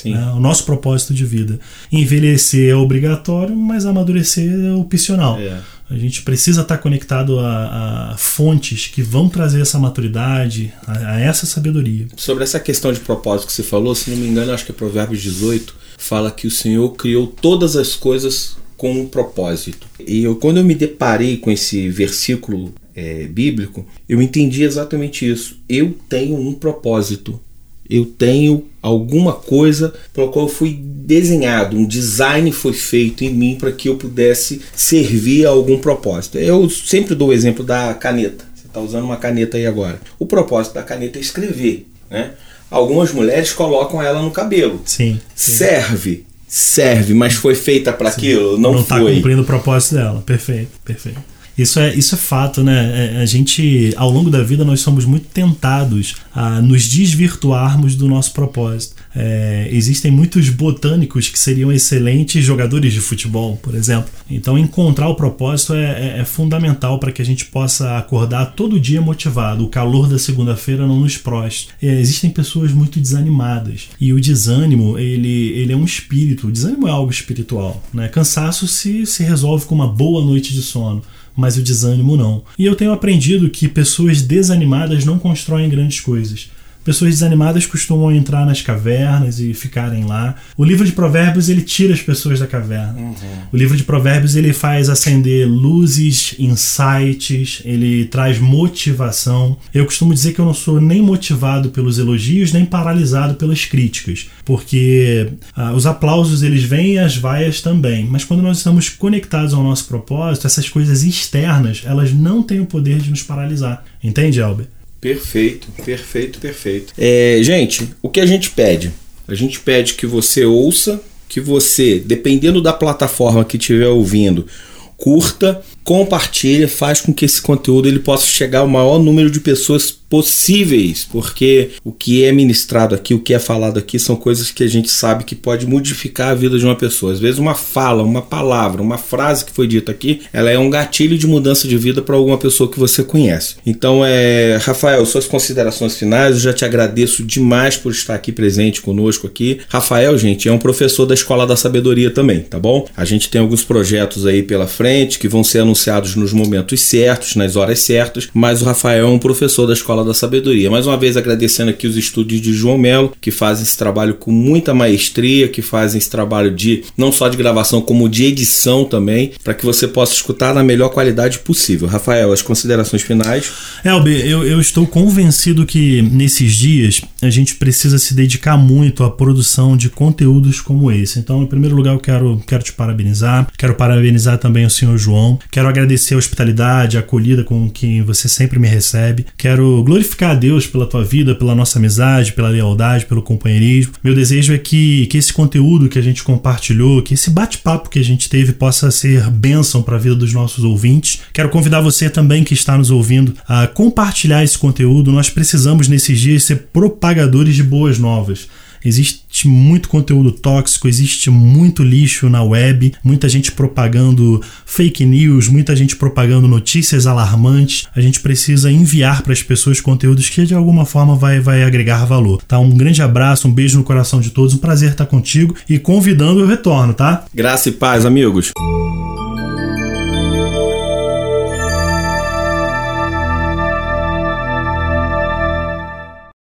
Né? 0.05 0.31
O 0.35 0.39
nosso 0.39 0.65
propósito 0.65 1.13
de 1.13 1.25
vida. 1.25 1.59
Envelhecer 1.91 2.69
é 2.69 2.75
obrigatório, 2.75 3.55
mas 3.55 3.85
amadurecer 3.85 4.47
é 4.47 4.73
opcional. 4.73 5.39
É. 5.39 5.59
A 5.89 5.95
gente 5.97 6.21
precisa 6.21 6.61
estar 6.61 6.77
conectado 6.79 7.39
a, 7.39 8.11
a, 8.11 8.17
fontes 8.17 8.87
que 8.87 9.01
vão 9.01 9.29
trazer 9.29 9.61
essa 9.61 9.79
maturidade, 9.79 10.73
a, 10.85 11.13
a, 11.13 11.19
essa 11.19 11.45
sabedoria. 11.45 12.07
Sobre 12.17 12.43
essa 12.43 12.59
questão 12.59 12.91
de 12.91 12.99
propósito 12.99 13.47
que 13.47 13.53
você 13.53 13.63
falou, 13.63 13.95
se 13.95 14.09
não 14.09 14.17
me 14.17 14.27
engano, 14.27 14.51
acho 14.51 14.65
que 14.65 14.71
é 14.71 14.75
Provérbios 14.75 15.21
18, 15.21 15.73
fala 15.97 16.29
que 16.29 16.45
o 16.45 16.51
Senhor 16.51 16.89
criou 16.91 17.27
todas 17.27 17.77
as 17.77 17.95
coisas 17.95 18.57
com 18.75 18.91
um 18.91 19.07
propósito. 19.07 19.87
E 20.05 20.23
eu, 20.23 20.35
quando 20.35 20.57
eu 20.57 20.63
me 20.63 20.75
deparei 20.75 21.37
com 21.37 21.49
esse 21.49 21.89
versículo 21.89 22.73
é, 22.93 23.25
bíblico, 23.25 23.85
eu 24.09 24.21
entendi 24.21 24.63
exatamente 24.63 25.29
isso. 25.29 25.57
Eu 25.69 25.97
tenho 26.09 26.35
um 26.35 26.53
propósito 26.53 27.41
eu 27.89 28.05
tenho 28.05 28.65
alguma 28.81 29.33
coisa 29.33 29.93
pela 30.13 30.29
qual 30.29 30.45
eu 30.45 30.51
fui 30.51 30.79
desenhado, 30.81 31.77
um 31.77 31.85
design 31.85 32.51
foi 32.51 32.73
feito 32.73 33.23
em 33.23 33.33
mim 33.33 33.55
para 33.55 33.71
que 33.71 33.87
eu 33.87 33.95
pudesse 33.95 34.61
servir 34.75 35.45
a 35.45 35.49
algum 35.49 35.77
propósito. 35.77 36.37
Eu 36.37 36.69
sempre 36.69 37.15
dou 37.15 37.29
o 37.29 37.33
exemplo 37.33 37.63
da 37.63 37.93
caneta. 37.93 38.45
Você 38.53 38.67
está 38.67 38.79
usando 38.81 39.05
uma 39.05 39.15
caneta 39.15 39.55
aí 39.57 39.65
agora. 39.65 39.99
O 40.19 40.25
propósito 40.25 40.73
da 40.73 40.83
caneta 40.83 41.17
é 41.17 41.21
escrever, 41.21 41.87
né? 42.09 42.31
Algumas 42.69 43.13
mulheres 43.13 43.53
colocam 43.53 44.01
ela 44.01 44.21
no 44.21 44.31
cabelo. 44.31 44.81
Sim. 44.83 45.19
sim. 45.33 45.53
Serve, 45.53 46.25
serve, 46.45 47.13
mas 47.13 47.35
foi 47.35 47.55
feita 47.55 47.93
para 47.93 48.09
aquilo, 48.09 48.57
não, 48.57 48.73
não 48.73 48.83
tá 48.83 48.95
foi. 48.95 48.99
Não 48.99 49.07
está 49.07 49.15
cumprindo 49.15 49.41
o 49.43 49.45
propósito 49.45 49.95
dela. 49.95 50.21
Perfeito, 50.25 50.71
perfeito. 50.83 51.36
Isso 51.57 51.79
é, 51.79 51.93
isso 51.95 52.13
é 52.13 52.17
fato, 52.17 52.63
né? 52.63 53.15
É, 53.15 53.21
a 53.21 53.25
gente, 53.25 53.91
ao 53.97 54.11
longo 54.11 54.29
da 54.29 54.43
vida, 54.43 54.63
nós 54.63 54.79
somos 54.81 55.05
muito 55.05 55.27
tentados 55.27 56.15
a 56.33 56.61
nos 56.61 56.87
desvirtuarmos 56.87 57.95
do 57.95 58.07
nosso 58.07 58.31
propósito. 58.33 58.95
É, 59.15 59.67
existem 59.71 60.11
muitos 60.11 60.49
botânicos 60.49 61.27
que 61.27 61.39
seriam 61.39 61.71
excelentes 61.71 62.45
jogadores 62.45 62.93
de 62.93 63.01
futebol, 63.01 63.57
por 63.57 63.73
exemplo. 63.73 64.09
Então, 64.29 64.57
encontrar 64.57 65.09
o 65.09 65.15
propósito 65.15 65.73
é, 65.73 66.17
é, 66.17 66.19
é 66.19 66.25
fundamental 66.25 66.99
para 66.99 67.11
que 67.11 67.21
a 67.21 67.25
gente 67.25 67.45
possa 67.45 67.97
acordar 67.97 68.53
todo 68.53 68.79
dia 68.79 69.01
motivado. 69.01 69.63
O 69.63 69.69
calor 69.69 70.07
da 70.07 70.19
segunda-feira 70.19 70.85
não 70.85 70.99
nos 70.99 71.17
prostre. 71.17 71.73
É, 71.81 71.99
existem 71.99 72.29
pessoas 72.29 72.71
muito 72.71 72.99
desanimadas 72.99 73.89
e 73.99 74.13
o 74.13 74.21
desânimo 74.21 74.99
ele, 74.99 75.49
ele 75.53 75.73
é 75.73 75.75
um 75.75 75.85
espírito. 75.85 76.47
O 76.47 76.51
desânimo 76.51 76.87
é 76.87 76.91
algo 76.91 77.09
espiritual. 77.09 77.81
Né? 77.91 78.07
Cansaço 78.09 78.67
se, 78.67 79.07
se 79.07 79.23
resolve 79.23 79.65
com 79.65 79.73
uma 79.73 79.87
boa 79.87 80.23
noite 80.23 80.53
de 80.53 80.61
sono 80.61 81.01
mas 81.37 81.55
o 81.55 81.61
desânimo 81.61 82.17
não. 82.17 82.43
E 82.57 82.65
eu 82.65 82.75
tenho 82.75 82.91
aprendido 82.91 83.49
que 83.49 83.67
pessoas 83.67 84.23
desanimadas 84.23 85.05
não 85.05 85.19
constroem 85.19 85.69
grandes 85.69 85.99
coisas. 85.99 86.49
Pessoas 86.87 87.15
desanimadas 87.15 87.65
costumam 87.65 88.13
entrar 88.13 88.45
nas 88.45 88.61
cavernas 88.61 89.41
e 89.41 89.53
ficarem 89.53 90.05
lá. 90.05 90.35
O 90.55 90.63
livro 90.63 90.85
de 90.85 90.93
Provérbios 90.93 91.49
ele 91.49 91.61
tira 91.61 91.93
as 91.93 92.01
pessoas 92.01 92.39
da 92.39 92.47
caverna. 92.47 92.97
Uhum. 92.97 93.13
O 93.51 93.57
livro 93.57 93.75
de 93.75 93.83
Provérbios 93.83 94.37
ele 94.37 94.53
faz 94.53 94.87
acender 94.87 95.45
luzes, 95.45 96.33
insights, 96.39 97.61
ele 97.65 98.05
traz 98.05 98.39
motivação. 98.39 99.57
Eu 99.73 99.83
costumo 99.83 100.13
dizer 100.13 100.31
que 100.31 100.39
eu 100.39 100.45
não 100.45 100.53
sou 100.53 100.79
nem 100.79 101.01
motivado 101.01 101.71
pelos 101.71 101.99
elogios 101.99 102.53
nem 102.53 102.63
paralisado 102.65 103.33
pelas 103.33 103.65
críticas, 103.65 104.29
porque 104.45 105.27
ah, 105.57 105.73
os 105.73 105.85
aplausos 105.85 106.41
eles 106.41 106.63
vêm 106.63 106.93
e 106.93 106.99
as 106.99 107.17
vaias 107.17 107.59
também. 107.59 108.07
Mas 108.09 108.23
quando 108.23 108.41
nós 108.41 108.59
estamos 108.59 108.87
conectados 108.87 109.53
ao 109.53 109.61
nosso 109.61 109.89
propósito, 109.89 110.47
essas 110.47 110.69
coisas 110.69 111.03
externas 111.03 111.81
elas 111.85 112.13
não 112.13 112.41
têm 112.41 112.61
o 112.61 112.65
poder 112.65 112.99
de 112.99 113.09
nos 113.09 113.23
paralisar. 113.23 113.83
Entende, 114.01 114.41
Albert? 114.41 114.76
Perfeito, 114.99 115.67
perfeito, 115.85 116.39
perfeito. 116.39 116.93
É, 116.97 117.39
gente, 117.41 117.89
o 118.01 118.09
que 118.09 118.19
a 118.19 118.25
gente 118.25 118.49
pede? 118.49 118.91
A 119.27 119.35
gente 119.35 119.59
pede 119.59 119.93
que 119.93 120.07
você 120.07 120.45
ouça, 120.45 121.01
que 121.27 121.39
você, 121.39 121.99
dependendo 121.99 122.61
da 122.61 122.73
plataforma 122.73 123.45
que 123.45 123.57
estiver 123.57 123.87
ouvindo, 123.87 124.47
curta, 124.95 125.61
compartilhe, 125.87 126.67
faz 126.67 126.99
com 126.99 127.13
que 127.13 127.23
esse 127.23 127.41
conteúdo 127.41 127.87
ele 127.87 127.99
possa 127.99 128.27
chegar 128.27 128.59
ao 128.59 128.67
maior 128.67 128.99
número 128.99 129.31
de 129.31 129.39
pessoas 129.39 129.89
possíveis, 129.89 131.05
porque 131.09 131.71
o 131.83 131.91
que 131.91 132.23
é 132.23 132.31
ministrado 132.31 132.95
aqui, 132.95 133.13
o 133.13 133.19
que 133.19 133.33
é 133.33 133.39
falado 133.39 133.77
aqui 133.77 133.97
são 133.99 134.15
coisas 134.15 134.51
que 134.51 134.63
a 134.63 134.67
gente 134.67 134.89
sabe 134.89 135.23
que 135.23 135.35
pode 135.35 135.65
modificar 135.65 136.29
a 136.29 136.35
vida 136.35 136.57
de 136.57 136.65
uma 136.65 136.75
pessoa. 136.75 137.13
Às 137.13 137.19
vezes 137.19 137.39
uma 137.39 137.55
fala, 137.55 138.03
uma 138.03 138.21
palavra, 138.21 138.81
uma 138.81 138.97
frase 138.97 139.45
que 139.45 139.51
foi 139.51 139.67
dita 139.67 139.91
aqui, 139.91 140.21
ela 140.33 140.49
é 140.49 140.57
um 140.57 140.69
gatilho 140.69 141.17
de 141.17 141.27
mudança 141.27 141.67
de 141.67 141.77
vida 141.77 142.01
para 142.01 142.15
alguma 142.15 142.37
pessoa 142.37 142.69
que 142.69 142.79
você 142.79 143.03
conhece. 143.03 143.55
Então, 143.65 144.03
é, 144.05 144.57
Rafael, 144.61 145.05
suas 145.05 145.25
considerações 145.25 145.97
finais, 145.97 146.35
eu 146.35 146.41
já 146.41 146.53
te 146.53 146.65
agradeço 146.65 147.23
demais 147.23 147.77
por 147.77 147.91
estar 147.91 148.15
aqui 148.15 148.31
presente 148.31 148.81
conosco 148.81 149.27
aqui. 149.27 149.59
Rafael, 149.69 150.17
gente, 150.17 150.47
é 150.47 150.51
um 150.51 150.59
professor 150.59 151.05
da 151.05 151.13
Escola 151.13 151.47
da 151.47 151.55
Sabedoria 151.55 152.11
também, 152.11 152.41
tá 152.41 152.59
bom? 152.59 152.87
A 152.95 153.03
gente 153.03 153.29
tem 153.29 153.41
alguns 153.41 153.63
projetos 153.63 154.25
aí 154.25 154.43
pela 154.43 154.67
frente 154.67 155.19
que 155.19 155.27
vão 155.27 155.43
ser 155.43 155.59
anunciados 155.59 155.76
nos 156.15 156.33
momentos 156.33 156.81
certos, 156.81 157.35
nas 157.35 157.55
horas 157.55 157.79
certas, 157.79 158.29
mas 158.33 158.61
o 158.61 158.65
Rafael 158.65 159.05
é 159.05 159.09
um 159.09 159.19
professor 159.19 159.65
da 159.67 159.73
Escola 159.73 160.03
da 160.03 160.13
Sabedoria. 160.13 160.71
Mais 160.71 160.87
uma 160.87 160.97
vez 160.97 161.15
agradecendo 161.15 161.69
aqui 161.69 161.87
os 161.87 161.97
estúdios 161.97 162.41
de 162.41 162.53
João 162.53 162.77
Melo, 162.77 163.13
que 163.21 163.31
fazem 163.31 163.63
esse 163.63 163.77
trabalho 163.77 164.15
com 164.15 164.31
muita 164.31 164.73
maestria, 164.73 165.47
que 165.47 165.61
fazem 165.61 165.97
esse 165.97 166.09
trabalho 166.09 166.51
de 166.51 166.83
não 166.97 167.11
só 167.11 167.29
de 167.29 167.37
gravação, 167.37 167.81
como 167.81 168.09
de 168.09 168.25
edição 168.25 168.85
também, 168.85 169.31
para 169.43 169.53
que 169.53 169.65
você 169.65 169.87
possa 169.87 170.13
escutar 170.13 170.53
na 170.53 170.63
melhor 170.63 170.89
qualidade 170.89 171.39
possível. 171.39 171.87
Rafael, 171.87 172.31
as 172.31 172.41
considerações 172.41 173.01
finais? 173.01 173.51
Elber, 173.83 174.25
eu, 174.25 174.43
eu 174.43 174.59
estou 174.59 174.85
convencido 174.85 175.65
que 175.65 176.01
nesses 176.01 176.53
dias 176.53 177.01
a 177.21 177.29
gente 177.29 177.55
precisa 177.55 177.97
se 177.97 178.13
dedicar 178.13 178.57
muito 178.57 179.03
à 179.03 179.09
produção 179.09 179.75
de 179.75 179.89
conteúdos 179.89 180.61
como 180.61 180.91
esse. 180.91 181.19
Então, 181.19 181.43
em 181.43 181.47
primeiro 181.47 181.75
lugar, 181.75 181.93
eu 181.93 181.99
quero, 181.99 182.41
quero 182.45 182.63
te 182.63 182.73
parabenizar, 182.73 183.47
quero 183.57 183.75
parabenizar 183.75 184.37
também 184.37 184.65
o 184.65 184.69
senhor 184.69 184.97
João, 184.97 185.39
quero 185.67 185.69
agradecer 185.69 186.15
a 186.15 186.17
hospitalidade, 186.17 186.97
a 186.97 187.01
acolhida 187.01 187.43
com 187.43 187.69
que 187.69 188.01
você 188.01 188.29
sempre 188.29 188.59
me 188.59 188.67
recebe, 188.67 189.25
quero 189.37 189.83
glorificar 189.83 190.31
a 190.31 190.35
Deus 190.35 190.65
pela 190.65 190.85
tua 190.85 191.03
vida, 191.03 191.35
pela 191.35 191.55
nossa 191.55 191.77
amizade, 191.77 192.33
pela 192.33 192.49
lealdade, 192.49 193.05
pelo 193.05 193.21
companheirismo. 193.21 193.93
Meu 194.03 194.15
desejo 194.15 194.53
é 194.53 194.57
que, 194.57 195.07
que 195.07 195.17
esse 195.17 195.33
conteúdo 195.33 195.89
que 195.89 195.99
a 195.99 196.01
gente 196.01 196.23
compartilhou, 196.23 197.01
que 197.01 197.13
esse 197.13 197.29
bate-papo 197.29 197.89
que 197.89 197.99
a 197.99 198.03
gente 198.03 198.29
teve 198.29 198.53
possa 198.53 198.91
ser 198.91 199.29
bênção 199.29 199.81
para 199.81 199.95
a 199.95 199.99
vida 199.99 200.15
dos 200.15 200.33
nossos 200.33 200.63
ouvintes. 200.63 201.21
Quero 201.33 201.49
convidar 201.49 201.81
você 201.81 202.09
também 202.09 202.43
que 202.43 202.53
está 202.53 202.77
nos 202.77 202.91
ouvindo 202.91 203.33
a 203.47 203.67
compartilhar 203.67 204.43
esse 204.43 204.57
conteúdo. 204.57 205.11
Nós 205.11 205.29
precisamos 205.29 205.87
nesses 205.87 206.19
dias 206.19 206.43
ser 206.43 206.67
propagadores 206.71 207.55
de 207.55 207.63
boas 207.63 207.99
novas. 207.99 208.47
Existe 208.87 209.47
muito 209.47 209.89
conteúdo 209.89 210.31
tóxico, 210.31 210.87
existe 210.87 211.29
muito 211.29 211.83
lixo 211.83 212.29
na 212.29 212.41
web, 212.41 212.93
muita 213.03 213.27
gente 213.27 213.51
propagando 213.51 214.41
fake 214.65 215.05
news, 215.05 215.47
muita 215.47 215.75
gente 215.75 215.95
propagando 215.95 216.47
notícias 216.47 217.05
alarmantes. 217.05 217.87
A 217.95 218.01
gente 218.01 218.19
precisa 218.19 218.71
enviar 218.71 219.21
para 219.21 219.33
as 219.33 219.43
pessoas 219.43 219.81
conteúdos 219.81 220.29
que 220.29 220.45
de 220.45 220.53
alguma 220.53 220.85
forma 220.85 221.15
vai, 221.15 221.39
vai 221.39 221.63
agregar 221.63 222.05
valor. 222.05 222.41
Tá? 222.47 222.57
Um 222.59 222.75
grande 222.77 223.01
abraço, 223.01 223.47
um 223.47 223.53
beijo 223.53 223.77
no 223.77 223.83
coração 223.83 224.21
de 224.21 224.29
todos, 224.29 224.53
um 224.53 224.57
prazer 224.57 224.91
estar 224.91 225.05
contigo 225.05 225.55
e 225.67 225.77
convidando 225.77 226.43
o 226.43 226.47
retorno, 226.47 226.93
tá? 226.93 227.25
Graça 227.33 227.69
e 227.69 227.73
paz, 227.73 228.05
amigos. 228.05 228.51